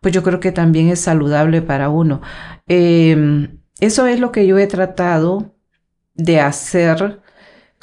pues 0.00 0.14
yo 0.14 0.22
creo 0.22 0.40
que 0.40 0.52
también 0.52 0.88
es 0.88 1.00
saludable 1.00 1.62
para 1.62 1.90
uno. 1.90 2.22
Em, 2.66 3.58
eso 3.80 4.06
es 4.06 4.20
lo 4.20 4.32
que 4.32 4.46
yo 4.46 4.58
he 4.58 4.66
tratado 4.66 5.54
de 6.14 6.40
hacer 6.40 7.20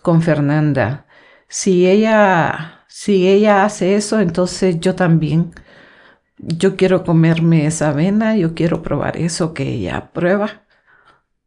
con 0.01 0.21
Fernanda. 0.21 1.05
Si 1.47 1.87
ella 1.87 2.74
si 2.97 3.27
ella 3.27 3.65
hace 3.65 3.95
eso, 3.97 4.21
entonces 4.21 4.79
yo 4.79 4.95
también. 4.95 5.51
Yo 6.37 6.77
quiero 6.77 7.03
comerme 7.03 7.65
esa 7.65 7.89
avena, 7.89 8.37
yo 8.37 8.55
quiero 8.55 8.81
probar 8.81 9.17
eso 9.17 9.53
que 9.53 9.63
ella 9.63 10.11
prueba 10.13 10.63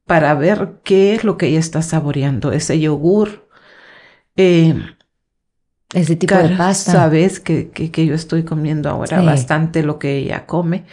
para 0.04 0.34
ver 0.34 0.80
qué 0.84 1.14
es 1.14 1.24
lo 1.24 1.38
que 1.38 1.46
ella 1.46 1.58
está 1.58 1.80
saboreando, 1.80 2.52
ese 2.52 2.78
yogur. 2.78 3.48
Eh, 4.36 4.74
ese 5.94 6.16
tipo 6.16 6.34
de 6.34 6.50
pasta. 6.50 6.92
Sabes 6.92 7.40
que, 7.40 7.70
que, 7.70 8.06
yo 8.06 8.14
estoy 8.14 8.42
comiendo 8.42 8.90
ahora 8.90 9.22
bastante 9.22 9.82
lo 9.82 9.98
que 9.98 10.18
ella 10.18 10.44
come. 10.44 10.84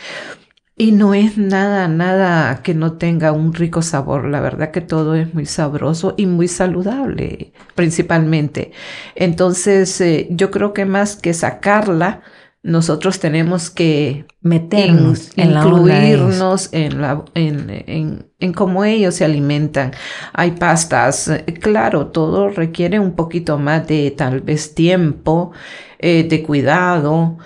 Y 0.77 0.91
no 0.91 1.13
es 1.13 1.37
nada, 1.37 1.87
nada 1.87 2.61
que 2.61 2.73
no 2.73 2.97
tenga 2.97 3.31
un 3.31 3.53
rico 3.53 3.81
sabor. 3.81 4.25
La 4.25 4.41
verdad 4.41 4.71
que 4.71 4.81
todo 4.81 5.15
es 5.15 5.33
muy 5.33 5.45
sabroso 5.45 6.15
y 6.17 6.25
muy 6.25 6.49
saludable, 6.49 7.53
principalmente. 7.75 8.71
Entonces, 9.15 10.01
eh, 10.01 10.27
yo 10.31 10.51
creo 10.51 10.73
que 10.73 10.83
más 10.83 11.15
que 11.15 11.33
sacarla, 11.33 12.21
nosotros 12.61 13.19
tenemos 13.19 13.69
que 13.69 14.25
meternos, 14.41 15.29
en, 15.37 15.51
incluirnos 15.51 16.69
en, 16.73 16.99
la, 16.99 17.23
en, 17.35 18.25
en, 18.39 18.53
cómo 18.53 18.83
ellos 18.83 19.15
se 19.15 19.23
alimentan. 19.23 19.91
Hay 20.33 20.51
pastas, 20.51 21.29
eh, 21.29 21.45
claro, 21.61 22.07
todo 22.07 22.49
requiere 22.49 22.99
un 22.99 23.13
poquito 23.13 23.57
más 23.59 23.87
de 23.87 24.11
tal 24.11 24.41
vez 24.41 24.75
tiempo, 24.75 25.51
eh, 25.99 26.27
de 26.27 26.43
cuidado 26.43 27.37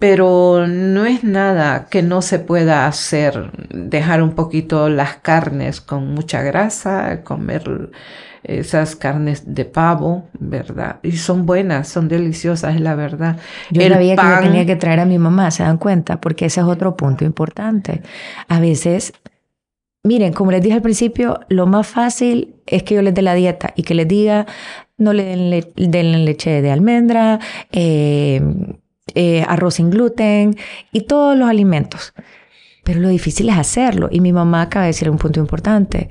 pero 0.00 0.66
no 0.66 1.04
es 1.04 1.24
nada 1.24 1.88
que 1.90 2.02
no 2.02 2.22
se 2.22 2.38
pueda 2.38 2.86
hacer, 2.86 3.52
dejar 3.68 4.22
un 4.22 4.30
poquito 4.30 4.88
las 4.88 5.16
carnes 5.16 5.82
con 5.82 6.14
mucha 6.14 6.40
grasa, 6.40 7.22
comer 7.22 7.90
esas 8.42 8.96
carnes 8.96 9.54
de 9.54 9.66
pavo, 9.66 10.24
¿verdad? 10.38 11.00
Y 11.02 11.12
son 11.12 11.44
buenas, 11.44 11.88
son 11.88 12.08
deliciosas, 12.08 12.76
es 12.76 12.80
la 12.80 12.94
verdad. 12.94 13.36
Yo 13.70 13.86
sabía 13.86 14.16
que 14.16 14.22
yo 14.22 14.40
tenía 14.40 14.64
que 14.64 14.76
traer 14.76 15.00
a 15.00 15.04
mi 15.04 15.18
mamá, 15.18 15.50
¿se 15.50 15.64
dan 15.64 15.76
cuenta? 15.76 16.18
Porque 16.18 16.46
ese 16.46 16.60
es 16.60 16.66
otro 16.66 16.96
punto 16.96 17.26
importante. 17.26 18.00
A 18.48 18.58
veces, 18.58 19.12
miren, 20.02 20.32
como 20.32 20.50
les 20.50 20.62
dije 20.62 20.76
al 20.76 20.82
principio, 20.82 21.40
lo 21.50 21.66
más 21.66 21.86
fácil 21.86 22.54
es 22.64 22.84
que 22.84 22.94
yo 22.94 23.02
les 23.02 23.12
dé 23.12 23.20
la 23.20 23.34
dieta 23.34 23.74
y 23.76 23.82
que 23.82 23.94
les 23.94 24.08
diga, 24.08 24.46
no 24.96 25.12
le 25.12 25.24
den, 25.76 26.24
leche 26.24 26.62
de 26.62 26.70
almendra, 26.70 27.38
eh, 27.70 28.40
eh, 29.14 29.44
arroz 29.48 29.74
sin 29.74 29.90
gluten 29.90 30.56
y 30.92 31.02
todos 31.02 31.36
los 31.36 31.48
alimentos. 31.48 32.12
Pero 32.84 33.00
lo 33.00 33.08
difícil 33.08 33.48
es 33.48 33.56
hacerlo. 33.56 34.08
Y 34.10 34.20
mi 34.20 34.32
mamá 34.32 34.62
acaba 34.62 34.84
de 34.84 34.90
decir 34.90 35.10
un 35.10 35.18
punto 35.18 35.40
importante. 35.40 36.08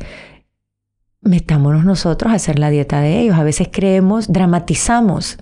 Metámonos 1.22 1.84
nosotros 1.84 2.32
a 2.32 2.36
hacer 2.36 2.60
la 2.60 2.70
dieta 2.70 3.02
de 3.02 3.20
ellos. 3.20 3.38
A 3.38 3.44
veces 3.44 3.68
creemos, 3.70 4.32
dramatizamos 4.32 5.38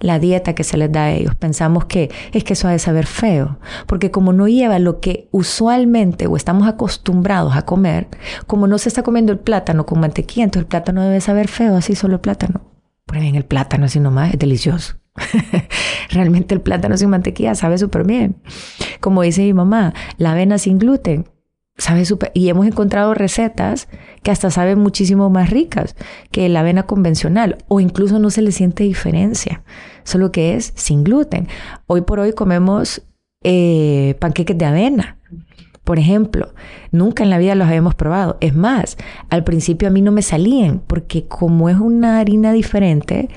la 0.00 0.18
dieta 0.18 0.54
que 0.54 0.64
se 0.64 0.76
les 0.76 0.92
da 0.92 1.04
a 1.04 1.12
ellos. 1.12 1.34
Pensamos 1.34 1.86
que 1.86 2.10
es 2.32 2.44
que 2.44 2.52
eso 2.52 2.68
ha 2.68 2.72
de 2.72 2.78
saber 2.78 3.06
feo. 3.06 3.58
Porque 3.86 4.10
como 4.10 4.34
no 4.34 4.48
lleva 4.48 4.78
lo 4.78 5.00
que 5.00 5.28
usualmente 5.30 6.26
o 6.26 6.36
estamos 6.36 6.68
acostumbrados 6.68 7.56
a 7.56 7.62
comer, 7.62 8.08
como 8.46 8.66
no 8.66 8.76
se 8.76 8.90
está 8.90 9.02
comiendo 9.02 9.32
el 9.32 9.38
plátano 9.38 9.86
con 9.86 10.00
mantequilla, 10.00 10.44
entonces 10.44 10.64
el 10.64 10.68
plátano 10.68 11.02
debe 11.02 11.20
saber 11.22 11.48
feo, 11.48 11.76
así 11.76 11.94
solo 11.94 12.14
el 12.14 12.20
plátano. 12.20 12.60
Prueben 13.06 13.34
el 13.34 13.44
plátano 13.44 13.86
así 13.86 14.00
nomás, 14.00 14.34
es 14.34 14.38
delicioso. 14.38 15.01
Realmente 16.10 16.54
el 16.54 16.60
plátano 16.60 16.96
sin 16.96 17.10
mantequilla 17.10 17.54
sabe 17.54 17.78
súper 17.78 18.04
bien. 18.04 18.36
Como 19.00 19.22
dice 19.22 19.42
mi 19.42 19.52
mamá, 19.52 19.94
la 20.18 20.32
avena 20.32 20.58
sin 20.58 20.78
gluten 20.78 21.26
Sabe 21.78 22.04
súper. 22.04 22.30
Y 22.34 22.48
hemos 22.48 22.66
encontrado 22.66 23.14
recetas 23.14 23.88
que 24.22 24.30
hasta 24.30 24.50
saben 24.50 24.78
muchísimo 24.78 25.30
más 25.30 25.50
ricas 25.50 25.96
que 26.30 26.48
la 26.48 26.60
avena 26.60 26.84
convencional 26.84 27.58
o 27.68 27.80
incluso 27.80 28.18
no 28.18 28.30
se 28.30 28.42
le 28.42 28.52
siente 28.52 28.84
diferencia, 28.84 29.62
solo 30.04 30.30
que 30.30 30.54
es 30.54 30.72
sin 30.76 31.02
gluten. 31.02 31.48
Hoy 31.86 32.02
por 32.02 32.20
hoy 32.20 32.34
comemos 32.34 33.02
eh, 33.42 34.16
panqueques 34.20 34.56
de 34.56 34.66
avena. 34.66 35.18
Por 35.82 35.98
ejemplo, 35.98 36.54
nunca 36.92 37.24
en 37.24 37.30
la 37.30 37.38
vida 37.38 37.56
los 37.56 37.66
habíamos 37.66 37.96
probado. 37.96 38.36
Es 38.40 38.54
más, 38.54 38.96
al 39.30 39.42
principio 39.42 39.88
a 39.88 39.90
mí 39.90 40.02
no 40.02 40.12
me 40.12 40.22
salían 40.22 40.80
porque 40.86 41.26
como 41.26 41.68
es 41.68 41.78
una 41.78 42.20
harina 42.20 42.52
diferente, 42.52 43.28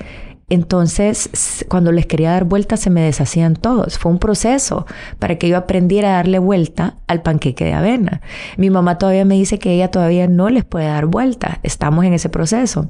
entonces, 0.48 1.64
cuando 1.68 1.90
les 1.90 2.06
quería 2.06 2.30
dar 2.30 2.44
vuelta, 2.44 2.76
se 2.76 2.88
me 2.88 3.00
deshacían 3.00 3.54
todos. 3.54 3.98
Fue 3.98 4.12
un 4.12 4.18
proceso 4.18 4.86
para 5.18 5.36
que 5.38 5.48
yo 5.48 5.56
aprendiera 5.56 6.10
a 6.10 6.16
darle 6.16 6.38
vuelta 6.38 6.98
al 7.08 7.22
panqueque 7.22 7.64
de 7.64 7.72
avena. 7.72 8.20
Mi 8.56 8.70
mamá 8.70 8.96
todavía 8.96 9.24
me 9.24 9.34
dice 9.34 9.58
que 9.58 9.72
ella 9.72 9.90
todavía 9.90 10.28
no 10.28 10.48
les 10.48 10.64
puede 10.64 10.86
dar 10.86 11.06
vuelta. 11.06 11.58
Estamos 11.64 12.04
en 12.04 12.12
ese 12.12 12.28
proceso. 12.28 12.88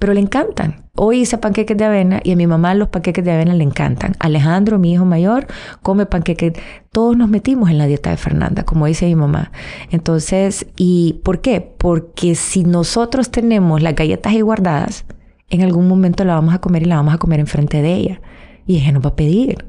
Pero 0.00 0.14
le 0.14 0.20
encantan. 0.20 0.84
Hoy 0.96 1.20
hice 1.20 1.38
panqueques 1.38 1.76
de 1.76 1.84
avena 1.84 2.20
y 2.24 2.32
a 2.32 2.36
mi 2.36 2.48
mamá 2.48 2.74
los 2.74 2.88
panqueques 2.88 3.24
de 3.24 3.30
avena 3.30 3.54
le 3.54 3.62
encantan. 3.62 4.14
Alejandro, 4.18 4.78
mi 4.80 4.92
hijo 4.92 5.04
mayor, 5.04 5.46
come 5.82 6.06
panqueques. 6.06 6.54
Todos 6.90 7.16
nos 7.16 7.30
metimos 7.30 7.70
en 7.70 7.78
la 7.78 7.86
dieta 7.86 8.10
de 8.10 8.16
Fernanda, 8.16 8.64
como 8.64 8.86
dice 8.86 9.06
mi 9.06 9.14
mamá. 9.14 9.52
Entonces, 9.90 10.66
¿y 10.76 11.20
por 11.24 11.40
qué? 11.40 11.60
Porque 11.60 12.34
si 12.34 12.64
nosotros 12.64 13.30
tenemos 13.30 13.80
las 13.80 13.94
galletas 13.94 14.32
ahí 14.32 14.40
guardadas, 14.40 15.06
en 15.50 15.62
algún 15.62 15.88
momento 15.88 16.24
la 16.24 16.34
vamos 16.34 16.54
a 16.54 16.60
comer 16.60 16.82
y 16.82 16.86
la 16.86 16.96
vamos 16.96 17.14
a 17.14 17.18
comer 17.18 17.40
enfrente 17.40 17.82
de 17.82 17.94
ella. 17.94 18.20
Y 18.66 18.76
ella 18.76 18.92
nos 18.92 19.04
va 19.04 19.10
a 19.10 19.16
pedir. 19.16 19.66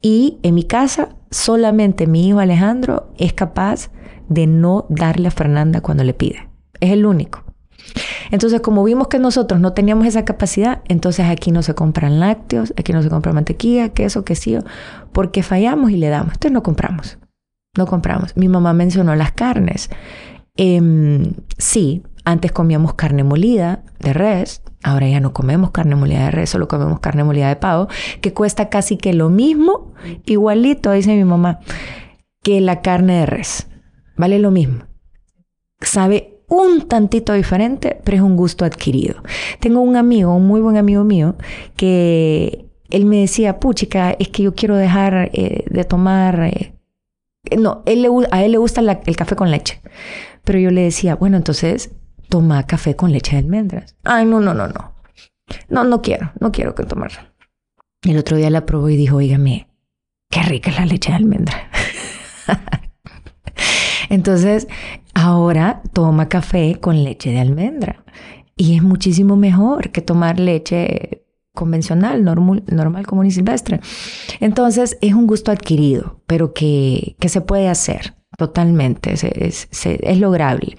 Y 0.00 0.38
en 0.42 0.54
mi 0.54 0.64
casa, 0.64 1.16
solamente 1.30 2.06
mi 2.06 2.28
hijo 2.28 2.40
Alejandro 2.40 3.12
es 3.18 3.32
capaz 3.32 3.90
de 4.28 4.46
no 4.46 4.86
darle 4.88 5.28
a 5.28 5.30
Fernanda 5.30 5.80
cuando 5.80 6.04
le 6.04 6.14
pide. 6.14 6.48
Es 6.80 6.90
el 6.90 7.06
único. 7.06 7.42
Entonces, 8.30 8.60
como 8.60 8.84
vimos 8.84 9.08
que 9.08 9.18
nosotros 9.18 9.60
no 9.60 9.72
teníamos 9.72 10.06
esa 10.06 10.24
capacidad, 10.24 10.82
entonces 10.88 11.26
aquí 11.26 11.52
no 11.52 11.62
se 11.62 11.74
compran 11.74 12.20
lácteos, 12.20 12.74
aquí 12.76 12.92
no 12.92 13.02
se 13.02 13.08
compra 13.08 13.32
mantequilla, 13.32 13.90
queso, 13.90 14.24
quesillo, 14.24 14.60
porque 15.12 15.42
fallamos 15.42 15.90
y 15.90 15.96
le 15.96 16.08
damos. 16.08 16.34
Entonces 16.34 16.52
no 16.52 16.62
compramos. 16.62 17.18
No 17.76 17.86
compramos. 17.86 18.36
Mi 18.36 18.48
mamá 18.48 18.72
mencionó 18.72 19.14
las 19.14 19.32
carnes. 19.32 19.90
Em, 20.56 21.34
sí, 21.58 22.02
antes 22.24 22.52
comíamos 22.52 22.94
carne 22.94 23.24
molida 23.24 23.82
de 24.00 24.12
res, 24.12 24.62
Ahora 24.84 25.08
ya 25.08 25.18
no 25.18 25.32
comemos 25.32 25.70
carne 25.70 25.96
molida 25.96 26.26
de 26.26 26.30
res, 26.30 26.50
solo 26.50 26.68
comemos 26.68 27.00
carne 27.00 27.24
molida 27.24 27.48
de 27.48 27.56
pavo, 27.56 27.88
que 28.20 28.34
cuesta 28.34 28.68
casi 28.68 28.98
que 28.98 29.14
lo 29.14 29.30
mismo, 29.30 29.94
igualito, 30.26 30.92
dice 30.92 31.16
mi 31.16 31.24
mamá, 31.24 31.60
que 32.42 32.60
la 32.60 32.82
carne 32.82 33.20
de 33.20 33.26
res. 33.26 33.66
Vale 34.14 34.38
lo 34.38 34.50
mismo. 34.50 34.84
Sabe 35.80 36.42
un 36.48 36.86
tantito 36.86 37.32
diferente, 37.32 37.98
pero 38.04 38.18
es 38.18 38.22
un 38.22 38.36
gusto 38.36 38.66
adquirido. 38.66 39.22
Tengo 39.58 39.80
un 39.80 39.96
amigo, 39.96 40.34
un 40.36 40.46
muy 40.46 40.60
buen 40.60 40.76
amigo 40.76 41.02
mío, 41.02 41.36
que 41.76 42.66
él 42.90 43.06
me 43.06 43.20
decía, 43.20 43.58
puchica, 43.60 44.10
es 44.10 44.28
que 44.28 44.42
yo 44.42 44.54
quiero 44.54 44.76
dejar 44.76 45.30
eh, 45.32 45.64
de 45.70 45.84
tomar... 45.84 46.42
Eh, 46.42 46.74
no, 47.56 47.82
él 47.86 48.06
a 48.30 48.44
él 48.44 48.52
le 48.52 48.58
gusta 48.58 48.82
el 48.82 49.16
café 49.16 49.34
con 49.34 49.50
leche. 49.50 49.80
Pero 50.44 50.58
yo 50.58 50.70
le 50.70 50.82
decía, 50.82 51.14
bueno, 51.14 51.38
entonces 51.38 51.90
toma 52.34 52.66
café 52.66 52.96
con 52.96 53.12
leche 53.12 53.36
de 53.36 53.42
almendras. 53.42 53.94
Ay, 54.02 54.24
no, 54.26 54.40
no, 54.40 54.54
no, 54.54 54.66
no. 54.66 54.92
No, 55.68 55.84
no 55.84 56.02
quiero, 56.02 56.32
no 56.40 56.50
quiero 56.50 56.74
que 56.74 56.82
tomar. 56.82 57.12
El 58.02 58.18
otro 58.18 58.36
día 58.36 58.50
la 58.50 58.66
probó 58.66 58.88
y 58.88 58.96
dijo, 58.96 59.18
oígame, 59.18 59.68
qué 60.30 60.42
rica 60.42 60.70
es 60.70 60.76
la 60.80 60.84
leche 60.84 61.12
de 61.12 61.16
almendra. 61.16 61.70
Entonces, 64.10 64.66
ahora 65.14 65.80
toma 65.92 66.28
café 66.28 66.80
con 66.80 67.04
leche 67.04 67.30
de 67.30 67.38
almendra. 67.38 68.04
Y 68.56 68.74
es 68.74 68.82
muchísimo 68.82 69.36
mejor 69.36 69.92
que 69.92 70.02
tomar 70.02 70.40
leche 70.40 71.24
convencional, 71.52 72.24
normal, 72.24 72.64
normal 72.66 73.06
común 73.06 73.26
y 73.26 73.30
silvestre. 73.30 73.78
Entonces, 74.40 74.98
es 75.02 75.14
un 75.14 75.28
gusto 75.28 75.52
adquirido, 75.52 76.20
pero 76.26 76.52
que, 76.52 77.14
que 77.20 77.28
se 77.28 77.42
puede 77.42 77.68
hacer. 77.68 78.16
Totalmente, 78.36 79.12
es, 79.12 79.68
es, 79.70 80.18
lograble. 80.18 80.76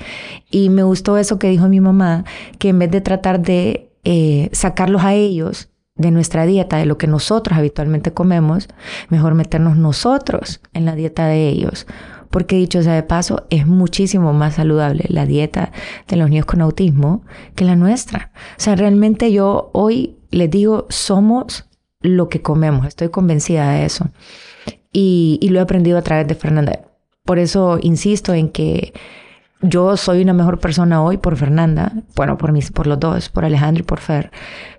Y 0.49 0.69
me 0.69 0.83
gustó 0.83 1.17
eso 1.17 1.39
que 1.39 1.49
dijo 1.49 1.67
mi 1.69 1.79
mamá, 1.79 2.25
que 2.59 2.69
en 2.69 2.79
vez 2.79 2.91
de 2.91 3.01
tratar 3.01 3.41
de 3.41 3.91
eh, 4.03 4.49
sacarlos 4.51 5.03
a 5.03 5.13
ellos 5.13 5.69
de 5.95 6.11
nuestra 6.11 6.45
dieta, 6.45 6.77
de 6.77 6.85
lo 6.85 6.97
que 6.97 7.07
nosotros 7.07 7.57
habitualmente 7.57 8.11
comemos, 8.11 8.67
mejor 9.09 9.33
meternos 9.33 9.77
nosotros 9.77 10.59
en 10.73 10.85
la 10.85 10.95
dieta 10.95 11.27
de 11.27 11.47
ellos. 11.47 11.87
Porque 12.29 12.57
dicho 12.57 12.83
sea 12.83 12.95
de 12.95 13.03
paso, 13.03 13.45
es 13.49 13.65
muchísimo 13.65 14.33
más 14.33 14.55
saludable 14.55 15.05
la 15.07 15.25
dieta 15.25 15.71
de 16.09 16.17
los 16.17 16.29
niños 16.29 16.45
con 16.45 16.61
autismo 16.61 17.23
que 17.55 17.63
la 17.63 17.77
nuestra. 17.77 18.31
O 18.57 18.59
sea, 18.59 18.75
realmente 18.75 19.31
yo 19.31 19.69
hoy 19.71 20.17
les 20.31 20.49
digo, 20.49 20.85
somos 20.89 21.65
lo 22.01 22.27
que 22.27 22.41
comemos, 22.41 22.87
estoy 22.87 23.07
convencida 23.07 23.71
de 23.71 23.85
eso. 23.85 24.09
Y, 24.91 25.39
y 25.41 25.49
lo 25.49 25.59
he 25.59 25.61
aprendido 25.61 25.97
a 25.97 26.01
través 26.01 26.27
de 26.27 26.35
Fernanda. 26.35 26.84
Por 27.25 27.39
eso 27.39 27.79
insisto 27.81 28.33
en 28.33 28.49
que 28.49 28.93
yo 29.61 29.97
soy 29.97 30.21
una 30.21 30.33
mejor 30.33 30.59
persona 30.59 31.01
hoy 31.03 31.17
por 31.17 31.35
Fernanda, 31.35 31.91
bueno, 32.15 32.37
por, 32.37 32.51
mis, 32.51 32.71
por 32.71 32.87
los 32.87 32.99
dos, 32.99 33.29
por 33.29 33.45
Alejandro 33.45 33.81
y 33.81 33.85
por 33.85 33.99
Fer, 33.99 34.31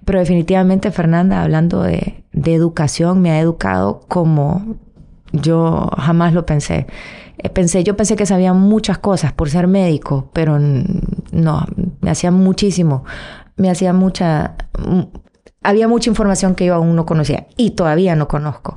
pero 0.05 0.19
definitivamente 0.21 0.91
Fernanda, 0.91 1.43
hablando 1.43 1.83
de, 1.83 2.25
educación, 2.33 3.21
me 3.21 3.31
ha 3.33 3.41
educado 3.41 4.01
como 4.09 4.77
yo 5.33 5.91
jamás 5.97 6.35
lo 6.35 6.47
pensé. 6.47 6.87
Eh, 7.39 7.49
pensé, 7.51 7.83
yo 7.83 7.97
pensé 7.97 8.15
que 8.15 8.27
sabía 8.27 8.53
muchas 8.53 8.99
cosas 8.99 9.33
por 9.33 9.51
ser 9.51 9.67
médico, 9.67 10.31
pero 10.33 10.59
no, 10.59 11.67
me 12.01 12.11
hacía 12.11 12.31
muchísimo, 12.31 13.05
me 13.57 13.71
hacía 13.71 13.93
mucha, 13.93 14.55
había 15.63 15.89
mucha 15.89 16.11
información 16.11 16.55
que 16.55 16.67
yo 16.67 16.75
aún 16.75 16.95
no 16.95 17.07
conocía 17.07 17.47
y 17.57 17.71
todavía 17.71 18.15
no 18.15 18.29
conozco. 18.29 18.77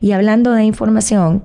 Y 0.00 0.12
hablando 0.12 0.52
de 0.52 0.64
información, 0.64 1.44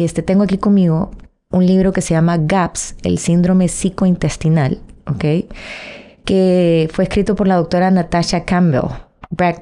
este, 0.00 0.22
tengo 0.22 0.44
aquí 0.44 0.58
conmigo 0.58 1.10
un 1.50 1.66
libro 1.66 1.92
que 1.92 2.00
se 2.00 2.14
llama 2.14 2.38
GAPS, 2.38 2.96
el 3.02 3.18
síndrome 3.18 3.68
psicointestinal, 3.68 4.80
¿ok? 5.06 5.24
Que 6.24 6.88
fue 6.92 7.04
escrito 7.04 7.34
por 7.36 7.46
la 7.46 7.56
doctora 7.56 7.90
Natasha 7.90 8.44
Campbell 8.44 8.90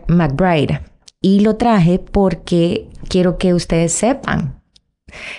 McBride. 0.08 0.82
Y 1.20 1.40
lo 1.40 1.56
traje 1.56 1.98
porque 1.98 2.88
quiero 3.08 3.36
que 3.36 3.52
ustedes 3.52 3.92
sepan, 3.92 4.62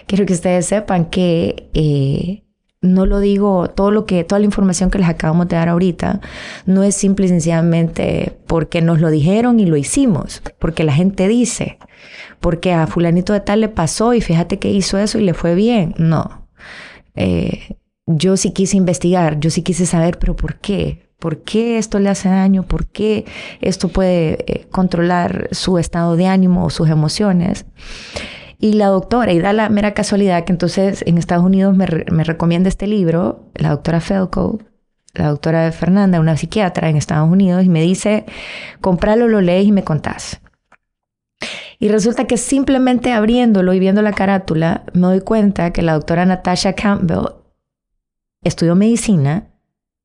quiero 0.06 0.26
que 0.26 0.34
ustedes 0.34 0.66
sepan 0.66 1.06
que 1.06 1.70
eh, 1.74 2.44
no 2.82 3.06
lo 3.06 3.20
digo, 3.20 3.70
todo 3.70 3.92
lo 3.92 4.06
que, 4.06 4.24
toda 4.24 4.40
la 4.40 4.46
información 4.46 4.90
que 4.90 4.98
les 4.98 5.08
acabamos 5.08 5.48
de 5.48 5.56
dar 5.56 5.70
ahorita, 5.70 6.20
no 6.66 6.84
es 6.84 6.96
simple 6.96 7.28
y 7.28 7.30
sencillamente 7.30 8.38
porque 8.48 8.82
nos 8.82 9.00
lo 9.00 9.10
dijeron 9.10 9.60
y 9.60 9.66
lo 9.66 9.78
hicimos, 9.78 10.42
porque 10.60 10.84
la 10.84 10.94
gente 10.94 11.28
dice, 11.28 11.78
porque 12.40 12.74
a 12.74 12.88
fulanito 12.88 13.34
de 13.34 13.42
tal 13.42 13.62
le 13.62 13.70
pasó 13.70 14.14
y 14.14 14.22
fíjate 14.22 14.60
que 14.60 14.70
hizo 14.70 14.98
eso 14.98 15.20
y 15.20 15.24
le 15.24 15.34
fue 15.34 15.56
bien. 15.56 15.94
No. 15.98 16.48
Eh, 17.16 17.78
yo 18.08 18.38
sí 18.38 18.52
quise 18.52 18.78
investigar, 18.78 19.40
yo 19.40 19.50
sí 19.50 19.62
quise 19.62 19.86
saber, 19.86 20.18
pero 20.20 20.36
¿por 20.36 20.56
qué? 20.56 21.10
¿Por 21.20 21.44
qué 21.44 21.78
esto 21.78 22.00
le 22.00 22.10
hace 22.10 22.30
daño? 22.30 22.64
¿Por 22.64 22.88
qué 22.88 23.26
esto 23.62 23.90
puede 23.90 24.44
eh, 24.48 24.68
controlar 24.72 25.50
su 25.52 25.78
estado 25.78 26.16
de 26.16 26.28
ánimo 26.28 26.66
o 26.66 26.70
sus 26.70 26.90
emociones? 26.90 27.66
Y 28.58 28.74
la 28.74 28.88
doctora, 28.88 29.32
y 29.32 29.40
da 29.40 29.54
la 29.54 29.70
mera 29.70 29.94
casualidad 29.94 30.44
que 30.46 30.52
entonces 30.52 31.04
en 31.06 31.18
Estados 31.18 31.44
Unidos 31.46 31.76
me, 31.76 31.88
me 32.12 32.24
recomienda 32.24 32.70
este 32.70 32.88
libro, 32.88 33.50
la 33.56 33.70
doctora 33.70 34.02
Felco, 34.02 34.60
la 35.14 35.30
doctora 35.30 35.72
Fernanda, 35.72 36.20
una 36.20 36.38
psiquiatra 36.38 36.90
en 36.90 36.96
Estados 36.96 37.30
Unidos, 37.30 37.64
y 37.64 37.70
me 37.70 37.82
dice, 37.82 38.26
compralo, 38.80 39.28
lo 39.28 39.42
lees 39.42 39.68
y 39.68 39.72
me 39.72 39.84
contás. 39.84 40.42
Y 41.82 41.88
resulta 41.88 42.26
que 42.26 42.38
simplemente 42.38 43.12
abriéndolo 43.12 43.74
y 43.74 43.80
viendo 43.80 44.04
la 44.04 44.14
carátula, 44.14 44.84
me 44.94 45.08
doy 45.08 45.22
cuenta 45.22 45.74
que 45.74 45.82
la 45.82 45.94
doctora 45.94 46.28
Natasha 46.28 46.74
Campbell 46.74 47.26
estudió 48.44 48.76
medicina 48.76 49.48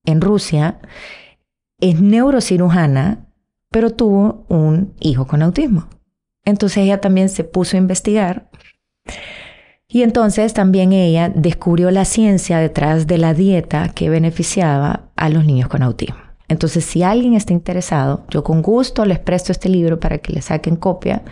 en 0.07 0.23
Rusia, 0.23 0.81
es 1.79 2.01
neurocirujana, 2.01 3.27
pero 3.71 3.91
tuvo 3.91 4.47
un 4.49 4.95
hijo 5.01 5.27
con 5.27 5.43
autismo. 5.43 5.87
Entonces 6.47 6.79
ella 6.79 7.03
también 7.03 7.29
se 7.29 7.45
puso 7.45 7.77
a 7.77 7.81
investigar 7.81 8.49
y 9.87 10.03
entonces 10.03 10.55
también 10.55 10.95
ella 10.95 11.29
descubrió 11.29 11.91
la 11.91 12.07
ciencia 12.07 12.57
detrás 12.57 13.07
de 13.07 13.19
la 13.19 13.35
dieta 13.35 13.91
que 13.91 14.09
beneficiaba 14.09 15.11
a 15.15 15.29
los 15.29 15.45
niños 15.45 15.69
con 15.69 15.83
autismo. 15.83 16.26
Entonces, 16.49 16.85
si 16.85 17.03
alguien 17.03 17.35
está 17.35 17.53
interesado, 17.53 18.25
yo 18.31 18.45
con 18.45 18.63
gusto 18.63 19.05
les 19.05 19.19
presto 19.19 19.53
este 19.53 19.69
libro 19.69 19.99
para 19.99 20.19
que 20.19 20.33
le 20.33 20.43
saquen 20.43 20.77
copia, 20.77 21.23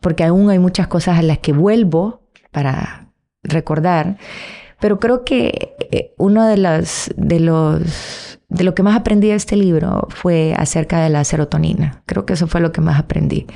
porque 0.00 0.24
aún 0.24 0.50
hay 0.50 0.58
muchas 0.58 0.88
cosas 0.88 1.18
a 1.18 1.22
las 1.22 1.38
que 1.38 1.52
vuelvo 1.52 2.22
para 2.50 3.12
recordar. 3.42 4.16
Pero 4.80 4.98
creo 4.98 5.24
que 5.24 5.76
eh, 5.90 6.14
uno 6.16 6.46
de 6.46 6.56
los, 6.56 7.10
de 7.16 7.40
los 7.40 8.30
de 8.50 8.64
lo 8.64 8.74
que 8.74 8.82
más 8.82 8.96
aprendí 8.96 9.28
de 9.28 9.34
este 9.34 9.56
libro 9.56 10.08
fue 10.10 10.54
acerca 10.56 11.00
de 11.00 11.08
la 11.08 11.24
serotonina. 11.24 12.02
Creo 12.06 12.26
que 12.26 12.32
eso 12.32 12.48
fue 12.48 12.60
lo 12.60 12.72
que 12.72 12.80
más 12.80 12.98
aprendí. 12.98 13.46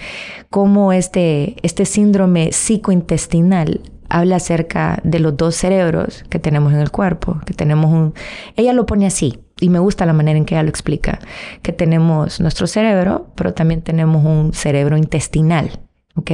Cómo 0.50 0.92
este, 0.92 1.56
este 1.62 1.84
síndrome 1.84 2.52
psicointestinal 2.52 3.80
habla 4.08 4.36
acerca 4.36 5.00
de 5.02 5.18
los 5.18 5.36
dos 5.36 5.56
cerebros 5.56 6.24
que 6.30 6.38
tenemos 6.38 6.72
en 6.72 6.78
el 6.78 6.92
cuerpo, 6.92 7.40
que 7.44 7.54
tenemos 7.54 7.90
un... 7.90 8.14
Ella 8.54 8.72
lo 8.72 8.86
pone 8.86 9.06
así, 9.06 9.40
y 9.64 9.70
me 9.70 9.78
gusta 9.78 10.04
la 10.04 10.12
manera 10.12 10.36
en 10.36 10.44
que 10.44 10.54
ella 10.54 10.62
lo 10.62 10.68
explica, 10.68 11.20
que 11.62 11.72
tenemos 11.72 12.38
nuestro 12.38 12.66
cerebro, 12.66 13.28
pero 13.34 13.54
también 13.54 13.80
tenemos 13.80 14.22
un 14.22 14.52
cerebro 14.52 14.98
intestinal, 14.98 15.80
¿ok? 16.16 16.30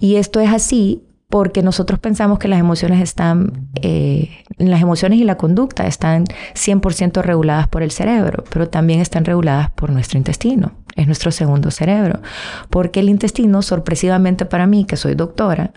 Y 0.00 0.16
esto 0.16 0.40
es 0.40 0.50
así 0.50 1.04
porque 1.28 1.62
nosotros 1.62 2.00
pensamos 2.00 2.40
que 2.40 2.48
las 2.48 2.58
emociones 2.58 3.00
están, 3.00 3.68
eh, 3.82 4.30
las 4.58 4.82
emociones 4.82 5.20
y 5.20 5.24
la 5.24 5.36
conducta 5.36 5.86
están 5.86 6.24
100% 6.54 7.22
reguladas 7.22 7.68
por 7.68 7.84
el 7.84 7.92
cerebro, 7.92 8.42
pero 8.50 8.68
también 8.68 9.00
están 9.00 9.24
reguladas 9.24 9.70
por 9.70 9.90
nuestro 9.90 10.18
intestino, 10.18 10.72
es 10.96 11.06
nuestro 11.06 11.30
segundo 11.30 11.70
cerebro, 11.70 12.20
porque 12.68 12.98
el 12.98 13.08
intestino, 13.08 13.62
sorpresivamente 13.62 14.44
para 14.44 14.66
mí, 14.66 14.86
que 14.86 14.96
soy 14.96 15.14
doctora, 15.14 15.72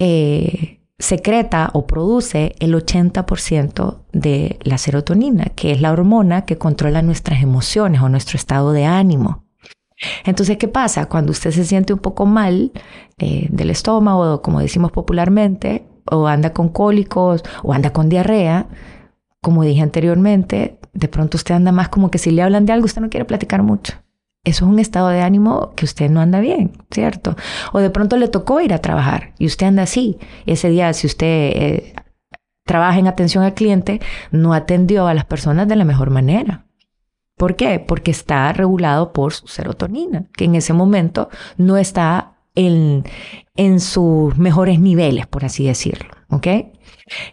eh, 0.00 0.80
secreta 0.98 1.70
o 1.72 1.86
produce 1.86 2.54
el 2.60 2.74
80% 2.74 3.98
de 4.12 4.58
la 4.62 4.78
serotonina, 4.78 5.46
que 5.56 5.72
es 5.72 5.80
la 5.80 5.92
hormona 5.92 6.44
que 6.44 6.58
controla 6.58 7.02
nuestras 7.02 7.42
emociones 7.42 8.00
o 8.00 8.08
nuestro 8.08 8.36
estado 8.36 8.72
de 8.72 8.84
ánimo. 8.84 9.44
Entonces, 10.24 10.56
¿qué 10.58 10.68
pasa? 10.68 11.06
Cuando 11.06 11.32
usted 11.32 11.50
se 11.50 11.64
siente 11.64 11.92
un 11.92 12.00
poco 12.00 12.26
mal 12.26 12.72
eh, 13.18 13.48
del 13.50 13.70
estómago, 13.70 14.42
como 14.42 14.60
decimos 14.60 14.92
popularmente, 14.92 15.86
o 16.10 16.26
anda 16.26 16.52
con 16.52 16.68
cólicos, 16.68 17.42
o 17.62 17.72
anda 17.72 17.92
con 17.92 18.08
diarrea, 18.08 18.66
como 19.40 19.62
dije 19.62 19.82
anteriormente, 19.82 20.78
de 20.92 21.08
pronto 21.08 21.36
usted 21.36 21.54
anda 21.54 21.72
más 21.72 21.88
como 21.88 22.10
que 22.10 22.18
si 22.18 22.30
le 22.30 22.42
hablan 22.42 22.66
de 22.66 22.72
algo, 22.72 22.86
usted 22.86 23.02
no 23.02 23.10
quiere 23.10 23.24
platicar 23.24 23.62
mucho. 23.62 23.94
Eso 24.44 24.66
es 24.66 24.70
un 24.70 24.78
estado 24.78 25.08
de 25.08 25.22
ánimo 25.22 25.72
que 25.74 25.86
usted 25.86 26.10
no 26.10 26.20
anda 26.20 26.40
bien, 26.40 26.72
¿cierto? 26.90 27.34
O 27.72 27.78
de 27.80 27.90
pronto 27.90 28.16
le 28.16 28.28
tocó 28.28 28.60
ir 28.60 28.74
a 28.74 28.78
trabajar 28.78 29.32
y 29.38 29.46
usted 29.46 29.66
anda 29.66 29.84
así. 29.84 30.18
Ese 30.44 30.68
día, 30.68 30.92
si 30.92 31.06
usted 31.06 31.26
eh, 31.26 31.94
trabaja 32.64 32.98
en 32.98 33.06
atención 33.06 33.42
al 33.42 33.54
cliente, 33.54 34.00
no 34.30 34.52
atendió 34.52 35.06
a 35.06 35.14
las 35.14 35.24
personas 35.24 35.66
de 35.66 35.76
la 35.76 35.84
mejor 35.84 36.10
manera. 36.10 36.66
¿Por 37.36 37.56
qué? 37.56 37.80
Porque 37.80 38.10
está 38.10 38.52
regulado 38.52 39.12
por 39.12 39.32
su 39.32 39.48
serotonina, 39.48 40.26
que 40.36 40.44
en 40.44 40.54
ese 40.54 40.72
momento 40.72 41.30
no 41.56 41.76
está 41.76 42.34
en, 42.54 43.04
en 43.56 43.80
sus 43.80 44.36
mejores 44.36 44.78
niveles, 44.78 45.26
por 45.26 45.44
así 45.44 45.66
decirlo. 45.66 46.10
¿Ok? 46.28 46.46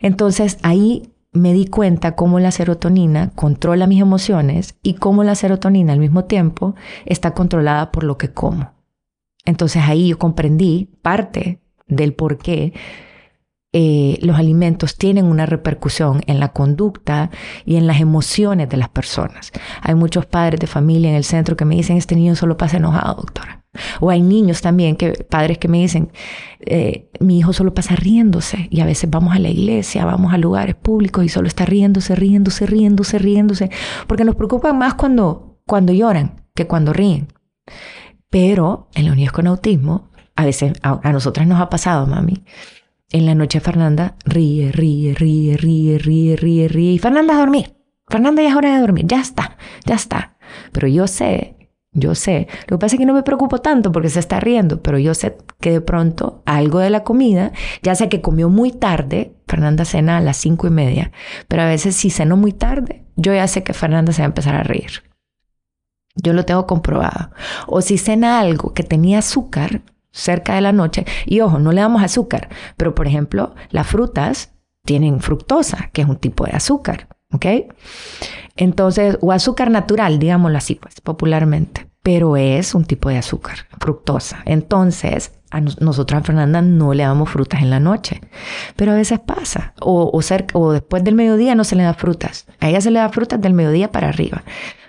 Entonces 0.02 0.58
ahí 0.64 1.14
me 1.34 1.54
di 1.54 1.66
cuenta 1.66 2.16
cómo 2.16 2.40
la 2.40 2.52
serotonina 2.52 3.32
controla 3.36 3.88
mis 3.88 4.02
emociones 4.02 4.76
y 4.84 4.96
cómo 4.96 5.24
la 5.24 5.36
serotonina 5.36 5.94
al 5.94 6.00
mismo 6.00 6.26
tiempo 6.26 6.76
está 7.06 7.34
controlada 7.34 7.92
por 7.92 8.04
lo 8.04 8.18
que 8.18 8.34
como. 8.34 8.74
Entonces 9.46 9.84
ahí 9.86 10.10
yo 10.10 10.20
comprendí 10.20 10.90
parte 11.02 11.62
del 11.88 12.14
por 12.14 12.38
qué 12.38 12.74
eh, 13.74 14.18
los 14.22 14.38
alimentos 14.38 14.98
tienen 14.98 15.26
una 15.26 15.46
repercusión 15.46 16.22
en 16.28 16.42
la 16.42 16.50
conducta 16.50 17.32
y 17.66 17.78
en 17.78 17.88
las 17.88 18.02
emociones 18.02 18.68
de 18.68 18.76
las 18.76 18.90
personas. 18.90 19.54
Hay 19.82 19.96
muchos 19.96 20.26
padres 20.26 20.60
de 20.60 20.68
familia 20.68 21.10
en 21.10 21.16
el 21.16 21.24
centro 21.24 21.56
que 21.56 21.64
me 21.64 21.76
dicen, 21.76 21.96
este 21.96 22.16
niño 22.16 22.36
solo 22.36 22.58
pasa 22.58 22.78
enojado, 22.78 23.16
doctora. 23.16 23.61
O 24.02 24.10
hay 24.10 24.22
niños 24.22 24.62
también, 24.62 24.96
que, 24.96 25.12
padres 25.30 25.58
que 25.58 25.68
me 25.68 25.80
dicen, 25.80 26.12
eh, 26.60 27.10
mi 27.20 27.40
hijo 27.40 27.54
solo 27.54 27.74
pasa 27.74 27.96
riéndose 27.96 28.68
y 28.70 28.82
a 28.82 28.86
veces 28.86 29.10
vamos 29.10 29.36
a 29.36 29.40
la 29.40 29.50
iglesia, 29.50 30.06
vamos 30.06 30.34
a 30.34 30.38
lugares 30.38 30.76
públicos 30.76 31.24
y 31.24 31.30
solo 31.30 31.48
está 31.48 31.66
riéndose, 31.66 32.16
riéndose, 32.16 32.66
riéndose, 32.66 33.18
riéndose, 33.18 33.70
porque 34.08 34.26
nos 34.26 34.36
preocupan 34.36 34.78
más 34.78 34.96
cuando, 34.96 35.60
cuando 35.66 35.94
lloran 35.94 36.46
que 36.54 36.68
cuando 36.68 36.92
ríen. 36.92 37.30
Pero 38.30 38.90
en 38.94 39.08
los 39.08 39.16
niños 39.16 39.32
con 39.32 39.48
autismo, 39.48 40.10
a 40.36 40.46
veces 40.46 40.74
a, 40.82 41.00
a 41.04 41.12
nosotras 41.14 41.48
nos 41.48 41.62
ha 41.62 41.70
pasado, 41.70 42.08
mami. 42.08 42.44
En 43.10 43.26
la 43.26 43.36
noche 43.36 43.60
Fernanda 43.60 44.16
ríe, 44.24 44.72
ríe, 44.72 45.14
ríe, 45.14 45.58
ríe, 45.58 45.98
ríe, 45.98 46.36
ríe, 46.38 46.68
ríe. 46.70 46.94
Y 46.94 47.00
Fernanda 47.00 47.36
a 47.36 47.40
dormir. 47.40 47.76
Fernanda 48.08 48.42
ya 48.42 48.50
es 48.50 48.56
hora 48.56 48.74
de 48.74 48.80
dormir. 48.80 49.06
Ya 49.06 49.20
está, 49.20 49.58
ya 49.86 49.96
está. 49.96 50.38
Pero 50.72 50.88
yo 50.88 51.08
sé 51.08 51.61
yo 51.94 52.16
sé. 52.16 52.48
Lo 52.68 52.78
que 52.78 52.82
pasa 52.82 52.96
es 52.96 53.00
que 53.00 53.06
no 53.06 53.14
me 53.14 53.24
preocupo 53.24 53.60
tanto 53.60 53.92
porque 53.92 54.10
se 54.10 54.20
está 54.20 54.40
riendo, 54.40 54.82
pero 54.82 54.98
yo 54.98 55.14
sé 55.14 55.38
que 55.60 55.72
de 55.72 55.82
pronto 55.82 56.42
algo 56.46 56.80
de 56.80 56.90
la 56.90 57.04
comida, 57.04 57.52
ya 57.84 57.96
sea 57.96 58.10
que 58.10 58.22
comió 58.22 58.50
muy 58.50 58.72
tarde, 58.72 59.36
Fernanda 59.48 59.84
cena 59.86 60.18
a 60.18 60.22
las 60.22 60.38
cinco 60.38 60.68
y 60.68 60.72
media, 60.72 61.12
pero 61.48 61.64
a 61.64 61.68
veces 61.68 61.96
si 61.96 62.10
cenó 62.10 62.38
muy 62.38 62.54
tarde, 62.54 63.06
yo 63.16 63.34
ya 63.34 63.48
sé 63.48 63.64
que 63.64 63.74
Fernanda 63.74 64.14
se 64.14 64.22
va 64.22 64.26
a 64.26 64.28
empezar 64.28 64.56
a 64.56 64.64
reír. 64.64 65.04
Yo 66.16 66.34
lo 66.34 66.46
tengo 66.46 66.66
comprobado. 66.66 67.32
O 67.68 67.82
si 67.82 67.98
cena 67.98 68.40
algo 68.40 68.74
que 68.74 68.84
tenía 68.84 69.20
azúcar 69.20 69.82
cerca 70.12 70.56
de 70.56 70.62
la 70.62 70.74
noche, 70.74 71.06
y 71.26 71.40
ojo, 71.42 71.60
no 71.60 71.72
le 71.72 71.82
damos 71.82 72.04
azúcar, 72.04 72.50
pero 72.78 72.96
por 72.96 73.08
ejemplo, 73.08 73.56
las 73.70 73.88
frutas 73.88 74.54
tienen 74.86 75.22
fructosa, 75.22 75.90
que 75.94 76.02
es 76.02 76.08
un 76.08 76.18
tipo 76.18 76.46
de 76.46 76.52
azúcar. 76.52 77.08
¿Ok? 77.34 77.46
Entonces, 78.56 79.18
o 79.22 79.32
azúcar 79.32 79.72
natural, 79.72 80.20
digámoslo 80.20 80.58
así, 80.58 80.76
pues, 80.76 81.02
popularmente, 81.02 81.88
pero 82.04 82.38
es 82.38 82.76
un 82.76 82.86
tipo 82.86 83.10
de 83.10 83.18
azúcar, 83.18 83.68
fructosa. 83.80 84.42
Entonces, 84.46 85.32
a 85.52 85.62
nosotros 85.62 86.20
a 86.20 86.24
Fernanda 86.24 86.62
no 86.62 86.94
le 86.94 87.04
damos 87.04 87.30
frutas 87.30 87.62
en 87.62 87.70
la 87.70 87.80
noche, 87.80 88.22
pero 88.76 88.94
a 88.94 88.96
veces 88.96 89.20
pasa, 89.20 89.74
o, 89.82 90.12
o, 90.54 90.72
después 90.72 91.04
del 91.04 91.16
mediodía 91.16 91.56
no 91.56 91.64
se 91.64 91.76
le 91.76 91.84
da 91.84 91.94
frutas, 91.94 92.48
a 92.60 92.70
ella 92.70 92.82
se 92.82 92.90
le 92.90 93.00
da 93.00 93.10
frutas 93.10 93.42
del 93.42 93.54
mediodía 93.54 93.92
para 93.92 94.10
arriba, 94.10 94.44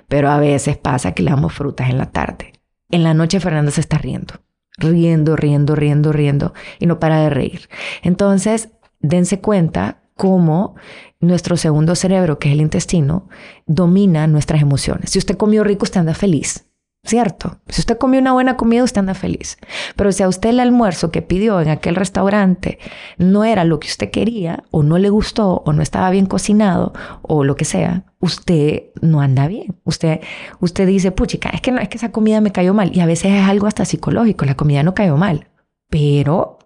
pero 0.08 0.30
a 0.30 0.38
veces 0.38 0.76
pasa 0.76 1.12
que 1.12 1.22
le 1.22 1.30
damos 1.30 1.52
frutas 1.52 1.90
en 1.90 1.98
la 1.98 2.10
tarde. 2.10 2.52
En 2.90 3.02
la 3.02 3.14
noche 3.14 3.40
Fernanda 3.40 3.72
se 3.72 3.80
está 3.80 3.98
riendo, 3.98 4.34
riendo, 4.78 5.34
riendo, 5.34 5.74
riendo, 5.74 6.12
riendo, 6.12 6.54
y 6.78 6.86
no 6.86 7.00
para 7.00 7.20
de 7.20 7.30
reír. 7.30 7.68
Entonces, 8.02 8.68
dense 9.00 9.40
cuenta 9.40 10.02
cómo 10.14 10.76
nuestro 11.22 11.56
segundo 11.56 11.94
cerebro, 11.94 12.38
que 12.38 12.48
es 12.48 12.54
el 12.54 12.60
intestino, 12.60 13.28
domina 13.66 14.26
nuestras 14.26 14.60
emociones. 14.60 15.10
Si 15.10 15.18
usted 15.18 15.36
comió 15.36 15.64
rico, 15.64 15.84
usted 15.84 16.00
anda 16.00 16.14
feliz. 16.14 16.66
¿Cierto? 17.04 17.58
Si 17.66 17.80
usted 17.80 17.98
comió 17.98 18.20
una 18.20 18.32
buena 18.32 18.56
comida, 18.56 18.84
usted 18.84 19.00
anda 19.00 19.14
feliz. 19.14 19.58
Pero 19.96 20.12
si 20.12 20.22
a 20.22 20.28
usted 20.28 20.50
el 20.50 20.60
almuerzo 20.60 21.10
que 21.10 21.20
pidió 21.20 21.60
en 21.60 21.68
aquel 21.68 21.96
restaurante 21.96 22.78
no 23.18 23.42
era 23.42 23.64
lo 23.64 23.80
que 23.80 23.88
usted 23.88 24.10
quería, 24.10 24.62
o 24.70 24.84
no 24.84 24.98
le 24.98 25.10
gustó, 25.10 25.62
o 25.66 25.72
no 25.72 25.82
estaba 25.82 26.10
bien 26.10 26.26
cocinado, 26.26 26.92
o 27.22 27.42
lo 27.42 27.56
que 27.56 27.64
sea, 27.64 28.04
usted 28.20 28.84
no 29.00 29.20
anda 29.20 29.48
bien. 29.48 29.80
Usted, 29.82 30.20
usted 30.60 30.86
dice, 30.86 31.10
puchica, 31.10 31.48
es 31.50 31.60
que, 31.60 31.70
es 31.70 31.88
que 31.88 31.96
esa 31.96 32.12
comida 32.12 32.40
me 32.40 32.52
cayó 32.52 32.72
mal. 32.72 32.96
Y 32.96 33.00
a 33.00 33.06
veces 33.06 33.32
es 33.32 33.48
algo 33.48 33.66
hasta 33.66 33.84
psicológico, 33.84 34.44
la 34.44 34.54
comida 34.54 34.84
no 34.84 34.94
cayó 34.94 35.16
mal, 35.16 35.48
pero 35.90 36.58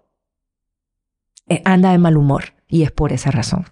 eh, 1.49 1.63
anda 1.65 1.91
de 1.91 1.97
mal 1.97 2.15
humor. 2.15 2.53
Y 2.67 2.83
es 2.83 2.91
por 2.91 3.11
esa 3.11 3.31
razón. 3.31 3.65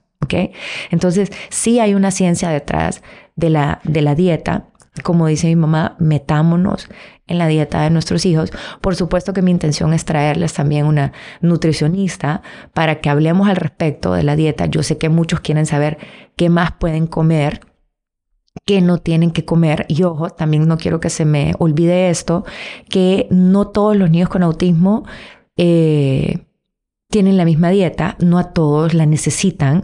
Entonces, 0.91 1.31
sí 1.49 1.79
hay 1.79 1.93
una 1.93 2.11
ciencia 2.11 2.49
detrás 2.49 3.01
de 3.35 3.49
la, 3.49 3.79
de 3.83 4.01
la 4.01 4.15
dieta. 4.15 4.69
Como 5.03 5.27
dice 5.27 5.47
mi 5.47 5.57
mamá, 5.57 5.97
metámonos 5.99 6.87
en 7.27 7.37
la 7.37 7.47
dieta 7.47 7.81
de 7.81 7.89
nuestros 7.89 8.25
hijos. 8.25 8.51
Por 8.81 8.95
supuesto 8.95 9.33
que 9.33 9.41
mi 9.41 9.51
intención 9.51 9.93
es 9.93 10.05
traerles 10.05 10.53
también 10.53 10.85
una 10.85 11.11
nutricionista 11.41 12.41
para 12.73 13.01
que 13.01 13.09
hablemos 13.09 13.49
al 13.49 13.57
respecto 13.57 14.13
de 14.13 14.23
la 14.23 14.35
dieta. 14.35 14.67
Yo 14.67 14.83
sé 14.83 14.97
que 14.97 15.09
muchos 15.09 15.41
quieren 15.41 15.65
saber 15.65 15.97
qué 16.37 16.49
más 16.49 16.71
pueden 16.73 17.07
comer 17.07 17.61
qué 18.65 18.81
no 18.81 18.99
tienen 18.99 19.31
que 19.31 19.45
comer. 19.45 19.85
Y 19.89 20.03
ojo, 20.03 20.29
también 20.29 20.67
no 20.67 20.77
quiero 20.77 20.99
que 20.99 21.09
se 21.09 21.25
me 21.25 21.53
olvide 21.59 22.09
esto, 22.09 22.45
que 22.89 23.27
no 23.29 23.67
todos 23.67 23.95
los 23.97 24.09
niños 24.09 24.29
con 24.29 24.43
autismo 24.43 25.05
eh, 25.57 26.44
tienen 27.09 27.37
la 27.37 27.45
misma 27.45 27.69
dieta, 27.69 28.15
no 28.19 28.37
a 28.37 28.51
todos 28.51 28.93
la 28.93 29.05
necesitan. 29.05 29.83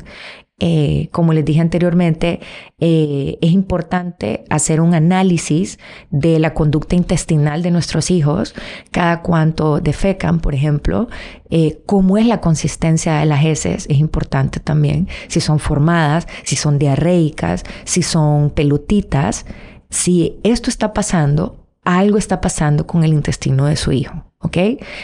Eh, 0.64 1.10
como 1.12 1.34
les 1.34 1.44
dije 1.44 1.60
anteriormente, 1.60 2.40
eh, 2.80 3.40
es 3.42 3.52
importante 3.52 4.44
hacer 4.52 4.80
un 4.80 4.94
análisis 4.94 5.80
de 6.12 6.38
la 6.38 6.54
conducta 6.54 6.96
intestinal 6.96 7.64
de 7.64 7.72
nuestros 7.72 8.12
hijos, 8.12 8.54
cada 8.92 9.24
cuánto 9.24 9.80
defecan, 9.80 10.40
por 10.40 10.54
ejemplo, 10.54 11.10
eh, 11.50 11.82
cómo 11.88 12.20
es 12.20 12.28
la 12.28 12.42
consistencia 12.42 13.16
de 13.16 13.26
las 13.26 13.44
heces, 13.44 13.88
es 13.90 13.98
importante 13.98 14.60
también, 14.60 15.08
si 15.30 15.42
son 15.42 15.58
formadas, 15.58 16.28
si 16.44 16.56
son 16.56 16.78
diarreicas, 16.78 17.64
si 17.84 18.04
son 18.04 18.52
pelotitas. 18.52 19.48
Si 19.90 20.40
esto 20.44 20.70
está 20.70 20.94
pasando, 20.94 21.68
algo 21.84 22.18
está 22.18 22.40
pasando 22.40 22.88
con 22.88 23.04
el 23.04 23.14
intestino 23.14 23.66
de 23.66 23.76
su 23.76 23.92
hijo. 23.92 24.31
¿Ok? 24.42 24.58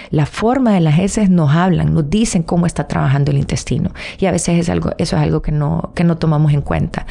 La 0.09 0.25
forma 0.25 0.73
de 0.73 0.79
las 0.79 0.99
heces 0.99 1.29
nos 1.29 1.51
hablan, 1.51 1.93
nos 1.93 2.09
dicen 2.09 2.43
cómo 2.43 2.65
está 2.65 2.87
trabajando 2.87 3.31
el 3.31 3.37
intestino 3.37 3.91
y 4.19 4.25
a 4.25 4.31
veces 4.31 4.59
es 4.59 4.69
algo, 4.69 4.91
eso 4.97 5.15
es 5.15 5.21
algo 5.21 5.41
que 5.41 5.51
no, 5.51 5.91
que 5.95 6.03
no 6.03 6.17
tomamos 6.17 6.53
en 6.53 6.61
cuenta. 6.61 7.05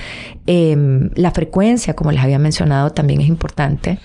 Em, 0.46 1.10
la 1.14 1.30
frecuencia, 1.30 1.94
como 1.94 2.12
les 2.12 2.22
había 2.22 2.38
mencionado, 2.38 2.90
también 2.90 3.20
es 3.20 3.28
importante. 3.28 3.98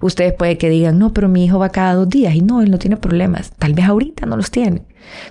Ustedes 0.00 0.32
puede 0.34 0.58
que 0.58 0.68
digan, 0.68 0.98
no, 0.98 1.12
pero 1.12 1.28
mi 1.28 1.44
hijo 1.44 1.58
va 1.58 1.70
cada 1.70 1.94
dos 1.94 2.08
días 2.08 2.34
y 2.34 2.42
no, 2.42 2.60
él 2.62 2.70
no 2.70 2.78
tiene 2.78 2.96
problemas. 2.96 3.52
Tal 3.58 3.74
vez 3.74 3.86
ahorita 3.86 4.26
no 4.26 4.36
los 4.36 4.50
tiene, 4.50 4.82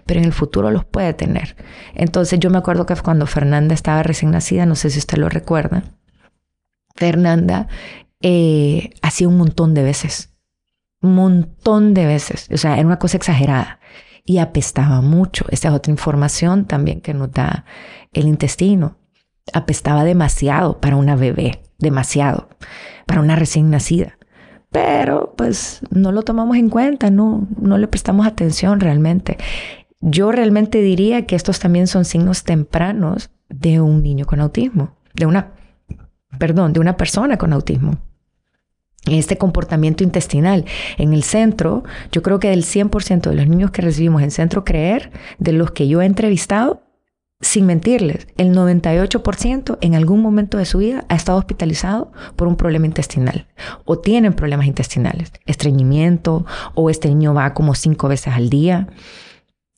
pero 0.06 0.20
en 0.20 0.26
el 0.26 0.34
futuro 0.34 0.72
los 0.72 0.86
puede 0.86 1.14
tener. 1.14 1.56
Entonces 1.94 2.40
yo 2.40 2.50
me 2.50 2.58
acuerdo 2.58 2.86
que 2.86 2.96
cuando 2.96 3.26
Fernanda 3.28 3.74
estaba 3.74 4.04
recién 4.04 4.32
nacida, 4.32 4.66
no 4.66 4.76
sé 4.76 4.90
si 4.90 5.00
usted 5.00 5.18
lo 5.18 5.30
recuerda, 5.30 5.84
Fernanda 6.96 7.68
eh, 8.22 8.90
hacía 9.04 9.28
un 9.28 9.38
montón 9.38 9.76
de 9.76 9.84
veces 9.84 10.32
montón 11.16 11.94
de 11.94 12.06
veces. 12.06 12.48
O 12.54 12.58
sea, 12.58 12.76
era 12.78 12.86
una 12.86 13.00
cosa 13.00 13.18
exagerada. 13.18 13.80
y 14.30 14.40
apestaba 14.40 15.00
mucho. 15.00 15.46
Esta 15.52 15.70
es 15.70 15.74
otra 15.74 15.90
información 15.90 16.66
también 16.66 17.00
que 17.00 17.14
nos 17.14 17.32
da 17.32 17.64
el 18.12 18.28
intestino. 18.28 18.98
Apestaba 19.54 20.04
demasiado 20.04 20.82
para 20.82 20.98
una 20.98 21.16
bebé, 21.16 21.62
demasiado, 21.80 22.50
para 23.06 23.22
una 23.22 23.38
recién 23.38 23.70
nacida. 23.70 24.18
Pero 24.70 25.34
pues 25.38 25.80
no 25.92 26.12
lo 26.12 26.24
tomamos 26.24 26.58
en 26.58 26.70
cuenta, 26.70 27.10
no, 27.10 27.48
no 27.58 27.78
le 27.78 27.88
prestamos 27.88 28.28
atención 28.28 28.82
realmente. 28.82 29.38
Yo 30.02 30.34
realmente 30.34 30.82
diría 30.82 31.26
que 31.26 31.38
estos 31.38 31.60
también 31.60 31.88
son 31.88 32.04
signos 32.04 32.44
tempranos 32.44 33.30
de 33.48 33.80
un 33.80 34.04
niño 34.04 34.26
con 34.26 34.42
autismo, 34.42 34.98
de 35.14 35.26
una, 35.26 35.54
perdón, 36.38 36.74
de 36.74 36.82
una 36.82 36.98
persona 36.98 37.38
con 37.38 37.54
autismo 37.54 37.98
este 39.14 39.38
comportamiento 39.38 40.04
intestinal. 40.04 40.66
En 40.98 41.14
el 41.14 41.24
centro, 41.24 41.84
yo 42.12 42.22
creo 42.22 42.40
que 42.40 42.50
del 42.50 42.64
100% 42.64 43.30
de 43.30 43.36
los 43.36 43.48
niños 43.48 43.72
que 43.72 43.82
recibimos 43.82 44.22
en 44.22 44.32
Centro 44.32 44.64
Creer, 44.64 45.12
de 45.40 45.54
los 45.54 45.72
que 45.72 45.88
yo 45.88 46.02
he 46.02 46.06
entrevistado, 46.06 46.84
sin 47.40 47.68
mentirles, 47.68 48.28
el 48.38 48.56
98% 48.56 49.78
en 49.82 49.94
algún 49.94 50.22
momento 50.22 50.58
de 50.58 50.66
su 50.66 50.80
vida 50.80 51.06
ha 51.08 51.16
estado 51.16 51.38
hospitalizado 51.38 52.12
por 52.36 52.48
un 52.48 52.56
problema 52.56 52.88
intestinal 52.88 53.46
o 53.86 54.00
tienen 54.00 54.34
problemas 54.34 54.66
intestinales, 54.66 55.32
estreñimiento 55.46 56.48
o 56.74 56.90
este 56.90 57.10
niño 57.10 57.36
va 57.36 57.54
como 57.54 57.76
cinco 57.76 58.08
veces 58.08 58.34
al 58.34 58.50
día. 58.50 58.88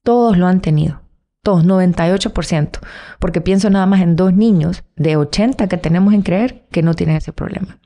Todos 0.04 0.38
lo 0.38 0.48
han 0.48 0.62
tenido. 0.62 1.02
Todos, 1.50 1.66
98%, 1.66 2.78
porque 3.18 3.42
pienso 3.42 3.72
nada 3.72 3.88
más 3.88 4.02
en 4.02 4.16
dos 4.16 4.36
niños 4.36 4.84
de 4.98 5.16
80 5.16 5.68
que 5.68 5.78
tenemos 5.78 6.14
en 6.14 6.22
creer 6.22 6.68
que 6.70 6.84
no 6.84 6.94
tienen 6.94 7.16
ese 7.16 7.34
problema. 7.34 7.80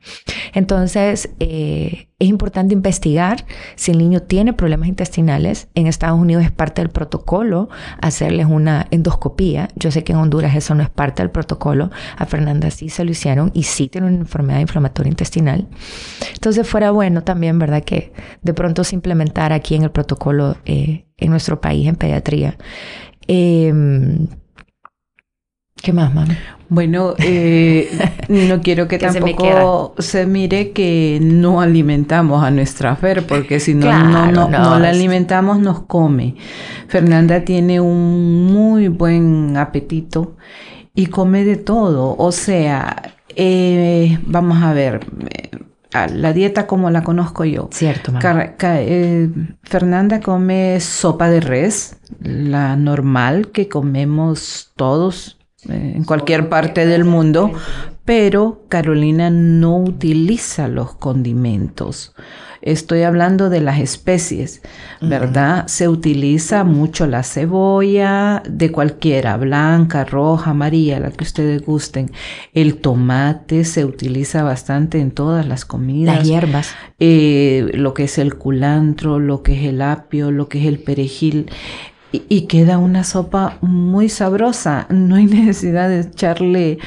Entonces, 0.54 1.30
eh, 1.40 2.10
es 2.20 2.28
importante 2.28 2.74
investigar 2.74 3.46
si 3.76 3.92
el 3.92 4.00
niño 4.00 4.20
tiene 4.20 4.52
problemas 4.52 4.90
intestinales. 4.90 5.70
En 5.76 5.88
Estados 5.88 6.20
Unidos 6.20 6.44
es 6.44 6.52
parte 6.52 6.82
del 6.82 6.90
protocolo 6.90 7.70
hacerles 8.02 8.48
una 8.48 8.86
endoscopía. 8.92 9.70
Yo 9.78 9.92
sé 9.92 10.04
que 10.04 10.12
en 10.12 10.20
Honduras 10.20 10.58
eso 10.58 10.76
no 10.76 10.84
es 10.84 10.90
parte 10.90 11.24
del 11.24 11.32
protocolo. 11.32 11.90
A 12.18 12.26
Fernanda 12.26 12.70
sí 12.70 12.90
se 12.90 13.06
lo 13.06 13.12
hicieron 13.12 13.50
y 13.54 13.64
sí 13.64 13.88
tiene 13.88 14.08
una 14.08 14.18
enfermedad 14.18 14.60
inflamatoria 14.60 15.10
intestinal. 15.10 15.70
Entonces, 16.34 16.68
fuera 16.68 16.92
bueno 16.92 17.24
también, 17.24 17.60
¿verdad? 17.60 17.86
Que 17.86 18.12
de 18.42 18.54
pronto 18.54 18.84
se 18.84 18.96
implementara 18.96 19.56
aquí 19.56 19.76
en 19.76 19.84
el 19.84 19.92
protocolo 19.92 20.58
eh, 20.66 21.06
en 21.18 21.30
nuestro 21.30 21.62
país 21.62 21.88
en 21.88 21.96
pediatría 21.96 22.58
Em, 23.28 24.28
¿Qué 25.82 25.92
más, 25.92 26.14
mami? 26.14 26.36
Bueno, 26.70 27.14
eh, 27.20 27.90
no 28.30 28.62
quiero 28.62 28.88
que, 28.88 28.98
tampoco 28.98 29.94
se, 30.00 30.26
mire 30.26 30.72
que 30.72 31.20
no 31.22 31.62
alimentamos 31.62 32.44
a 32.44 32.52
nuestra 32.52 32.96
Fer, 32.96 33.28
porque 33.28 33.60
si 33.60 33.74
no, 33.74 33.92
no, 33.92 34.32
no, 34.32 34.48
no, 34.48 34.80
la 34.80 34.90
alimentamos, 34.90 35.60
nos 35.60 35.82
come. 35.84 36.36
Fernanda 36.88 37.42
tiene 37.42 37.80
un 37.80 38.46
muy 38.52 38.88
buen 38.88 39.56
apetito 39.58 40.36
y 40.96 41.08
come 41.08 41.44
de 41.44 41.58
todo. 41.58 42.16
O 42.18 42.32
sea, 42.32 43.14
eh, 43.36 44.18
vamos 44.26 44.64
a 44.64 44.74
ver, 44.74 45.02
la 45.94 46.34
dieta 46.34 46.68
como 46.68 46.90
la 46.90 47.04
conozco 47.04 47.46
yo. 47.46 47.70
Cierto, 47.72 48.12
eh, 48.20 49.30
Fernanda 49.64 50.20
come 50.20 50.80
sopa 50.80 51.30
de 51.30 51.40
res, 51.40 51.98
la 52.20 52.76
normal 52.76 53.52
que 53.52 53.70
comemos 53.70 54.72
todos 54.76 55.38
eh, 55.70 55.94
en 55.96 56.04
cualquier 56.04 56.50
parte 56.50 56.86
del 56.86 57.06
mundo, 57.06 57.52
pero 58.06 58.66
Carolina 58.70 59.30
no 59.30 59.78
utiliza 59.78 60.68
los 60.68 60.96
condimentos. 60.96 62.14
Estoy 62.64 63.02
hablando 63.02 63.50
de 63.50 63.60
las 63.60 63.82
especies, 63.82 64.62
¿verdad? 65.02 65.68
Se 65.68 65.90
utiliza 65.90 66.64
mucho 66.64 67.08
la 67.08 67.24
cebolla 67.24 68.42
de 68.50 68.72
cualquiera, 68.72 69.36
blanca, 69.36 70.06
roja, 70.06 70.52
amarilla, 70.52 71.02
la 71.02 71.12
que 71.12 71.26
ustedes 71.26 71.62
gusten. 71.62 72.10
El 72.54 72.78
tomate 72.78 73.66
se 73.66 73.84
utiliza 73.84 74.44
bastante 74.44 75.02
en 75.02 75.12
todas 75.12 75.46
las 75.46 75.66
comidas. 75.66 76.20
Las 76.20 76.28
hierbas. 76.28 76.70
Eh, 77.00 77.70
lo 77.74 77.94
que 77.94 78.06
es 78.06 78.18
el 78.18 78.36
culantro, 78.36 79.20
lo 79.20 79.44
que 79.44 79.60
es 79.60 79.66
el 79.68 79.82
apio, 79.82 80.32
lo 80.32 80.48
que 80.48 80.62
es 80.62 80.66
el 80.66 80.80
perejil 80.80 81.48
y, 82.14 82.42
queda 82.42 82.78
una 82.78 83.04
sopa 83.04 83.58
muy 83.62 84.08
sabrosa. 84.08 84.86
No 84.90 85.16
hay 85.16 85.26
necesidad 85.28 85.90
de 85.90 86.02
echarle 86.02 86.78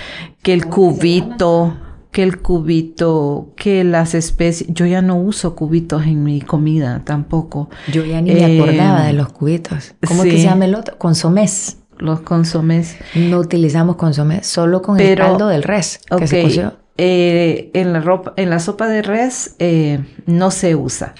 que 0.43 0.53
el 0.53 0.66
cubito, 0.66 1.77
que 2.12 2.22
el 2.22 2.39
cubito, 2.39 3.53
que 3.57 3.83
las 3.83 4.14
especies. 4.14 4.70
Yo 4.72 4.87
ya 4.87 5.03
no 5.03 5.16
uso 5.16 5.57
cubitos 5.57 6.05
en 6.05 6.22
mi 6.22 6.41
comida 6.41 7.03
tampoco. 7.05 7.68
Yo 7.93 8.05
ya 8.05 8.20
ni 8.20 8.33
me 8.33 8.61
acordaba 8.61 9.05
de 9.05 9.12
los 9.12 9.33
cubitos. 9.33 9.95
¿Cómo 10.07 10.22
que 10.22 10.33
se 10.33 10.43
llama 10.45 10.64
el 10.66 10.74
otro? 10.77 10.97
Consomés. 10.97 11.79
Los 11.99 12.20
consomés. 12.20 12.97
No 13.14 13.39
utilizamos 13.39 13.97
consomés, 13.97 14.47
solo 14.47 14.83
con 14.83 15.01
el 15.01 15.16
caldo 15.16 15.49
del 15.49 15.62
res 15.62 16.01
que 16.16 16.27
se 16.27 16.43
coció. 16.43 16.74
Eh, 16.99 17.70
en, 17.74 17.93
la 17.93 18.01
ropa, 18.01 18.33
en 18.37 18.49
la 18.49 18.59
sopa 18.59 18.89
de 18.89 19.03
res 19.03 19.57
eh, 19.59 20.01
no 20.27 20.51
se 20.51 20.74
usa. 20.77 21.14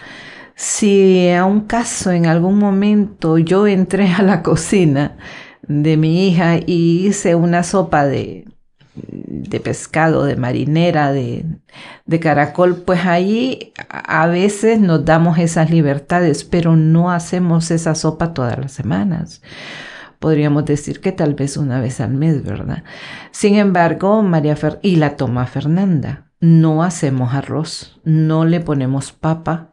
Si 0.57 1.29
a 1.31 1.45
un 1.45 1.67
caso 1.67 2.13
en 2.13 2.25
algún 2.25 2.59
momento 2.59 3.37
yo 3.37 3.67
entré 3.67 4.11
a 4.15 4.23
la 4.23 4.43
cocina 4.43 5.19
de 5.69 5.99
mi 5.99 6.27
hija 6.27 6.57
y 6.57 7.07
hice 7.07 7.35
una 7.35 7.63
sopa 7.63 8.07
de, 8.07 8.47
de 8.95 9.61
pescado, 9.61 10.25
de 10.25 10.37
marinera, 10.37 11.13
de, 11.13 11.45
de, 12.07 12.21
caracol, 12.21 12.77
pues 12.77 13.05
ahí 13.05 13.75
a 13.91 14.27
veces 14.29 14.81
nos 14.81 15.05
damos 15.05 15.39
esas 15.39 15.71
libertades, 15.71 16.43
pero 16.45 16.75
no 16.75 17.11
hacemos 17.11 17.71
esa 17.71 17.95
sopa 17.95 18.33
todas 18.33 18.59
las 18.59 18.73
semanas. 18.73 19.43
Podríamos 20.19 20.65
decir 20.65 21.01
que 21.01 21.13
tal 21.13 21.35
vez 21.35 21.59
una 21.59 21.81
vez 21.81 22.01
al 22.01 22.15
mes, 22.15 22.43
¿verdad? 22.43 22.83
Sin 23.31 23.57
embargo, 23.57 24.23
María 24.23 24.57
Fer 24.57 24.79
y 24.81 24.97
la 24.97 25.17
toma 25.17 25.47
Fernanda, 25.47 26.31
no 26.41 26.83
hacemos 26.83 27.35
arroz, 27.35 28.01
no 28.05 28.47
le 28.47 28.61
ponemos 28.61 29.13
papa, 29.13 29.71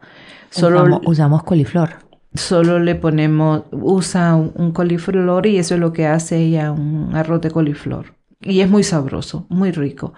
Solo 0.53 1.01
usamos, 1.05 1.43
coliflor. 1.43 1.89
Solo 2.35 2.79
le 2.79 2.95
ponemos, 2.95 3.63
usa 3.71 4.35
un, 4.35 4.71
coliflor 4.71 5.45
y 5.45 5.57
eso 5.57 5.75
es 5.75 5.79
lo 5.79 5.93
que 5.93 6.07
hace 6.07 6.37
ella, 6.37 6.71
un 6.71 7.15
arroz 7.15 7.41
de 7.41 7.51
coliflor. 7.51 8.15
Y 8.41 8.61
es 8.61 8.69
muy 8.69 8.83
sabroso, 8.83 9.45
muy 9.49 9.71
rico. 9.71 10.13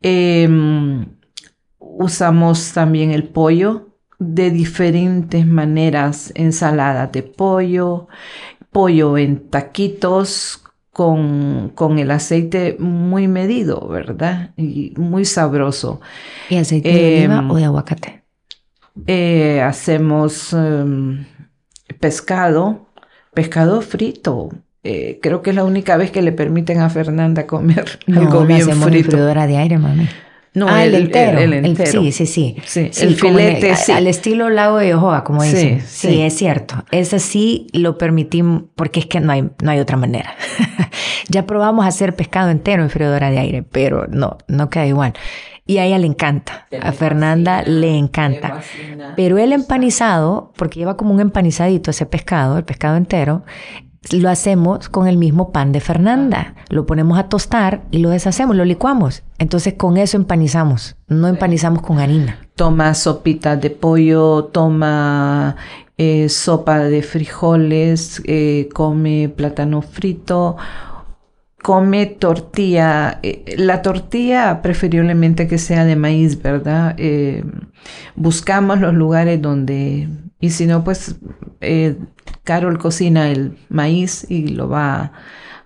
Em, 0.00 1.06
usamos 1.78 2.72
también 2.72 3.10
el 3.10 3.24
pollo 3.24 3.88
de 4.18 4.50
diferentes 4.50 5.46
maneras, 5.46 6.32
ensalada 6.34 7.06
de 7.06 7.22
pollo, 7.22 8.08
pollo 8.70 9.18
en 9.18 9.48
taquitos 9.50 10.62
con, 10.92 11.70
con, 11.74 11.98
el 11.98 12.10
aceite 12.10 12.76
muy 12.78 13.28
medido, 13.28 13.88
¿verdad? 13.88 14.50
Y 14.56 14.92
muy 14.96 15.24
sabroso. 15.24 16.00
¿Y 16.48 16.56
aceite 16.56 16.92
de 16.92 17.18
oliva 17.18 17.38
em, 17.38 17.50
o 17.50 17.56
de 17.56 17.64
aguacate? 17.64 18.19
Eh, 19.06 19.60
hacemos 19.62 20.52
em, 20.52 21.24
pescado, 21.98 22.86
pescado 23.34 23.80
frito. 23.82 24.50
Eh, 24.82 25.18
creo 25.22 25.42
que 25.42 25.50
es 25.50 25.56
la 25.56 25.64
única 25.64 25.96
vez 25.96 26.10
que 26.10 26.22
le 26.22 26.32
permiten 26.32 26.80
a 26.80 26.90
Fernanda 26.90 27.46
comer 27.46 27.98
algo 28.16 28.44
bien 28.46 28.70
frito. 28.80 29.16
de 29.16 29.56
aire, 29.56 29.78
mami. 29.78 30.08
No, 30.52 30.66
ah, 30.68 30.84
el, 30.84 30.96
entero. 30.96 31.38
El, 31.38 31.52
entero. 31.52 32.02
sí, 32.02 32.10
sí, 32.10 32.26
sí. 32.26 32.56
sí, 32.64 32.90
el 33.02 33.14
filete, 33.14 33.76
sí. 33.76 33.92
Al 33.92 34.08
estilo 34.08 34.50
lago 34.50 34.78
de 34.78 34.94
Ojoa, 34.94 35.22
como 35.22 35.44
dicen. 35.44 35.80
Sí, 35.80 36.08
sí, 36.08 36.22
es 36.22 36.36
cierto. 36.36 36.84
Ese 36.90 37.20
sí 37.20 37.68
lo 37.72 37.96
permitimos 37.98 38.64
porque 38.74 38.98
es 38.98 39.06
que 39.06 39.20
no 39.20 39.30
hay, 39.30 39.48
no 39.62 39.70
hay 39.70 39.78
otra 39.78 39.96
manera. 39.96 40.34
ya 41.28 41.46
probamos 41.46 41.86
hacer 41.86 42.16
pescado 42.16 42.50
entero 42.50 42.82
en 42.82 42.90
freidora 42.90 43.30
de 43.30 43.38
aire, 43.38 43.62
pero 43.62 44.08
no, 44.08 44.38
no 44.48 44.70
queda 44.70 44.86
igual. 44.86 45.12
Y 45.70 45.78
a 45.78 45.84
ella 45.84 45.98
le 45.98 46.08
encanta, 46.08 46.66
a 46.82 46.90
Fernanda 46.90 47.62
le 47.62 47.96
encanta. 47.96 48.60
Pero 49.14 49.38
el 49.38 49.52
empanizado, 49.52 50.52
porque 50.56 50.80
lleva 50.80 50.96
como 50.96 51.14
un 51.14 51.20
empanizadito 51.20 51.92
ese 51.92 52.06
pescado, 52.06 52.58
el 52.58 52.64
pescado 52.64 52.96
entero, 52.96 53.44
lo 54.10 54.28
hacemos 54.28 54.88
con 54.88 55.06
el 55.06 55.16
mismo 55.16 55.52
pan 55.52 55.70
de 55.70 55.78
Fernanda. 55.78 56.56
Lo 56.70 56.86
ponemos 56.86 57.20
a 57.20 57.28
tostar 57.28 57.82
y 57.92 57.98
lo 57.98 58.10
deshacemos, 58.10 58.56
lo 58.56 58.64
licuamos. 58.64 59.22
Entonces 59.38 59.74
con 59.74 59.96
eso 59.96 60.16
empanizamos, 60.16 60.96
no 61.06 61.28
empanizamos 61.28 61.82
con 61.82 62.00
harina. 62.00 62.40
Toma 62.56 62.92
sopita 62.94 63.54
de 63.54 63.70
pollo, 63.70 64.46
toma 64.46 65.54
eh, 65.96 66.28
sopa 66.28 66.80
de 66.80 67.02
frijoles, 67.02 68.20
eh, 68.24 68.68
come 68.74 69.28
plátano 69.28 69.82
frito 69.82 70.56
come 71.62 72.06
tortilla, 72.06 73.18
eh, 73.22 73.54
la 73.58 73.82
tortilla 73.82 74.62
preferiblemente 74.62 75.46
que 75.46 75.58
sea 75.58 75.84
de 75.84 75.96
maíz, 75.96 76.40
¿verdad? 76.40 76.94
Eh, 76.98 77.44
buscamos 78.16 78.80
los 78.80 78.94
lugares 78.94 79.40
donde, 79.40 80.08
y 80.40 80.50
si 80.50 80.66
no, 80.66 80.84
pues 80.84 81.16
eh, 81.60 81.96
Carol 82.44 82.78
cocina 82.78 83.30
el 83.30 83.56
maíz 83.68 84.26
y 84.30 84.48
lo 84.48 84.68
va, 84.68 85.12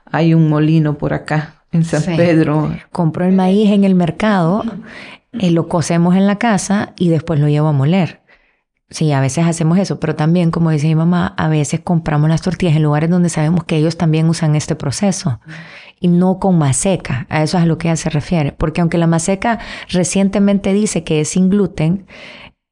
hay 0.04 0.34
un 0.34 0.48
molino 0.48 0.98
por 0.98 1.14
acá 1.14 1.62
en 1.70 1.84
San 1.84 2.16
Pedro. 2.16 2.70
Compro 2.90 3.24
el 3.24 3.34
maíz 3.34 3.70
en 3.70 3.84
el 3.84 3.94
mercado, 3.94 4.64
lo 5.32 5.68
cocemos 5.68 6.16
en 6.16 6.26
la 6.26 6.38
casa 6.38 6.92
y 6.96 7.08
después 7.08 7.40
lo 7.40 7.48
llevo 7.48 7.68
a 7.68 7.72
moler 7.72 8.24
Sí, 8.94 9.10
a 9.10 9.20
veces 9.20 9.44
hacemos 9.44 9.78
eso, 9.78 9.98
pero 9.98 10.14
también, 10.14 10.52
como 10.52 10.70
dice 10.70 10.86
mi 10.86 10.94
mamá, 10.94 11.34
a 11.36 11.48
veces 11.48 11.80
compramos 11.80 12.28
las 12.28 12.42
tortillas 12.42 12.76
en 12.76 12.84
lugares 12.84 13.10
donde 13.10 13.28
sabemos 13.28 13.64
que 13.64 13.76
ellos 13.76 13.96
también 13.96 14.28
usan 14.28 14.54
este 14.54 14.76
proceso 14.76 15.40
y 16.00 16.08
no 16.08 16.38
con 16.38 16.58
maseca. 16.58 17.26
A 17.28 17.42
eso 17.42 17.58
es 17.58 17.64
a 17.64 17.66
lo 17.66 17.78
que 17.78 17.88
ella 17.88 17.96
se 17.96 18.10
refiere. 18.10 18.52
Porque 18.52 18.80
aunque 18.80 18.98
la 18.98 19.06
maseca 19.06 19.58
recientemente 19.88 20.72
dice 20.72 21.04
que 21.04 21.20
es 21.20 21.28
sin 21.28 21.48
gluten, 21.48 22.06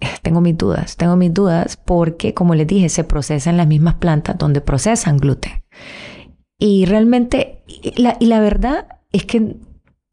tengo 0.23 0.41
mis 0.41 0.57
dudas, 0.57 0.97
tengo 0.97 1.17
mis 1.17 1.33
dudas 1.33 1.77
porque, 1.77 2.35
como 2.35 2.55
les 2.55 2.67
dije, 2.67 2.89
se 2.89 3.05
procesa 3.05 3.51
en 3.51 3.57
las 3.57 3.67
mismas 3.67 3.95
plantas 3.95 4.39
donde 4.39 4.61
procesan 4.61 5.19
gluten. 5.19 5.63
Y 6.59 6.85
realmente, 6.85 7.63
la, 7.97 8.17
y 8.21 8.27
la 8.27 8.41
verdad 8.41 8.87
es 9.13 9.25
que 9.25 9.57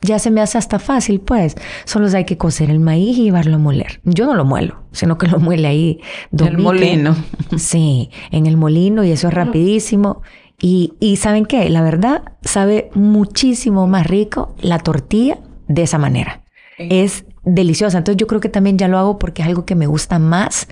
ya 0.02 0.18
se 0.18 0.32
me 0.32 0.42
hace 0.42 0.58
hasta 0.58 0.80
fácil, 0.80 1.20
pues. 1.20 1.56
Solo 1.86 2.08
hay 2.16 2.26
que 2.26 2.38
cocer 2.38 2.70
el 2.70 2.80
maíz 2.80 3.18
y 3.18 3.24
llevarlo 3.24 3.56
a 3.56 3.60
moler. 3.60 4.00
Yo 4.04 4.26
no 4.26 4.34
lo 4.34 4.46
muelo, 4.46 4.84
sino 4.92 5.18
que 5.18 5.28
lo 5.28 5.40
muele 5.40 5.68
ahí. 5.68 6.00
En 6.32 6.48
el 6.48 6.58
molino. 6.58 7.16
Sí, 7.58 8.10
en 8.32 8.46
el 8.46 8.58
molino 8.58 9.04
y 9.04 9.12
eso 9.12 9.28
es 9.28 9.34
rapidísimo. 9.34 10.22
Y, 10.62 10.94
y 11.00 11.16
¿saben 11.18 11.46
qué? 11.46 11.70
La 11.70 11.82
verdad, 11.82 12.34
sabe 12.42 12.90
muchísimo 12.94 13.88
más 13.88 14.08
rico 14.08 14.56
la 14.62 14.80
tortilla 14.80 15.40
de 15.68 15.84
esa 15.84 15.98
manera. 15.98 16.44
Es 16.78 17.26
deliciosa. 17.44 17.98
Entonces 17.98 18.18
yo 18.18 18.28
creo 18.28 18.42
que 18.42 18.50
también 18.50 18.78
ya 18.78 18.88
lo 18.88 18.98
hago 18.98 19.20
porque 19.20 19.42
es 19.42 19.48
algo 19.48 19.66
que 19.66 19.76
me 19.76 19.88
gusta 19.88 20.20
más 20.20 20.68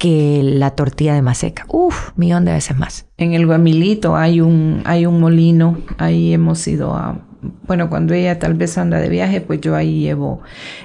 que 0.00 0.40
la 0.42 0.70
tortilla 0.70 1.14
de 1.14 1.22
maseca. 1.22 1.66
Uf, 1.68 2.12
millón 2.16 2.46
de 2.46 2.52
veces 2.52 2.76
más. 2.76 3.06
En 3.18 3.34
el 3.34 3.46
Guamilito 3.46 4.16
hay 4.16 4.40
un, 4.40 4.82
hay 4.86 5.04
un 5.04 5.20
molino, 5.20 5.78
ahí 5.98 6.32
hemos 6.32 6.66
ido 6.66 6.94
a... 6.94 7.20
Bueno, 7.66 7.90
cuando 7.90 8.14
ella 8.14 8.38
tal 8.38 8.54
vez 8.54 8.78
anda 8.78 8.98
de 8.98 9.08
viaje, 9.08 9.42
pues 9.42 9.60
yo 9.60 9.76
ahí 9.76 10.00
llevo 10.00 10.40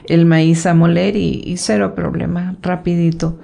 el 0.07 0.25
maíz 0.25 0.65
a 0.65 0.73
moler 0.73 1.15
y, 1.15 1.55
cero 1.57 1.95
problema, 1.95 2.57
rapidito. 2.61 3.39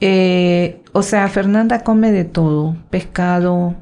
Eh, 0.00 0.82
o 0.92 1.02
sea, 1.02 1.28
Fernanda 1.28 1.84
come 1.84 2.10
de 2.10 2.24
todo, 2.24 2.76
pescado, 2.90 3.76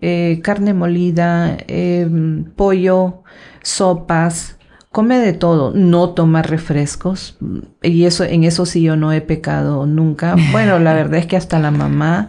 eh, 0.00 0.40
carne 0.42 0.74
molida, 0.74 1.56
eh, 1.68 2.08
pollo, 2.56 3.22
sopas, 3.62 4.58
come 4.90 5.18
de 5.18 5.32
todo, 5.32 5.72
no 5.74 6.10
toma 6.10 6.42
refrescos 6.42 7.38
y 7.82 8.04
eso 8.04 8.24
en 8.24 8.44
eso 8.44 8.64
sí 8.64 8.82
yo 8.82 8.96
no 8.96 9.12
he 9.12 9.20
pecado 9.20 9.86
nunca. 9.86 10.36
Bueno, 10.52 10.78
la 10.78 10.94
verdad 10.94 11.20
es 11.20 11.26
que 11.26 11.36
hasta 11.36 11.58
la 11.58 11.70
mamá 11.70 12.28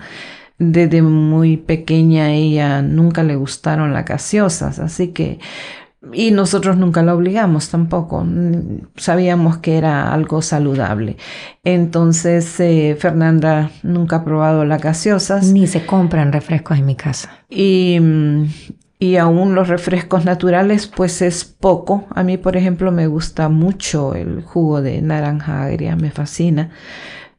desde 0.60 1.02
muy 1.02 1.58
pequeña 1.58 2.34
ella 2.34 2.82
nunca 2.82 3.24
le 3.24 3.36
gustaron 3.36 3.94
las 3.94 4.06
gaseosas, 4.06 4.80
así 4.80 5.10
que 5.10 5.40
y 6.14 6.32
nosotros 6.32 6.78
nunca 6.78 7.02
la 7.02 7.16
obligamos 7.16 7.70
tampoco, 7.70 8.26
sabíamos 8.96 9.58
que 9.58 9.78
era 9.78 10.14
algo 10.14 10.42
saludable. 10.42 11.18
Entonces, 11.64 12.60
eh, 12.60 12.96
Fernanda 13.00 13.72
nunca 13.82 14.18
ha 14.18 14.24
probado 14.24 14.64
las 14.64 14.82
gaseosas. 14.82 15.52
Ni 15.52 15.66
se 15.66 15.86
compran 15.86 16.32
refrescos 16.32 16.78
en 16.78 16.86
mi 16.86 16.96
casa. 16.96 17.46
Y, 17.50 18.00
y 19.00 19.18
aún 19.18 19.56
los 19.56 19.68
refrescos 19.68 20.24
naturales 20.24 20.88
pues 20.88 21.22
es 21.22 21.44
poco. 21.46 22.06
A 22.12 22.24
mí 22.24 22.38
por 22.38 22.58
ejemplo 22.58 22.92
me 22.92 23.08
gusta 23.08 23.50
mucho 23.50 24.14
el 24.14 24.44
jugo 24.44 24.82
de 24.82 25.02
naranja 25.02 25.64
agria, 25.64 25.96
me 25.96 26.12
fascina. 26.12 26.70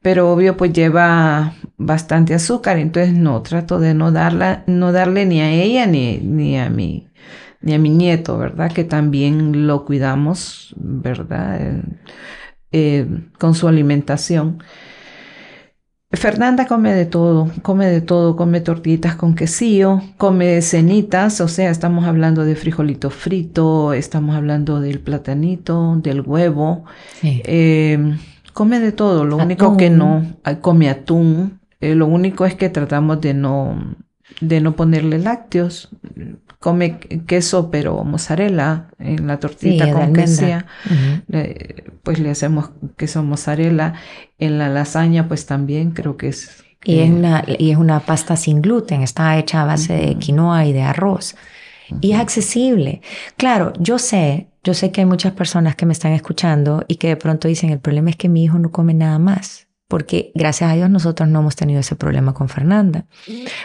Pero 0.03 0.33
obvio 0.33 0.57
pues 0.57 0.73
lleva 0.73 1.55
bastante 1.77 2.33
azúcar, 2.33 2.79
entonces 2.79 3.15
no, 3.15 3.43
trato 3.43 3.81
de 3.81 3.95
no, 3.95 4.13
darla, 4.13 4.63
no 4.67 4.93
darle 4.93 5.27
ni 5.27 5.41
a 5.41 5.51
ella 5.51 5.87
ni, 5.87 6.19
ni 6.19 6.57
a 6.57 6.71
mi 6.71 7.08
ni 7.61 7.75
a 7.75 7.79
mi 7.79 7.91
nieto, 7.91 8.39
¿verdad? 8.39 8.73
Que 8.73 8.85
también 8.85 9.67
lo 9.67 9.85
cuidamos, 9.85 10.75
¿verdad? 10.77 11.61
Eh, 11.61 11.83
eh, 12.73 13.07
con 13.39 13.55
su 13.55 13.69
alimentación. 13.69 14.63
Fernanda 16.11 16.67
come 16.67 16.95
de 16.95 17.05
todo, 17.05 17.51
come 17.61 17.87
de 17.87 18.01
todo, 18.01 18.35
come 18.35 18.63
tortitas 18.63 19.15
con 19.15 19.35
quesillo, 19.35 20.01
come 20.17 20.63
cenitas, 20.63 21.43
o 21.43 21.49
sea, 21.49 21.71
estamos 21.71 22.07
hablando 22.07 22.47
de 22.47 22.57
frijolito 22.57 23.11
frito, 23.11 23.93
estamos 23.93 24.35
hablando 24.35 24.81
del 24.81 25.01
platanito, 25.01 25.97
del 26.03 26.23
huevo, 26.23 26.85
em, 27.23 28.19
come 28.55 28.81
de 28.81 28.93
todo, 28.93 29.27
lo 29.27 29.37
único 29.37 29.77
que 29.77 29.91
no, 29.91 30.25
come 30.63 30.89
atún, 30.89 31.61
eh, 31.81 31.95
lo 31.95 32.07
único 32.07 32.47
es 32.47 32.55
que 32.55 32.71
tratamos 32.71 33.21
de 33.21 33.35
no, 33.35 33.95
de 34.41 34.63
no 34.63 34.77
ponerle 34.77 35.19
lácteos, 35.19 35.91
come 36.59 36.99
queso 37.27 37.71
pero 37.71 38.03
mozzarella 38.05 38.89
en 38.99 39.27
la 39.27 39.39
tortita 39.39 39.93
con 39.93 40.13
queso, 40.13 40.47
pues 42.03 42.19
le 42.19 42.31
hacemos 42.31 42.71
queso 42.97 43.23
mozzarella, 43.23 43.95
en 44.39 44.59
la 44.59 44.69
lasaña 44.69 45.29
pues 45.29 45.47
también 45.47 45.93
creo 45.93 46.17
que 46.17 46.29
es... 46.29 46.65
Y, 46.85 47.01
es, 47.01 47.11
una, 47.11 47.45
y 47.59 47.73
es 47.73 47.77
una 47.77 48.01
pasta 48.01 48.37
sin 48.37 48.63
gluten, 48.63 49.03
está 49.03 49.37
hecha 49.37 49.63
a 49.63 49.65
base 49.65 49.95
de 49.95 50.15
quinoa 50.15 50.65
y 50.65 50.73
de 50.73 50.83
arroz. 50.83 51.35
Y 52.01 52.13
es 52.13 52.21
accesible. 52.21 53.03
Claro, 53.37 53.73
yo 53.81 53.99
sé, 53.99 54.49
yo 54.63 54.75
sé 54.75 54.93
que 54.93 55.01
hay 55.01 55.07
muchas 55.07 55.33
personas 55.33 55.75
que 55.75 55.87
me 55.87 55.93
están 55.93 56.13
escuchando 56.13 56.85
y 56.87 56.95
que 56.95 57.09
de 57.09 57.17
pronto 57.17 57.49
dicen, 57.49 57.71
el 57.71 57.81
problema 57.81 58.11
es 58.11 58.17
que 58.17 58.29
mi 58.29 58.45
hijo 58.45 58.61
no 58.61 58.71
come 58.71 58.95
nada 58.95 59.19
más 59.19 59.68
porque 59.89 60.33
gracias 60.35 60.71
a 60.71 60.75
Dios 60.75 60.91
nosotros 60.91 61.31
no 61.31 61.41
hemos 61.41 61.57
tenido 61.57 61.81
ese 61.81 61.97
problema 61.97 62.35
con 62.35 62.51
Fernanda. 62.51 63.07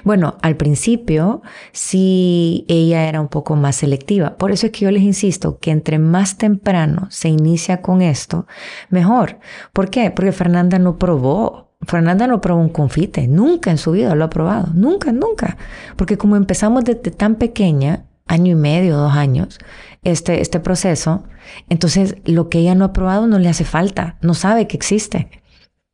Bueno, 0.05 0.37
al 0.41 0.55
principio 0.55 1.41
sí 1.73 2.65
ella 2.69 3.09
era 3.09 3.19
un 3.19 3.27
poco 3.27 3.57
más 3.57 3.75
selectiva. 3.75 4.37
Por 4.37 4.51
eso 4.51 4.67
es 4.67 4.71
que 4.71 4.85
yo 4.85 4.91
les 4.91 5.03
insisto 5.03 5.59
que 5.59 5.71
entre 5.71 5.99
más 5.99 6.37
temprano 6.37 7.07
se 7.11 7.27
inicia 7.27 7.81
con 7.81 8.01
esto, 8.01 8.47
mejor. 8.89 9.39
¿Por 9.73 9.89
qué? 9.89 10.11
Porque 10.11 10.31
Fernanda 10.31 10.79
no 10.79 10.97
probó. 10.97 11.71
Fernanda 11.85 12.25
no 12.27 12.39
probó 12.39 12.61
un 12.61 12.69
confite, 12.69 13.27
nunca 13.27 13.69
en 13.69 13.77
su 13.77 13.91
vida 13.91 14.15
lo 14.15 14.23
ha 14.23 14.29
probado, 14.29 14.71
nunca, 14.73 15.11
nunca. 15.11 15.57
Porque 15.97 16.17
como 16.17 16.37
empezamos 16.37 16.85
desde 16.85 17.11
tan 17.11 17.35
pequeña, 17.35 18.05
año 18.25 18.53
y 18.53 18.55
medio, 18.55 18.95
dos 18.95 19.11
años, 19.11 19.59
este, 20.03 20.39
este 20.39 20.61
proceso, 20.61 21.25
entonces 21.67 22.15
lo 22.23 22.47
que 22.47 22.59
ella 22.59 22.73
no 22.73 22.85
ha 22.85 22.93
probado 22.93 23.27
no 23.27 23.37
le 23.37 23.49
hace 23.49 23.65
falta, 23.65 24.15
no 24.21 24.33
sabe 24.33 24.65
que 24.67 24.77
existe. 24.77 25.42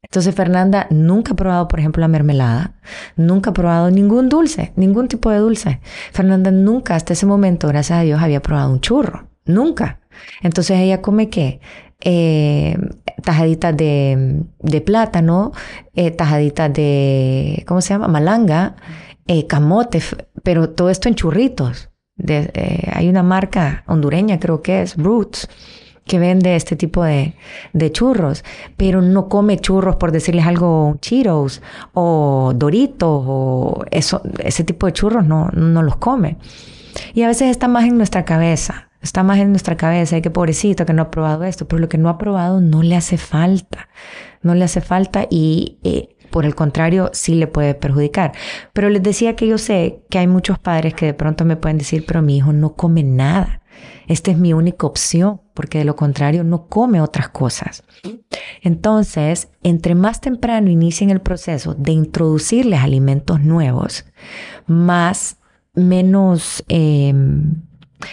Entonces 0.01 0.33
Fernanda 0.33 0.87
nunca 0.89 1.33
ha 1.33 1.35
probado, 1.35 1.67
por 1.67 1.79
ejemplo, 1.79 2.01
la 2.01 2.07
mermelada, 2.07 2.75
nunca 3.15 3.49
ha 3.49 3.53
probado 3.53 3.91
ningún 3.91 4.29
dulce, 4.29 4.73
ningún 4.75 5.07
tipo 5.07 5.29
de 5.29 5.39
dulce. 5.39 5.81
Fernanda 6.11 6.51
nunca 6.51 6.95
hasta 6.95 7.13
ese 7.13 7.25
momento, 7.25 7.67
gracias 7.67 7.99
a 7.99 8.01
Dios, 8.01 8.21
había 8.21 8.41
probado 8.41 8.71
un 8.71 8.81
churro, 8.81 9.27
nunca. 9.45 9.99
Entonces 10.41 10.79
ella 10.79 11.01
come 11.01 11.29
qué? 11.29 11.59
Eh, 12.01 12.77
tajaditas 13.23 13.75
de, 13.75 14.45
plátano, 14.85 15.51
eh, 15.93 16.11
tajaditas 16.11 16.73
de, 16.73 17.63
¿cómo 17.67 17.81
se 17.81 17.89
llama? 17.89 18.07
Malanga, 18.07 18.75
eh, 19.27 19.47
camote, 19.47 20.01
pero 20.43 20.69
todo 20.69 20.89
esto 20.89 21.09
en 21.09 21.15
churritos. 21.15 21.89
De, 22.15 22.89
hay 22.93 23.07
una 23.09 23.23
marca 23.23 23.83
hondureña, 23.87 24.39
creo 24.39 24.61
que 24.61 24.81
es 24.81 24.97
Roots 24.97 25.47
que 26.09 26.19
vende 26.19 26.55
este 26.55 26.75
tipo 26.75 27.03
de, 27.03 27.35
churros, 27.91 28.43
pero 28.75 29.01
no 29.01 29.29
come 29.29 29.59
churros 29.59 29.95
por 29.95 30.11
decirles 30.11 30.45
algo, 30.47 30.97
Cheetos 30.99 31.61
o 31.93 32.51
Doritos 32.55 33.23
o 33.27 33.85
eso, 33.91 34.21
ese 34.39 34.63
tipo 34.63 34.87
de 34.87 34.93
churros 34.93 35.25
no, 35.25 35.49
no 35.53 35.83
los 35.83 35.97
come. 35.97 36.37
Y 37.13 37.21
a 37.21 37.27
veces 37.27 37.51
está 37.51 37.67
más 37.67 37.85
en 37.85 37.95
nuestra 37.95 38.25
cabeza, 38.25 38.89
está 39.01 39.21
más 39.21 39.37
en 39.37 39.51
nuestra 39.51 39.77
cabeza, 39.77 40.17
y 40.17 40.21
que 40.21 40.31
pobrecito 40.31 40.85
que 40.85 40.93
no 40.93 41.03
ha 41.03 41.11
probado 41.11 41.43
esto, 41.43 41.67
pero 41.67 41.79
lo 41.79 41.87
que 41.87 41.99
no 41.99 42.09
ha 42.09 42.17
probado 42.17 42.59
no 42.59 42.81
le 42.81 42.95
hace 42.95 43.17
falta, 43.17 43.87
no 44.41 44.55
le 44.55 44.65
hace 44.65 44.81
falta 44.81 45.27
y 45.29 45.77
eh, 45.83 46.17
por 46.31 46.45
el 46.45 46.55
contrario 46.55 47.11
sí 47.13 47.35
le 47.35 47.45
puede 47.45 47.75
perjudicar. 47.75 48.31
Pero 48.73 48.89
les 48.89 49.03
decía 49.03 49.35
que 49.35 49.47
yo 49.47 49.59
sé 49.59 50.01
que 50.09 50.17
hay 50.17 50.27
muchos 50.27 50.57
padres 50.57 50.95
que 50.95 51.05
de 51.05 51.13
pronto 51.13 51.45
me 51.45 51.55
pueden 51.55 51.77
decir, 51.77 52.03
pero 52.07 52.23
mi 52.23 52.37
hijo 52.37 52.51
no 52.51 52.73
come 52.73 53.03
nada. 53.03 53.61
Esta 54.07 54.31
es 54.31 54.37
mi 54.37 54.53
única 54.53 54.87
opción, 54.87 55.41
porque 55.53 55.77
de 55.77 55.85
lo 55.85 55.95
contrario 55.95 56.43
no 56.43 56.67
come 56.67 57.01
otras 57.01 57.29
cosas. 57.29 57.83
Entonces, 58.61 59.49
entre 59.63 59.95
más 59.95 60.21
temprano 60.21 60.69
inicien 60.69 61.09
el 61.09 61.21
proceso 61.21 61.75
de 61.75 61.91
introducirles 61.91 62.81
alimentos 62.81 63.41
nuevos, 63.41 64.05
más 64.65 65.37
menos 65.75 66.63
em, 66.67 67.61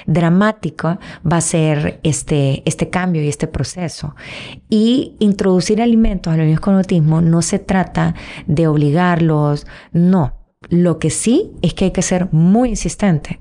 dramático 0.06 0.98
va 1.30 1.38
a 1.38 1.40
ser 1.40 2.00
este, 2.02 2.62
este 2.66 2.90
cambio 2.90 3.22
y 3.22 3.28
este 3.28 3.46
proceso. 3.46 4.14
Y 4.68 5.16
introducir 5.18 5.80
alimentos 5.80 6.32
a 6.32 6.36
los 6.36 6.46
niños 6.46 6.60
con 6.60 6.74
autismo 6.74 7.20
no 7.20 7.42
se 7.42 7.58
trata 7.58 8.14
de 8.46 8.66
obligarlos, 8.66 9.66
no. 9.92 10.34
Lo 10.68 10.98
que 10.98 11.10
sí 11.10 11.52
es 11.62 11.74
que 11.74 11.86
hay 11.86 11.90
que 11.92 12.02
ser 12.02 12.32
muy 12.32 12.70
insistente 12.70 13.40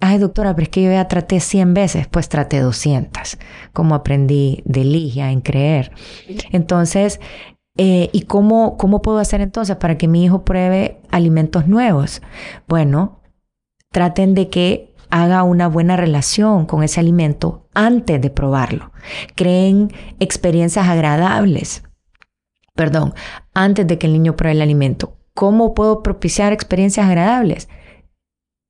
Ay, 0.00 0.18
doctora, 0.18 0.54
pero 0.54 0.64
es 0.64 0.68
que 0.70 0.82
yo 0.82 0.90
ya 0.90 1.08
traté 1.08 1.40
100 1.40 1.74
veces, 1.74 2.06
pues 2.08 2.28
traté 2.28 2.60
200, 2.60 3.38
como 3.72 3.94
aprendí 3.94 4.62
de 4.64 4.84
Ligia 4.84 5.30
en 5.30 5.42
creer. 5.42 5.92
Entonces, 6.52 7.20
eh, 7.76 8.08
¿y 8.12 8.22
cómo, 8.22 8.76
cómo 8.78 9.02
puedo 9.02 9.18
hacer 9.18 9.40
entonces 9.40 9.76
para 9.76 9.98
que 9.98 10.08
mi 10.08 10.24
hijo 10.24 10.44
pruebe 10.44 11.00
alimentos 11.10 11.66
nuevos? 11.66 12.22
Bueno, 12.66 13.20
traten 13.92 14.34
de 14.34 14.48
que 14.48 14.94
haga 15.10 15.42
una 15.42 15.68
buena 15.68 15.96
relación 15.96 16.66
con 16.66 16.82
ese 16.82 17.00
alimento 17.00 17.68
antes 17.74 18.20
de 18.20 18.30
probarlo. 18.30 18.92
Creen 19.34 19.92
experiencias 20.18 20.88
agradables 20.88 21.82
perdón, 22.80 23.12
antes 23.52 23.86
de 23.86 23.98
que 23.98 24.06
el 24.06 24.14
niño 24.14 24.36
pruebe 24.36 24.56
el 24.56 24.62
alimento. 24.62 25.18
¿Cómo 25.34 25.74
puedo 25.74 26.02
propiciar 26.02 26.54
experiencias 26.54 27.06
agradables? 27.06 27.68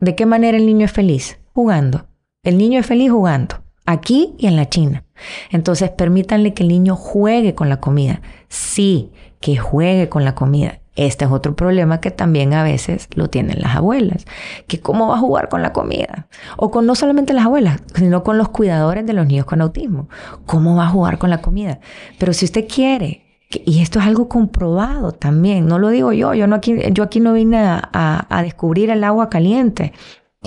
¿De 0.01 0.15
qué 0.15 0.25
manera 0.25 0.57
el 0.57 0.65
niño 0.65 0.87
es 0.87 0.93
feliz? 0.93 1.39
Jugando. 1.53 2.07
El 2.43 2.57
niño 2.57 2.81
es 2.81 2.87
feliz 2.87 3.11
jugando, 3.11 3.57
aquí 3.85 4.35
y 4.39 4.47
en 4.47 4.57
la 4.57 4.67
China. 4.67 5.05
Entonces 5.51 5.91
permítanle 5.91 6.55
que 6.55 6.63
el 6.63 6.71
niño 6.71 6.97
juegue 6.97 7.55
con 7.55 7.69
la 7.69 7.81
comida. 7.81 8.23
Sí, 8.49 9.13
que 9.41 9.59
juegue 9.59 10.09
con 10.09 10.25
la 10.25 10.35
comida. 10.35 10.81
Este 10.97 11.27
es 11.27 11.31
otro 11.31 11.55
problema 11.55 12.01
que 12.01 12.11
también 12.11 12.55
a 12.55 12.63
veces 12.63 13.09
lo 13.15 13.29
tienen 13.29 13.61
las 13.61 13.77
abuelas, 13.77 14.25
que 14.67 14.81
cómo 14.81 15.09
va 15.09 15.17
a 15.17 15.21
jugar 15.21 15.51
con 15.51 15.61
la 15.61 15.75
comida. 15.75 16.29
O 16.57 16.71
con 16.71 16.87
no 16.87 16.95
solamente 16.95 17.35
las 17.35 17.45
abuelas, 17.45 17.83
sino 17.95 18.25
con 18.25 18.39
los 18.39 18.49
cuidadores 18.49 19.05
de 19.05 19.13
los 19.13 19.27
niños 19.27 19.45
con 19.45 19.61
autismo. 19.61 20.09
¿Cómo 20.47 20.77
va 20.77 20.87
a 20.87 20.91
jugar 20.91 21.19
con 21.19 21.29
la 21.29 21.43
comida? 21.43 21.79
Pero 22.19 22.33
si 22.33 22.47
usted 22.47 22.67
quiere 22.67 23.30
y 23.53 23.83
esto 23.83 23.99
es 23.99 24.07
algo 24.07 24.29
comprobado 24.29 25.13
también, 25.13 25.67
no 25.67 25.79
lo 25.79 25.89
digo 25.89 26.13
yo, 26.13 26.35
yo, 26.35 26.47
no 26.47 26.57
aquí, 26.57 26.77
yo 26.93 27.03
aquí 27.03 27.19
no 27.21 27.33
vine 27.33 27.59
a, 27.59 28.41
descubrir 28.45 28.91
el 28.91 29.03
agua 29.05 29.29
caliente. 29.29 29.93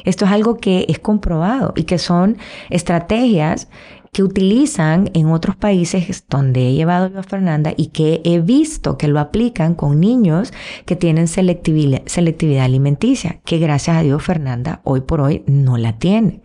Esto 0.06 0.26
es 0.26 0.32
algo 0.32 0.58
que 0.58 0.86
es 0.90 1.00
comprobado 1.00 1.74
y 1.76 1.84
que 1.84 2.00
son 2.00 2.38
estrategias 2.70 3.68
que 4.12 4.24
utilizan 4.24 5.10
en 5.14 5.28
otros 5.32 5.56
países 5.56 6.26
donde 6.30 6.70
he 6.70 6.74
llevado 6.74 7.10
yo 7.10 7.20
a 7.20 7.24
Fernanda 7.24 7.74
y 7.76 7.88
que 7.88 8.22
he 8.24 8.40
visto 8.40 8.98
que 8.98 9.08
lo 9.08 9.20
aplican 9.20 9.76
con 9.76 10.00
niños 10.00 10.54
que 10.86 10.96
tienen 10.96 11.28
selectividad 11.28 12.66
alimenticia, 12.66 13.42
que 13.44 13.58
gracias 13.58 13.98
a 13.98 14.02
Dios 14.02 14.24
Fernanda 14.24 14.82
hoy 14.84 15.02
por 15.02 15.20
hoy 15.20 15.44
no 15.48 15.78
la 15.78 15.98
tiene. 15.98 16.43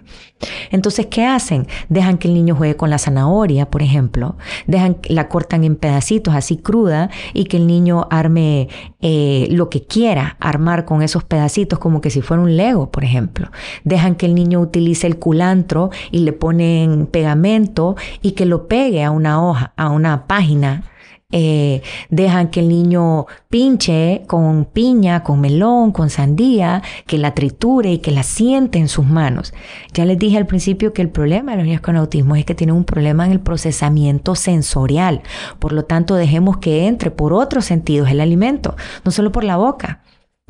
Entonces, 0.70 1.06
¿qué 1.06 1.24
hacen? 1.24 1.66
Dejan 1.88 2.18
que 2.18 2.28
el 2.28 2.34
niño 2.34 2.54
juegue 2.54 2.76
con 2.76 2.90
la 2.90 2.98
zanahoria, 2.98 3.70
por 3.70 3.82
ejemplo, 3.82 4.36
dejan, 4.66 4.98
la 5.08 5.28
cortan 5.28 5.64
en 5.64 5.76
pedacitos 5.76 6.34
así 6.34 6.56
cruda 6.56 7.10
y 7.34 7.44
que 7.44 7.56
el 7.56 7.66
niño 7.66 8.06
arme 8.10 8.68
eh, 9.00 9.48
lo 9.50 9.68
que 9.68 9.84
quiera 9.84 10.36
armar 10.40 10.84
con 10.84 11.02
esos 11.02 11.24
pedacitos, 11.24 11.78
como 11.78 12.00
que 12.00 12.10
si 12.10 12.22
fuera 12.22 12.42
un 12.42 12.56
Lego, 12.56 12.90
por 12.90 13.04
ejemplo. 13.04 13.50
Dejan 13.84 14.14
que 14.14 14.26
el 14.26 14.34
niño 14.34 14.60
utilice 14.60 15.06
el 15.06 15.18
culantro 15.18 15.90
y 16.10 16.20
le 16.20 16.32
ponen 16.32 17.06
pegamento 17.06 17.96
y 18.22 18.32
que 18.32 18.46
lo 18.46 18.68
pegue 18.68 19.02
a 19.02 19.10
una 19.10 19.42
hoja, 19.44 19.72
a 19.76 19.90
una 19.90 20.26
página 20.26 20.84
eh, 21.30 21.82
dejan 22.08 22.48
que 22.48 22.60
el 22.60 22.70
niño 22.70 23.26
pinche 23.50 24.22
con 24.26 24.64
piña, 24.64 25.22
con 25.22 25.42
melón, 25.42 25.92
con 25.92 26.08
sandía, 26.08 26.82
que 27.06 27.18
la 27.18 27.34
triture 27.34 27.92
y 27.92 27.98
que 27.98 28.12
la 28.12 28.22
siente 28.22 28.78
en 28.78 28.88
sus 28.88 29.04
manos. 29.04 29.52
Ya 29.92 30.06
les 30.06 30.18
dije 30.18 30.38
al 30.38 30.46
principio 30.46 30.94
que 30.94 31.02
el 31.02 31.10
problema 31.10 31.52
de 31.52 31.58
los 31.58 31.66
niños 31.66 31.82
con 31.82 31.96
autismo 31.96 32.34
es 32.34 32.46
que 32.46 32.54
tienen 32.54 32.76
un 32.76 32.84
problema 32.84 33.26
en 33.26 33.32
el 33.32 33.40
procesamiento 33.40 34.34
sensorial. 34.34 35.20
Por 35.58 35.74
lo 35.74 35.84
tanto, 35.84 36.14
dejemos 36.14 36.56
que 36.56 36.86
entre 36.86 37.10
por 37.10 37.34
otros 37.34 37.66
sentidos 37.66 38.10
el 38.10 38.22
alimento, 38.22 38.74
no 39.04 39.10
solo 39.10 39.30
por 39.30 39.44
la 39.44 39.58
boca 39.58 40.02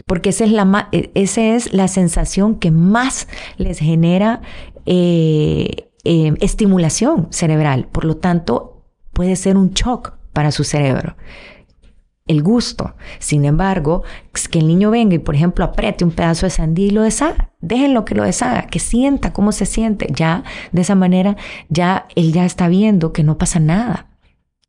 porque 0.07 0.31
esa 0.31 0.45
es 0.45 0.53
la, 0.53 0.89
e, 0.93 1.11
esa 1.15 1.43
es 1.43 1.73
la 1.73 1.89
sensación 1.89 2.55
que 2.55 2.71
más 2.71 3.27
les 3.57 3.81
genera 3.81 4.43
eh, 4.87 5.91
eh, 6.05 6.35
estimulación 6.41 7.27
cerebral. 7.31 7.89
Por 7.89 8.05
lo 8.05 8.17
tanto, 8.17 8.85
puede 9.13 9.35
ser 9.35 9.57
un 9.57 9.75
shock 9.75 10.18
para 10.39 10.53
su 10.53 10.63
cerebro. 10.63 11.17
El 12.29 12.45
gusto. 12.45 12.95
Sin 13.19 13.45
embargo, 13.45 14.05
que 14.53 14.61
el 14.61 14.69
niño 14.69 14.93
venga 14.93 15.17
y, 15.17 15.19
por 15.19 15.35
ejemplo, 15.35 15.65
apriete 15.65 16.05
un 16.05 16.13
pedazo 16.13 16.47
de 16.47 16.51
sandía 16.51 16.87
y 16.87 16.91
lo 16.91 17.03
deshaga. 17.03 17.51
Déjenlo 17.61 18.05
que 18.05 18.15
lo 18.15 18.23
deshaga, 18.23 18.69
que 18.69 18.79
sienta 18.79 19.33
cómo 19.33 19.51
se 19.51 19.67
siente. 19.67 20.07
Ya, 20.15 20.45
de 20.71 20.83
esa 20.83 20.95
manera, 20.95 21.37
ya 21.71 22.07
él 22.15 22.33
ya 22.33 22.45
está 22.45 22.69
viendo 22.69 23.13
que 23.13 23.25
no 23.25 23.37
pasa 23.37 23.59
nada. 23.59 24.07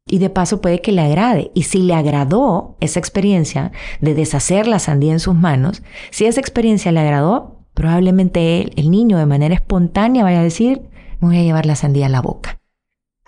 Y 0.07 0.17
de 0.17 0.31
paso 0.31 0.59
puede 0.59 0.81
que 0.81 0.91
le 0.91 1.01
agrade. 1.01 1.51
Y 1.53 1.61
si 1.61 1.83
le 1.83 1.93
agradó 1.93 2.75
esa 2.79 2.97
experiencia 2.97 3.71
de 4.01 4.15
deshacer 4.15 4.65
la 4.65 4.79
sandía 4.79 5.11
en 5.11 5.19
sus 5.19 5.35
manos, 5.35 5.83
si 6.09 6.25
esa 6.25 6.39
experiencia 6.39 6.91
le 6.91 7.01
agradó, 7.01 7.59
probablemente 7.75 8.59
él, 8.59 8.73
el 8.75 8.89
niño 8.89 9.19
de 9.19 9.27
manera 9.27 9.53
espontánea 9.53 10.23
vaya 10.23 10.39
a 10.39 10.43
decir, 10.43 10.81
voy 11.19 11.37
a 11.37 11.43
llevar 11.43 11.67
la 11.67 11.75
sandía 11.75 12.07
a 12.07 12.09
la 12.09 12.23
boca 12.23 12.58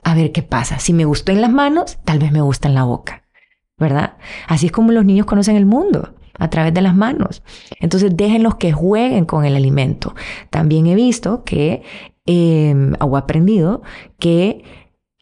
a 0.04 0.16
ver 0.16 0.32
qué 0.32 0.44
pasa. 0.44 0.80
Si 0.80 0.94
me 0.94 1.06
gustó 1.06 1.32
en 1.32 1.42
las 1.42 1.52
manos, 1.52 2.00
tal 2.04 2.20
vez 2.20 2.32
me 2.32 2.42
gusta 2.42 2.68
en 2.68 2.76
la 2.76 2.84
boca, 2.84 3.24
¿verdad? 3.78 4.18
Así 4.48 4.68
es 4.68 4.72
como 4.72 4.92
los 4.92 5.06
niños 5.06 5.26
conocen 5.26 5.56
el 5.56 5.66
mundo 5.66 6.14
a 6.38 6.50
través 6.50 6.74
de 6.74 6.82
las 6.82 6.96
manos. 6.96 7.44
Entonces 7.80 8.16
déjenlos 8.16 8.56
que 8.56 8.72
jueguen 8.72 9.26
con 9.26 9.46
el 9.46 9.56
alimento. 9.56 10.16
También 10.50 10.88
he 10.88 10.96
visto 10.96 11.44
que, 11.44 11.84
eh, 12.26 12.94
o 13.00 13.18
aprendido, 13.18 13.82
que 14.20 14.64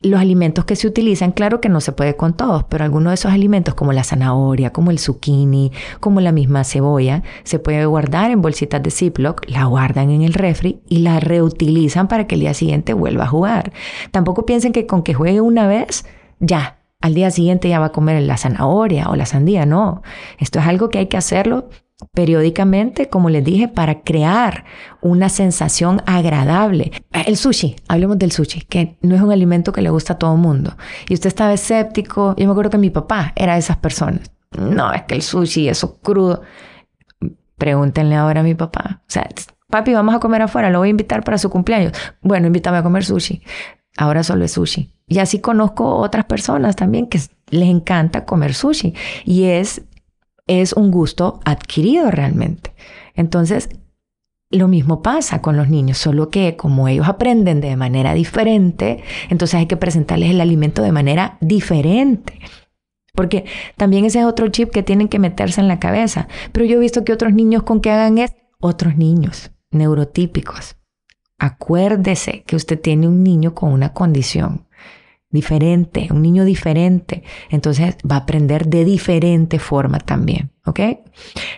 los 0.02 0.20
alimentos 0.20 0.64
que 0.66 0.76
se 0.76 0.88
utilizan, 0.88 1.32
claro 1.32 1.60
que 1.60 1.68
no 1.68 1.82
se 1.82 1.91
puede 1.91 2.16
con 2.16 2.34
todos, 2.34 2.64
pero 2.66 2.86
algunos 2.86 3.12
de 3.12 3.16
esos 3.16 3.34
alimentos 3.34 3.74
como 3.74 3.91
la 3.91 4.04
zanahoria, 4.04 4.72
como 4.72 4.91
el 4.91 5.00
zucchini, 5.00 5.72
como 6.00 6.22
la 6.22 6.32
misma 6.32 6.64
cebolla, 6.64 7.24
se 7.43 7.60
puede 7.60 7.86
guardar 7.86 8.32
en 8.32 8.41
bolsitas 8.41 8.82
de 8.82 8.91
Ziploc, 8.91 9.43
la 9.47 9.66
guardan 9.66 10.10
en 10.10 10.22
el 10.22 10.34
refri 10.34 10.80
y 10.88 11.00
la 11.00 11.20
reutilizan 11.20 12.08
para 12.08 12.28
que 12.28 12.36
el 12.36 12.41
día 12.41 12.54
siguiente 12.54 12.93
vuelva 12.93 13.26
a 13.26 13.28
jugar. 13.28 13.74
Tampoco 14.12 14.45
piensen 14.45 14.72
que 14.72 14.88
con 14.88 15.04
que 15.04 15.14
juegue 15.14 15.41
una 15.41 15.68
vez, 15.68 16.06
ya, 16.39 16.80
al 17.02 17.14
día 17.14 17.30
siguiente 17.32 17.68
ya 17.68 17.80
va 17.80 17.88
a 17.88 17.91
comer 17.91 18.22
la 18.22 18.38
zanahoria 18.38 19.10
o 19.10 19.16
la 19.16 19.26
sandía, 19.26 19.66
no. 19.66 20.02
Esto 20.38 20.60
es 20.60 20.68
algo 20.68 20.89
que 20.89 21.00
hay 21.00 21.08
que 21.08 21.18
hacerlo 21.18 21.70
periódicamente, 22.14 23.10
como 23.10 23.30
les 23.30 23.43
dije, 23.43 23.68
para 23.68 24.02
crear 24.02 24.66
una 25.02 25.30
sensación 25.30 26.02
agradable. 26.06 26.91
El 27.12 27.38
sushi, 27.38 27.76
hablemos 27.88 28.18
del 28.18 28.32
sushi, 28.32 28.62
que 28.62 28.97
no 29.02 29.16
es 29.16 29.22
un 29.22 29.32
alimento 29.32 29.72
que 29.72 29.82
le 29.82 29.89
gusta 29.89 30.14
a 30.14 30.18
todo 30.18 30.34
el 30.34 30.41
mundo. 30.41 30.76
Y 31.08 31.14
usted 31.14 31.28
estaba 31.28 31.54
escéptico, 31.54 32.36
yo 32.38 32.45
me 32.45 32.52
acuerdo 32.52 32.72
que 32.72 32.78
mi 32.78 32.89
papá 32.89 33.34
era 33.36 33.54
de 33.54 33.60
esas 33.60 33.78
personas. 33.78 34.32
No, 34.58 34.93
es 34.93 35.04
que 35.04 35.16
el 35.16 35.22
sushi, 35.22 35.70
eso 35.70 36.00
crudo. 36.02 36.41
Pregúntenle 37.58 38.16
ahora 38.16 38.39
a 38.39 38.43
mi 38.43 38.56
papá. 38.56 39.02
O 39.02 39.12
sea, 39.12 39.28
papi, 39.70 39.93
vamos 39.93 40.16
a 40.16 40.20
comer 40.20 40.41
afuera, 40.41 40.70
lo 40.70 40.80
voy 40.80 40.88
a 40.88 40.91
invitar 40.91 41.24
para 41.24 41.38
su 41.38 41.50
cumpleaños. 41.50 41.93
Bueno, 42.22 42.47
invítame 42.47 42.78
a 42.78 42.84
comer 42.84 43.04
sushi. 43.04 43.43
Ahora 43.97 44.24
solo 44.24 44.45
es 44.45 44.52
sushi. 44.54 44.93
Y 45.08 45.20
así 45.20 45.39
conozco 45.39 45.97
otras 45.97 46.26
personas 46.26 46.76
también 46.76 47.08
que 47.08 47.20
les 47.50 47.68
encanta 47.70 48.26
comer 48.26 48.54
sushi. 48.54 48.93
Y 49.26 49.45
es 49.45 49.82
es 50.50 50.74
un 50.74 50.89
gusto 50.89 51.39
adquirido 51.45 52.10
realmente. 52.10 52.74
Entonces, 53.14 53.70
lo 54.50 54.68
mismo 54.68 55.04
pasa 55.04 55.43
con 55.43 55.56
los 55.56 55.70
niños, 55.70 56.00
solo 56.00 56.30
que 56.32 56.58
como 56.58 56.88
ellos 56.88 57.08
aprenden 57.08 57.62
de 57.62 57.76
manera 57.76 58.16
diferente, 58.16 59.04
entonces 59.30 59.60
hay 59.60 59.68
que 59.68 59.78
presentarles 59.78 60.32
el 60.32 60.41
alimento 60.41 60.82
de 60.82 60.91
manera 60.91 61.38
diferente. 61.39 62.39
Porque 63.14 63.45
también 63.78 64.06
ese 64.06 64.20
es 64.20 64.26
otro 64.26 64.47
chip 64.47 64.72
que 64.72 64.82
tienen 64.82 65.08
que 65.08 65.20
meterse 65.20 65.62
en 65.62 65.68
la 65.68 65.80
cabeza. 65.80 66.28
Pero 66.52 66.66
yo 66.66 66.78
he 66.78 66.80
visto 66.80 67.04
que 67.04 67.14
otros 67.14 67.34
niños 67.34 67.64
con 67.64 67.80
que 67.80 67.91
hagan 67.91 68.18
es 68.18 68.34
otros 68.60 68.97
niños 68.97 69.52
neurotípicos. 69.72 70.78
Acuérdese 71.38 72.43
que 72.43 72.56
usted 72.56 72.80
tiene 72.80 73.08
un 73.08 73.24
niño 73.24 73.54
con 73.54 73.72
una 73.72 73.93
condición 73.93 74.68
diferente, 75.32 76.08
un 76.12 76.24
niño 76.24 76.44
diferente, 76.44 77.24
entonces 77.50 77.96
va 78.10 78.16
a 78.16 78.20
aprender 78.20 78.68
de 78.68 78.84
diferente 78.84 79.60
forma 79.60 80.00
también, 80.00 80.52
¿ok? 80.66 80.80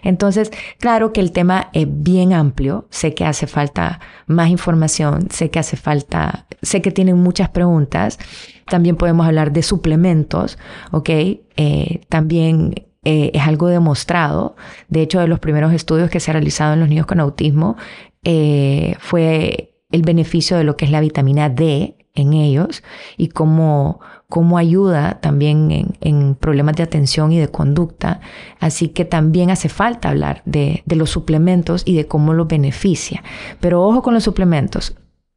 Entonces, 0.04 0.52
claro 0.78 1.14
que 1.14 1.22
el 1.22 1.32
tema 1.32 1.70
es 1.72 1.88
bien 1.90 2.34
amplio, 2.34 2.88
sé 2.90 3.14
que 3.14 3.26
hace 3.26 3.48
falta 3.48 4.02
más 4.28 4.50
información, 4.50 5.30
sé 5.30 5.50
que 5.50 5.60
hace 5.60 5.78
falta, 5.78 6.48
sé 6.62 6.82
que 6.82 6.92
tienen 6.92 7.18
muchas 7.18 7.50
preguntas, 7.50 8.20
también 8.66 8.98
podemos 8.98 9.26
hablar 9.26 9.54
de 9.54 9.64
suplementos, 9.64 10.58
¿ok? 10.92 11.10
Eh, 11.10 12.02
también 12.10 12.74
eh, 13.06 13.32
es 13.34 13.48
algo 13.48 13.68
demostrado, 13.68 14.58
de 14.90 15.02
hecho, 15.02 15.22
de 15.22 15.28
los 15.28 15.40
primeros 15.40 15.74
estudios 15.74 16.10
que 16.10 16.20
se 16.20 16.32
han 16.32 16.36
realizado 16.36 16.74
en 16.74 16.82
los 16.82 16.90
niños 16.90 17.06
con 17.06 17.22
autismo, 17.22 17.78
eh, 18.26 18.96
fue 19.00 19.78
el 19.92 20.02
beneficio 20.02 20.58
de 20.58 20.66
lo 20.66 20.76
que 20.76 20.86
es 20.86 20.92
la 20.92 21.00
vitamina 21.00 21.50
D 21.50 22.01
en 22.14 22.34
ellos 22.34 22.84
y 23.18 23.30
cómo, 23.30 24.00
cómo 24.28 24.58
ayuda 24.58 25.20
también 25.22 25.96
en, 26.02 26.36
problemas 26.36 26.76
de 26.76 26.84
atención 26.84 27.32
y 27.32 27.40
de 27.40 27.48
conducta. 27.48 28.22
Así 28.60 28.90
que 28.90 29.06
también 29.06 29.50
hace 29.50 29.70
falta 29.70 30.10
hablar 30.10 30.42
de, 30.46 30.84
de 30.86 30.96
los 30.96 31.10
suplementos 31.10 31.84
y 31.86 31.96
de 31.96 32.08
cómo 32.08 32.34
los 32.34 32.48
beneficia. 32.48 33.24
Pero 33.60 33.84
ojo 33.84 34.02
con 34.02 34.14
los 34.14 34.24
suplementos. 34.24 34.96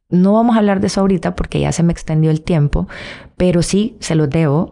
No 0.09 0.33
vamos 0.33 0.55
a 0.55 0.59
hablar 0.59 0.81
de 0.81 0.87
eso 0.87 1.01
ahorita 1.01 1.35
porque 1.35 1.59
ya 1.59 1.71
se 1.71 1.83
me 1.83 1.91
extendió 1.91 2.29
el 2.29 2.41
tiempo, 2.41 2.87
pero 3.37 3.61
sí 3.61 3.97
se 3.99 4.15
los 4.15 4.29
debo. 4.29 4.71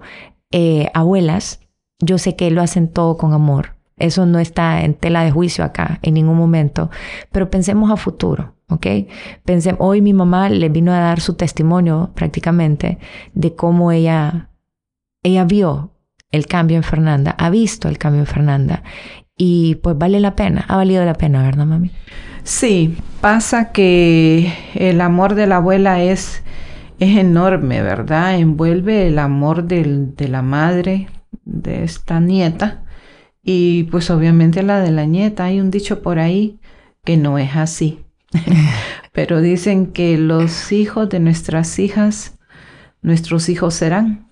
Eh, 0.51 0.89
abuelas, 0.93 1.61
yo 1.99 2.17
sé 2.17 2.35
que 2.35 2.51
lo 2.51 2.61
hacen 2.61 2.87
todo 2.87 3.17
con 3.17 3.33
amor. 3.33 3.75
Eso 3.97 4.25
no 4.25 4.39
está 4.39 4.83
en 4.83 4.95
tela 4.95 5.23
de 5.23 5.31
juicio 5.31 5.63
acá 5.63 5.99
en 6.01 6.15
ningún 6.15 6.37
momento, 6.37 6.89
pero 7.31 7.49
pensemos 7.49 7.91
a 7.91 7.95
futuro. 7.95 8.53
¿Ok? 8.73 8.87
Pensé, 9.45 9.75
hoy 9.79 10.01
mi 10.01 10.13
mamá 10.13 10.49
le 10.49 10.69
vino 10.69 10.91
a 10.91 10.99
dar 10.99 11.21
su 11.21 11.35
testimonio 11.35 12.11
prácticamente 12.15 12.99
de 13.33 13.55
cómo 13.55 13.91
ella, 13.91 14.49
ella 15.23 15.45
vio 15.45 15.91
el 16.31 16.47
cambio 16.47 16.77
en 16.77 16.83
Fernanda, 16.83 17.35
ha 17.37 17.49
visto 17.49 17.87
el 17.87 17.97
cambio 17.97 18.21
en 18.21 18.27
Fernanda 18.27 18.83
y 19.37 19.75
pues 19.75 19.97
vale 19.97 20.19
la 20.19 20.35
pena, 20.35 20.65
ha 20.67 20.75
valido 20.75 21.05
la 21.05 21.13
pena, 21.13 21.43
¿verdad, 21.43 21.65
mami? 21.65 21.91
Sí, 22.43 22.97
pasa 23.21 23.71
que 23.71 24.53
el 24.75 24.99
amor 25.01 25.35
de 25.35 25.47
la 25.47 25.57
abuela 25.57 26.03
es, 26.03 26.43
es 26.99 27.17
enorme, 27.17 27.81
¿verdad? 27.81 28.37
Envuelve 28.37 29.07
el 29.07 29.17
amor 29.19 29.63
del, 29.63 30.15
de 30.15 30.27
la 30.27 30.41
madre 30.41 31.07
de 31.45 31.83
esta 31.83 32.19
nieta 32.19 32.83
y 33.41 33.83
pues 33.85 34.09
obviamente 34.09 34.63
la 34.63 34.79
de 34.79 34.91
la 34.91 35.05
nieta. 35.05 35.45
Hay 35.45 35.59
un 35.59 35.71
dicho 35.71 36.01
por 36.01 36.19
ahí 36.19 36.59
que 37.03 37.17
no 37.17 37.37
es 37.37 37.55
así. 37.55 38.05
Pero 39.11 39.41
dicen 39.41 39.87
que 39.87 40.17
los 40.17 40.71
hijos 40.71 41.09
de 41.09 41.19
nuestras 41.19 41.79
hijas, 41.79 42.37
nuestros 43.01 43.49
hijos 43.49 43.73
serán. 43.75 44.27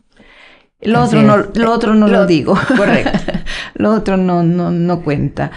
Lo 0.82 1.04
otro, 1.04 1.22
no, 1.22 1.38
lo 1.38 1.72
otro 1.72 1.94
no 1.94 2.08
lo, 2.08 2.26
digo. 2.26 2.58
Correcto. 2.78 3.20
lo 3.76 3.92
otro 3.94 4.18
no, 4.18 4.44
no, 4.44 4.72
no 4.72 5.02
cuenta. 5.04 5.52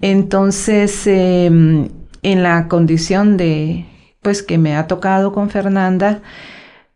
Entonces, 0.00 1.06
em, 1.06 1.88
en 2.22 2.42
la 2.42 2.66
condición 2.66 3.36
de, 3.36 3.86
pues 4.20 4.42
que 4.42 4.58
me 4.58 4.74
ha 4.76 4.88
tocado 4.88 5.32
con 5.32 5.50
Fernanda, 5.50 6.22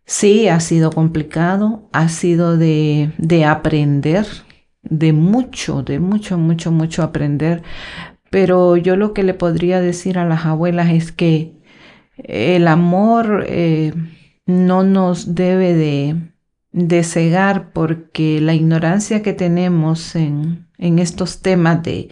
sí, 0.05 0.49
ha 0.49 0.59
sido 0.59 0.91
complicado, 0.91 1.89
ha 1.93 2.09
sido 2.09 2.57
de, 2.57 3.12
de 3.19 3.45
aprender, 3.45 4.27
de 4.83 5.12
mucho, 5.12 5.83
de 5.83 6.01
mucho, 6.01 6.37
mucho, 6.37 6.73
mucho 6.73 7.03
aprender. 7.05 7.62
Pero 8.30 8.76
yo 8.76 8.96
lo 8.96 9.14
que 9.14 9.22
le 9.22 9.34
podría 9.34 9.80
decir 9.80 10.18
a 10.18 10.26
las 10.26 10.44
abuelas 10.44 10.90
es 10.90 11.12
que 11.12 11.55
el 12.16 12.68
amor 12.68 13.44
eh, 13.48 13.94
no 14.46 14.82
nos 14.82 15.34
debe 15.34 15.74
de, 15.74 16.16
de, 16.72 17.05
cegar 17.05 17.72
porque 17.72 18.40
la 18.40 18.55
ignorancia 18.55 19.22
que 19.22 19.32
tenemos 19.32 20.16
en, 20.16 20.66
en 20.78 20.98
estos 20.98 21.40
temas 21.40 21.82
de, 21.82 22.09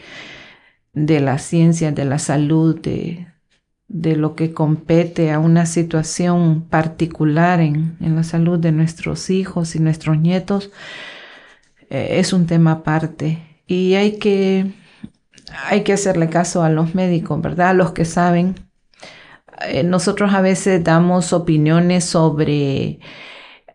de 0.93 1.21
la 1.21 1.39
ciencia, 1.39 1.93
de 1.93 2.05
la 2.05 2.19
salud, 2.19 2.81
de, 2.81 3.27
de 3.89 4.17
lo 4.17 4.35
que 4.35 4.53
compete 4.53 5.33
a 5.33 5.39
una 5.39 5.67
situación 5.67 6.63
particular 6.69 7.61
en, 7.61 7.97
en, 8.01 8.17
la 8.17 8.23
salud 8.23 8.59
de 8.59 8.73
nuestros 8.73 9.31
hijos 9.31 9.77
y 9.77 9.81
nuestros 9.81 10.19
nietos, 10.19 10.71
eh, 11.91 12.19
es 12.19 12.33
un 12.33 12.47
tema 12.47 12.73
aparte. 12.73 13.63
Y 13.67 13.95
hay 13.95 14.19
que, 14.19 14.73
hay 15.65 15.83
que 15.83 15.93
hacerle 15.93 16.29
caso 16.29 16.63
a 16.63 16.71
los 16.71 16.95
médicos, 16.95 17.41
¿verdad? 17.41 17.71
A 17.71 17.75
los 17.75 17.93
que 17.93 18.05
saben 18.05 18.67
eh, 19.63 19.83
nosotros 19.85 20.35
a 20.35 20.41
veces 20.41 20.85
damos 20.85 21.33
opiniones 21.33 22.05
sobre 22.05 22.99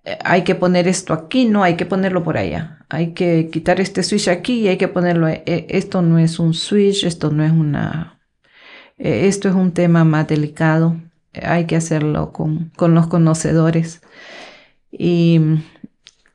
eh, 0.04 0.18
hay 0.24 0.44
que 0.44 0.56
poner 0.56 0.88
esto 0.88 1.14
aquí, 1.14 1.46
no, 1.46 1.64
hay 1.64 1.76
que 1.76 1.86
ponerlo 1.86 2.24
por 2.24 2.38
allá. 2.38 2.86
Hay 2.90 3.14
que 3.14 3.50
quitar 3.52 3.80
este 3.80 4.04
switch 4.04 4.28
aquí 4.28 4.62
y 4.62 4.68
hay 4.68 4.78
que 4.78 4.88
ponerlo. 4.88 5.28
Eh, 5.28 5.44
esto 5.70 6.02
no 6.02 6.20
es 6.20 6.40
un 6.40 6.54
switch, 6.54 7.04
esto 7.04 7.32
no 7.32 7.44
es 7.44 7.52
una. 7.52 8.20
Esto 8.98 9.50
es 9.50 9.56
un 9.56 9.72
tema 9.74 10.04
más 10.04 10.28
delicado. 10.28 10.98
Hay 11.42 11.66
que 11.66 11.76
hacerlo 11.76 12.32
con, 12.34 12.72
con 12.76 12.94
los 12.94 13.08
conocedores. 13.08 14.02
Y 14.92 15.40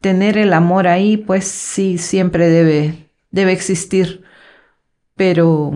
tener 0.01 0.39
el 0.39 0.53
amor 0.53 0.89
ahí, 0.89 1.17
pues 1.17 1.45
sí, 1.47 1.99
siempre 1.99 2.49
debe, 2.49 3.11
debe 3.31 3.53
existir. 3.53 4.26
Pero 5.17 5.73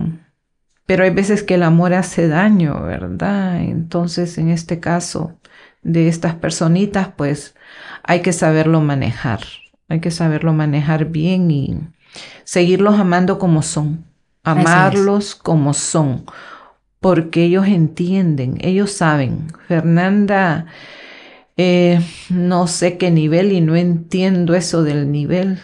pero 0.91 1.05
hay 1.05 1.11
veces 1.11 1.41
que 1.41 1.53
el 1.53 1.63
amor 1.63 1.93
hace 1.93 2.27
daño, 2.27 2.81
¿verdad? 2.81 3.61
Entonces, 3.61 4.37
en 4.37 4.49
este 4.49 4.81
caso 4.81 5.39
de 5.83 6.09
estas 6.09 6.35
personitas, 6.35 7.07
pues 7.15 7.55
hay 8.03 8.21
que 8.21 8.33
saberlo 8.33 8.81
manejar, 8.81 9.39
hay 9.87 10.01
que 10.01 10.11
saberlo 10.11 10.51
manejar 10.51 11.05
bien 11.05 11.49
y 11.49 11.79
seguirlos 12.43 12.99
amando 12.99 13.39
como 13.39 13.61
son, 13.61 14.03
amarlos 14.43 15.33
como 15.33 15.73
son, 15.73 16.25
porque 16.99 17.45
ellos 17.45 17.67
entienden, 17.67 18.57
ellos 18.59 18.91
saben. 18.91 19.47
Fernanda 19.69 20.65
eh, 21.63 22.01
no 22.31 22.65
sé 22.65 22.97
qué 22.97 23.11
nivel 23.11 23.51
y 23.51 23.61
no 23.61 23.75
entiendo 23.75 24.55
eso 24.55 24.83
del 24.83 25.11
nivel. 25.11 25.59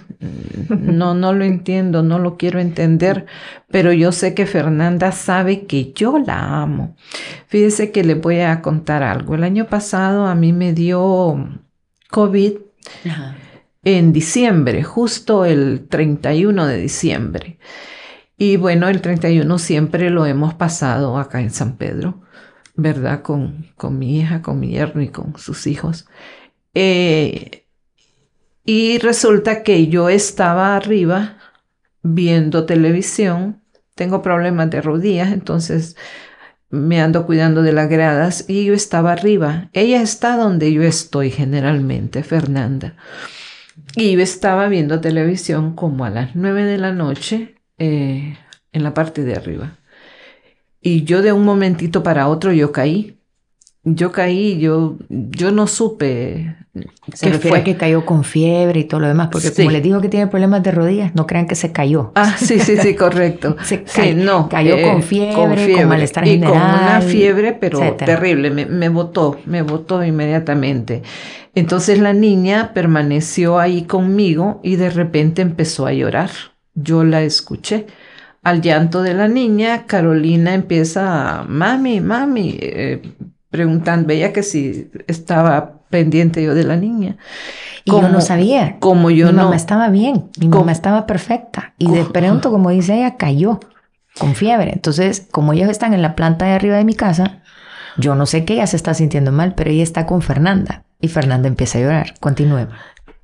No, 0.69 1.13
no 1.15 1.33
lo 1.33 1.43
entiendo, 1.43 2.03
no 2.03 2.19
lo 2.19 2.37
quiero 2.37 2.59
entender, 2.59 3.25
pero 3.71 3.91
yo 3.91 4.11
sé 4.11 4.35
que 4.35 4.45
Fernanda 4.45 5.11
sabe 5.11 5.65
que 5.65 5.93
yo 5.93 6.19
la 6.19 6.61
amo. 6.61 6.95
Fíjese 7.47 7.91
que 7.91 8.03
le 8.03 8.13
voy 8.13 8.41
a 8.41 8.61
contar 8.61 9.01
algo. 9.01 9.33
El 9.33 9.43
año 9.43 9.65
pasado 9.65 10.27
a 10.27 10.35
mí 10.35 10.53
me 10.53 10.71
dio 10.73 11.49
COVID 12.11 12.53
en 13.83 14.13
diciembre, 14.13 14.83
justo 14.83 15.45
el 15.45 15.87
31 15.89 16.67
de 16.67 16.77
diciembre. 16.77 17.57
Y 18.37 18.57
bueno, 18.57 18.87
el 18.87 19.01
31 19.01 19.57
siempre 19.57 20.11
lo 20.11 20.27
hemos 20.27 20.53
pasado 20.53 21.17
acá 21.17 21.41
en 21.41 21.49
San 21.49 21.75
Pedro. 21.75 22.21
¿Verdad? 22.77 23.23
Con, 23.23 23.67
con 23.75 23.99
mi 23.99 24.19
hija, 24.19 24.41
con 24.41 24.59
mi 24.59 24.69
yerno 24.69 25.01
y 25.01 25.09
con 25.09 25.37
sus 25.37 25.67
hijos. 25.67 26.07
Eh, 26.73 27.65
y 28.63 28.99
resulta 28.99 29.63
que 29.63 29.87
yo 29.87 30.09
estaba 30.09 30.75
arriba 30.75 31.37
viendo 32.03 32.65
televisión, 32.65 33.61
tengo 33.95 34.21
problemas 34.21 34.69
de 34.69 34.81
rodillas, 34.81 35.31
entonces 35.31 35.97
me 36.69 37.01
ando 37.01 37.25
cuidando 37.25 37.63
de 37.63 37.73
las 37.73 37.89
gradas 37.89 38.45
y 38.47 38.65
yo 38.65 38.73
estaba 38.73 39.13
arriba. 39.13 39.69
Ella 39.73 40.01
está 40.01 40.37
donde 40.37 40.71
yo 40.71 40.83
estoy 40.83 41.31
generalmente, 41.31 42.23
Fernanda. 42.23 42.95
Y 43.95 44.15
yo 44.15 44.21
estaba 44.21 44.67
viendo 44.67 45.01
televisión 45.01 45.75
como 45.75 46.05
a 46.05 46.09
las 46.09 46.35
nueve 46.35 46.63
de 46.63 46.77
la 46.77 46.91
noche 46.91 47.55
eh, 47.79 48.37
en 48.71 48.83
la 48.83 48.93
parte 48.93 49.23
de 49.23 49.33
arriba. 49.33 49.76
Y 50.81 51.03
yo 51.03 51.21
de 51.21 51.31
un 51.31 51.43
momentito 51.43 52.03
para 52.03 52.27
otro 52.27 52.53
yo 52.53 52.71
caí. 52.71 53.17
Yo 53.83 54.11
caí, 54.11 54.59
yo, 54.59 54.97
yo 55.09 55.51
no 55.51 55.65
supe. 55.65 56.57
Se 57.13 57.29
refiere 57.29 57.59
a 57.59 57.63
que 57.63 57.77
cayó 57.77 58.05
con 58.05 58.25
fiebre 58.25 58.81
y 58.81 58.83
todo 58.83 58.99
lo 58.99 59.07
demás, 59.07 59.29
porque 59.31 59.53
como 59.53 59.71
les 59.71 59.81
digo 59.81 60.01
que 60.01 60.09
tiene 60.09 60.27
problemas 60.27 60.61
de 60.61 60.71
rodillas, 60.71 61.15
no 61.15 61.25
crean 61.25 61.47
que 61.47 61.55
se 61.55 61.71
cayó. 61.71 62.11
Ah, 62.15 62.35
sí, 62.37 62.59
sí, 62.59 62.75
sí, 62.77 62.95
correcto. 62.95 63.55
se 63.63 63.83
sí, 63.85 64.13
no, 64.13 64.49
cayó 64.49 64.75
eh, 64.75 64.83
con, 64.83 65.03
fiebre, 65.03 65.33
con, 65.33 65.55
fiebre, 65.55 65.73
con 65.75 65.87
malestar 65.87 66.27
y 66.27 66.39
con 66.41 66.51
una 66.51 67.01
fiebre, 67.01 67.53
pero 67.53 67.79
terrible, 67.93 68.51
me, 68.51 68.65
me 68.65 68.89
botó, 68.89 69.37
me 69.45 69.61
botó 69.61 70.03
inmediatamente. 70.03 71.01
Entonces 71.55 71.97
la 71.97 72.13
niña 72.13 72.73
permaneció 72.73 73.57
ahí 73.57 73.83
conmigo 73.83 74.59
y 74.63 74.75
de 74.75 74.89
repente 74.89 75.41
empezó 75.41 75.87
a 75.87 75.93
llorar. 75.93 76.29
Yo 76.75 77.03
la 77.03 77.23
escuché 77.23 77.87
al 78.47 78.61
llanto 78.61 79.01
de 79.01 79.13
la 79.13 79.27
niña, 79.27 79.85
Carolina 79.87 80.53
empieza, 80.53 81.43
mami, 81.49 81.99
mami, 81.99 82.57
eh, 82.61 83.01
preguntando, 83.49 84.07
veía 84.07 84.31
que 84.31 84.41
si 84.41 84.89
estaba 85.05 85.81
pendiente 85.89 86.41
yo 86.41 86.55
de 86.55 86.63
la 86.63 86.77
niña. 86.77 87.17
Y 87.83 87.91
yo 87.91 88.07
no 88.07 88.21
sabía. 88.21 88.77
Como 88.79 89.09
yo 89.09 89.27
mi 89.27 89.33
no. 89.33 89.43
mamá 89.43 89.57
estaba 89.57 89.89
bien, 89.89 90.29
mi 90.39 90.47
mamá 90.47 90.71
estaba 90.71 91.05
perfecta. 91.05 91.73
Y 91.77 91.91
de 91.91 92.05
pronto, 92.05 92.49
como 92.49 92.69
dice 92.69 92.95
ella, 92.95 93.17
cayó 93.17 93.59
con 94.17 94.33
fiebre. 94.33 94.71
Entonces, 94.71 95.27
como 95.29 95.51
ellos 95.51 95.69
están 95.69 95.93
en 95.93 96.01
la 96.01 96.15
planta 96.15 96.45
de 96.45 96.53
arriba 96.53 96.77
de 96.77 96.85
mi 96.85 96.95
casa, 96.95 97.41
yo 97.97 98.15
no 98.15 98.25
sé 98.25 98.45
que 98.45 98.53
ella 98.53 98.67
se 98.67 98.77
está 98.77 98.93
sintiendo 98.93 99.33
mal, 99.33 99.55
pero 99.55 99.71
ella 99.71 99.83
está 99.83 100.05
con 100.05 100.21
Fernanda. 100.21 100.85
Y 101.01 101.09
Fernanda 101.09 101.49
empieza 101.49 101.79
a 101.79 101.81
llorar. 101.81 102.13
Continúe. 102.21 102.67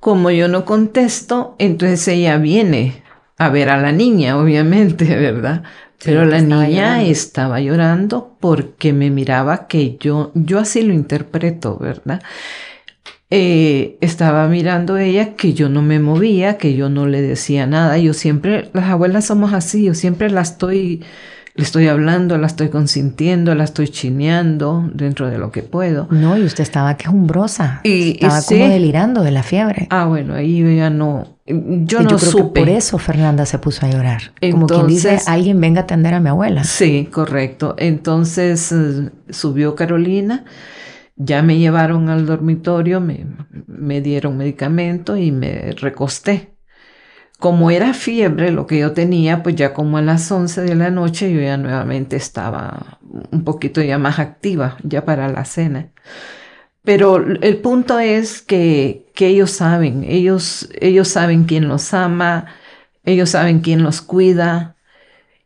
Como 0.00 0.30
yo 0.30 0.48
no 0.48 0.66
contesto, 0.66 1.56
entonces 1.58 2.06
ella 2.08 2.36
viene 2.36 3.03
a 3.46 3.50
ver 3.50 3.70
a 3.70 3.80
la 3.80 3.92
niña, 3.92 4.38
obviamente, 4.40 5.04
¿verdad? 5.16 5.62
Pero 6.04 6.24
la 6.26 6.40
niña 6.40 7.02
estaba 7.02 7.60
llorando 7.60 8.36
porque 8.40 8.92
me 8.92 9.10
miraba 9.10 9.66
que 9.68 9.96
yo, 9.98 10.32
yo 10.34 10.58
así 10.58 10.82
lo 10.82 10.92
interpreto, 10.92 11.78
¿verdad? 11.78 12.20
Eh, 13.30 13.96
estaba 14.00 14.46
mirando 14.48 14.98
ella 14.98 15.34
que 15.34 15.54
yo 15.54 15.68
no 15.68 15.82
me 15.82 15.98
movía, 15.98 16.58
que 16.58 16.74
yo 16.74 16.88
no 16.90 17.06
le 17.06 17.22
decía 17.22 17.66
nada. 17.66 17.98
Yo 17.98 18.12
siempre, 18.12 18.70
las 18.74 18.84
abuelas 18.90 19.26
somos 19.26 19.52
así, 19.54 19.84
yo 19.84 19.94
siempre 19.94 20.30
la 20.30 20.42
estoy 20.42 21.02
le 21.56 21.62
estoy 21.62 21.86
hablando, 21.86 22.36
la 22.36 22.48
estoy 22.48 22.68
consintiendo, 22.68 23.54
la 23.54 23.62
estoy 23.62 23.88
chineando 23.88 24.90
dentro 24.92 25.30
de 25.30 25.38
lo 25.38 25.52
que 25.52 25.62
puedo. 25.62 26.08
No, 26.10 26.36
y 26.36 26.42
usted 26.42 26.62
estaba 26.62 26.96
quejumbrosa. 26.96 27.80
Y, 27.84 28.12
estaba 28.12 28.42
como 28.42 28.68
delirando 28.68 29.22
de 29.22 29.30
la 29.30 29.44
fiebre. 29.44 29.86
Ah, 29.90 30.06
bueno, 30.06 30.34
ahí 30.34 30.58
yo 30.58 30.70
ya 30.70 30.90
no, 30.90 31.38
yo 31.46 32.02
no 32.02 32.18
supe. 32.18 32.30
Creo 32.30 32.52
que 32.52 32.60
por 32.60 32.68
eso 32.70 32.98
Fernanda 32.98 33.46
se 33.46 33.60
puso 33.60 33.86
a 33.86 33.90
llorar. 33.90 34.32
como 34.50 34.66
quien 34.66 34.88
dice, 34.88 35.20
alguien 35.26 35.60
venga 35.60 35.82
a 35.82 35.84
atender 35.84 36.14
a 36.14 36.20
mi 36.20 36.30
abuela. 36.30 36.64
Sí, 36.64 37.08
correcto. 37.12 37.76
Entonces 37.78 38.72
eh, 38.72 39.10
subió 39.30 39.76
Carolina, 39.76 40.44
ya 41.14 41.42
me 41.42 41.56
llevaron 41.58 42.08
al 42.08 42.26
dormitorio, 42.26 43.00
me, 43.00 43.26
me 43.68 44.00
dieron 44.00 44.36
medicamento 44.36 45.16
y 45.16 45.30
me 45.30 45.70
recosté 45.70 46.53
como 47.44 47.70
era 47.70 47.92
fiebre 47.92 48.50
lo 48.52 48.66
que 48.66 48.78
yo 48.78 48.92
tenía, 48.94 49.42
pues 49.42 49.54
ya 49.54 49.74
como 49.74 49.98
a 49.98 50.00
las 50.00 50.32
11 50.32 50.62
de 50.62 50.74
la 50.76 50.90
noche 50.90 51.30
yo 51.30 51.42
ya 51.42 51.58
nuevamente 51.58 52.16
estaba 52.16 53.00
un 53.02 53.44
poquito 53.44 53.82
ya 53.82 53.98
más 53.98 54.18
activa, 54.18 54.78
ya 54.82 55.04
para 55.04 55.28
la 55.28 55.44
cena. 55.44 55.90
Pero 56.84 57.18
el 57.18 57.58
punto 57.58 57.98
es 57.98 58.40
que, 58.40 59.04
que 59.14 59.26
ellos 59.26 59.50
saben, 59.50 60.04
ellos, 60.04 60.70
ellos 60.80 61.08
saben 61.08 61.44
quién 61.44 61.68
los 61.68 61.92
ama, 61.92 62.46
ellos 63.04 63.28
saben 63.28 63.60
quién 63.60 63.82
los 63.82 64.00
cuida 64.00 64.76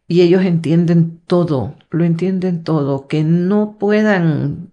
y 0.06 0.20
ellos 0.20 0.44
entienden 0.44 1.20
todo, 1.26 1.74
lo 1.90 2.04
entienden 2.04 2.62
todo, 2.62 3.08
que 3.08 3.24
no 3.24 3.76
puedan 3.76 4.70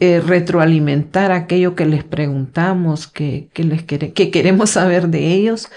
eh, 0.00 0.20
retroalimentar 0.20 1.30
aquello 1.30 1.76
que 1.76 1.86
les 1.86 2.02
preguntamos, 2.02 3.06
que, 3.06 3.50
que, 3.52 3.62
les 3.62 3.84
que 3.84 4.30
queremos 4.32 4.70
saber 4.70 5.10
de 5.10 5.32
ellos 5.32 5.70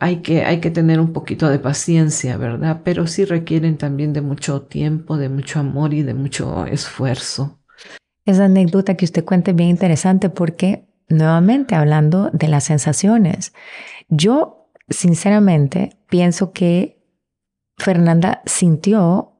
hay 0.00 0.22
que, 0.22 0.44
hay 0.44 0.60
que 0.60 0.70
tener 0.70 0.98
un 0.98 1.12
poquito 1.12 1.48
de 1.50 1.58
paciencia, 1.58 2.38
¿verdad? 2.38 2.80
Pero 2.82 3.06
sí 3.06 3.26
requieren 3.26 3.76
también 3.76 4.14
de 4.14 4.22
mucho 4.22 4.62
tiempo, 4.62 5.18
de 5.18 5.28
mucho 5.28 5.60
amor 5.60 5.92
y 5.92 6.02
de 6.02 6.14
mucho 6.14 6.64
esfuerzo. 6.64 7.60
Esa 8.24 8.46
anécdota 8.46 8.96
que 8.96 9.04
usted 9.04 9.24
cuenta 9.24 9.50
es 9.50 9.56
bien 9.58 9.68
interesante 9.68 10.30
porque, 10.30 10.88
nuevamente, 11.10 11.74
hablando 11.74 12.30
de 12.32 12.48
las 12.48 12.64
sensaciones, 12.64 13.52
yo 14.08 14.70
sinceramente 14.88 15.98
pienso 16.08 16.52
que 16.52 17.04
Fernanda 17.76 18.40
sintió 18.46 19.34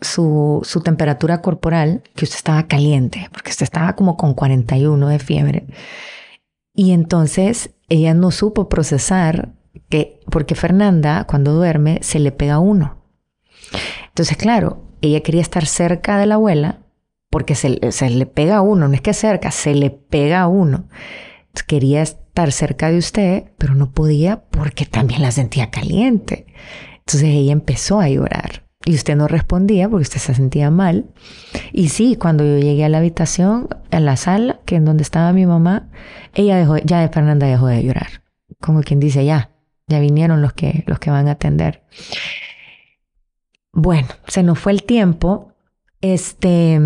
su, 0.00 0.60
su, 0.64 0.80
temperatura 0.80 1.42
corporal, 1.42 2.02
que 2.14 2.24
usted 2.24 2.36
estaba 2.36 2.68
caliente, 2.68 3.28
porque 3.32 3.50
usted 3.50 3.64
estaba 3.64 3.96
como 3.96 4.16
con 4.16 4.34
41 4.34 5.08
de 5.08 5.18
fiebre. 5.18 5.66
Y 6.72 6.92
entonces 6.92 7.70
ella 7.88 8.14
no 8.14 8.30
supo 8.30 8.68
procesar 8.68 9.54
que, 9.88 10.20
porque 10.30 10.54
Fernanda 10.54 11.24
cuando 11.24 11.52
duerme 11.52 11.98
se 12.02 12.18
le 12.18 12.32
pega 12.32 12.58
uno. 12.58 13.02
Entonces, 14.08 14.36
claro, 14.36 14.82
ella 15.00 15.20
quería 15.20 15.42
estar 15.42 15.66
cerca 15.66 16.18
de 16.18 16.26
la 16.26 16.36
abuela 16.36 16.80
porque 17.30 17.54
se, 17.54 17.90
se 17.90 18.10
le 18.10 18.26
pega 18.26 18.60
uno, 18.60 18.88
no 18.88 18.94
es 18.94 19.00
que 19.00 19.12
cerca, 19.12 19.50
se 19.50 19.74
le 19.74 19.90
pega 19.90 20.46
uno. 20.46 20.88
quería 21.66 22.02
estar 22.02 22.52
cerca 22.52 22.90
de 22.90 22.98
usted, 22.98 23.44
pero 23.58 23.74
no 23.74 23.92
podía 23.92 24.44
porque 24.50 24.86
también 24.86 25.22
la 25.22 25.32
sentía 25.32 25.70
caliente. 25.70 26.46
Entonces 26.98 27.30
ella 27.30 27.52
empezó 27.52 28.00
a 28.00 28.08
llorar 28.08 28.64
y 28.86 28.94
usted 28.94 29.16
no 29.16 29.28
respondía 29.28 29.88
porque 29.88 30.02
usted 30.02 30.20
se 30.20 30.34
sentía 30.34 30.70
mal. 30.70 31.06
Y 31.72 31.88
sí, 31.88 32.16
cuando 32.16 32.44
yo 32.44 32.58
llegué 32.58 32.84
a 32.84 32.88
la 32.88 32.98
habitación, 32.98 33.68
a 33.90 34.00
la 34.00 34.16
sala, 34.16 34.60
que 34.64 34.76
en 34.76 34.84
donde 34.84 35.02
estaba 35.02 35.32
mi 35.32 35.46
mamá, 35.46 35.88
ella 36.34 36.56
dejó, 36.56 36.76
ya 36.78 37.08
Fernanda 37.08 37.46
dejó 37.46 37.66
de 37.66 37.82
llorar. 37.82 38.22
Como 38.60 38.82
quien 38.82 39.00
dice, 39.00 39.24
ya, 39.24 39.50
ya 39.86 40.00
vinieron 40.00 40.42
los 40.42 40.52
que, 40.52 40.84
los 40.86 40.98
que 40.98 41.10
van 41.10 41.28
a 41.28 41.32
atender. 41.32 41.82
Bueno, 43.72 44.08
se 44.26 44.42
nos 44.42 44.58
fue 44.58 44.72
el 44.72 44.84
tiempo. 44.84 45.52
Este, 46.00 46.80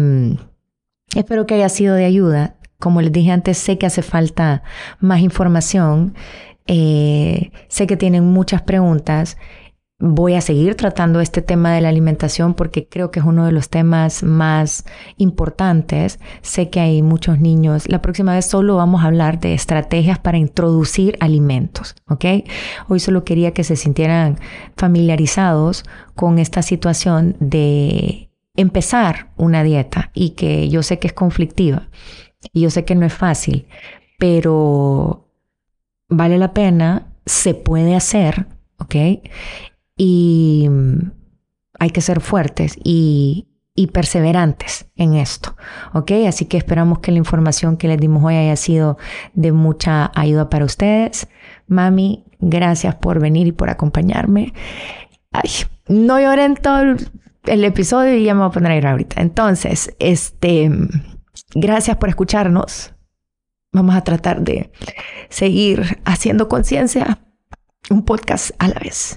espero 1.14 1.46
que 1.46 1.54
haya 1.54 1.68
sido 1.68 1.94
de 1.94 2.04
ayuda. 2.04 2.56
Como 2.78 3.02
les 3.02 3.12
dije 3.12 3.32
antes, 3.32 3.58
sé 3.58 3.78
que 3.78 3.86
hace 3.86 4.02
falta 4.02 4.62
más 5.00 5.20
información. 5.20 6.14
Eh, 6.66 7.50
sé 7.68 7.86
que 7.86 7.96
tienen 7.96 8.24
muchas 8.24 8.62
preguntas 8.62 9.38
voy 10.00 10.34
a 10.34 10.40
seguir 10.40 10.76
tratando 10.76 11.20
este 11.20 11.42
tema 11.42 11.72
de 11.72 11.80
la 11.80 11.88
alimentación 11.88 12.54
porque 12.54 12.88
creo 12.88 13.10
que 13.10 13.18
es 13.18 13.26
uno 13.26 13.44
de 13.46 13.52
los 13.52 13.68
temas 13.68 14.22
más 14.22 14.84
importantes. 15.16 16.20
Sé 16.40 16.70
que 16.70 16.78
hay 16.80 17.02
muchos 17.02 17.40
niños. 17.40 17.88
La 17.88 18.00
próxima 18.00 18.34
vez 18.34 18.46
solo 18.46 18.76
vamos 18.76 19.02
a 19.02 19.06
hablar 19.06 19.40
de 19.40 19.54
estrategias 19.54 20.18
para 20.18 20.38
introducir 20.38 21.16
alimentos, 21.20 21.96
¿ok? 22.08 22.24
Hoy 22.88 23.00
solo 23.00 23.24
quería 23.24 23.52
que 23.52 23.64
se 23.64 23.74
sintieran 23.74 24.38
familiarizados 24.76 25.84
con 26.14 26.38
esta 26.38 26.62
situación 26.62 27.36
de 27.40 28.30
empezar 28.54 29.30
una 29.36 29.64
dieta 29.64 30.10
y 30.14 30.30
que 30.30 30.68
yo 30.68 30.82
sé 30.82 31.00
que 31.00 31.08
es 31.08 31.12
conflictiva 31.12 31.88
y 32.52 32.60
yo 32.60 32.70
sé 32.70 32.84
que 32.84 32.94
no 32.94 33.04
es 33.04 33.14
fácil, 33.14 33.66
pero 34.18 35.28
vale 36.08 36.38
la 36.38 36.52
pena, 36.54 37.08
se 37.26 37.54
puede 37.54 37.96
hacer, 37.96 38.46
¿ok? 38.78 38.94
Y 39.98 40.66
mm, 40.70 41.10
hay 41.78 41.90
que 41.90 42.00
ser 42.00 42.20
fuertes 42.20 42.78
y, 42.82 43.44
perseverantes 43.92 44.86
en 44.96 45.14
esto, 45.14 45.54
¿ok? 45.94 46.10
Así 46.26 46.46
que 46.46 46.56
esperamos 46.56 46.98
que 46.98 47.12
la 47.12 47.18
información 47.18 47.76
que 47.76 47.86
les 47.86 47.98
dimos 47.98 48.24
hoy 48.24 48.34
haya 48.34 48.56
sido 48.56 48.98
de 49.34 49.52
mucha 49.52 50.10
ayuda 50.16 50.50
para 50.50 50.64
ustedes. 50.64 51.28
Mami, 51.68 52.24
gracias 52.40 52.96
por 52.96 53.20
venir 53.20 53.46
y 53.46 53.52
por 53.52 53.70
acompañarme. 53.70 54.52
Ay, 55.30 55.50
no 55.86 56.18
lloré 56.18 56.44
en 56.44 56.56
todo 56.56 56.96
el, 57.44 57.64
episodio 57.64 58.16
y 58.16 58.24
ya 58.24 58.34
me 58.34 58.40
voy 58.40 58.48
a 58.48 58.52
poner 58.52 58.72
a 58.72 58.76
ir 58.76 58.86
ahorita. 58.88 59.22
Entonces, 59.22 59.94
este, 60.00 60.72
gracias 61.54 61.98
por 61.98 62.08
escucharnos. 62.08 62.92
Vamos 63.72 63.94
a 63.94 64.02
tratar 64.02 64.40
de 64.42 64.72
seguir 65.28 66.00
haciendo 66.04 66.48
conciencia 66.48 67.20
un 67.90 68.04
podcast 68.04 68.50
a 68.58 68.66
la 68.66 68.80
vez. 68.80 69.16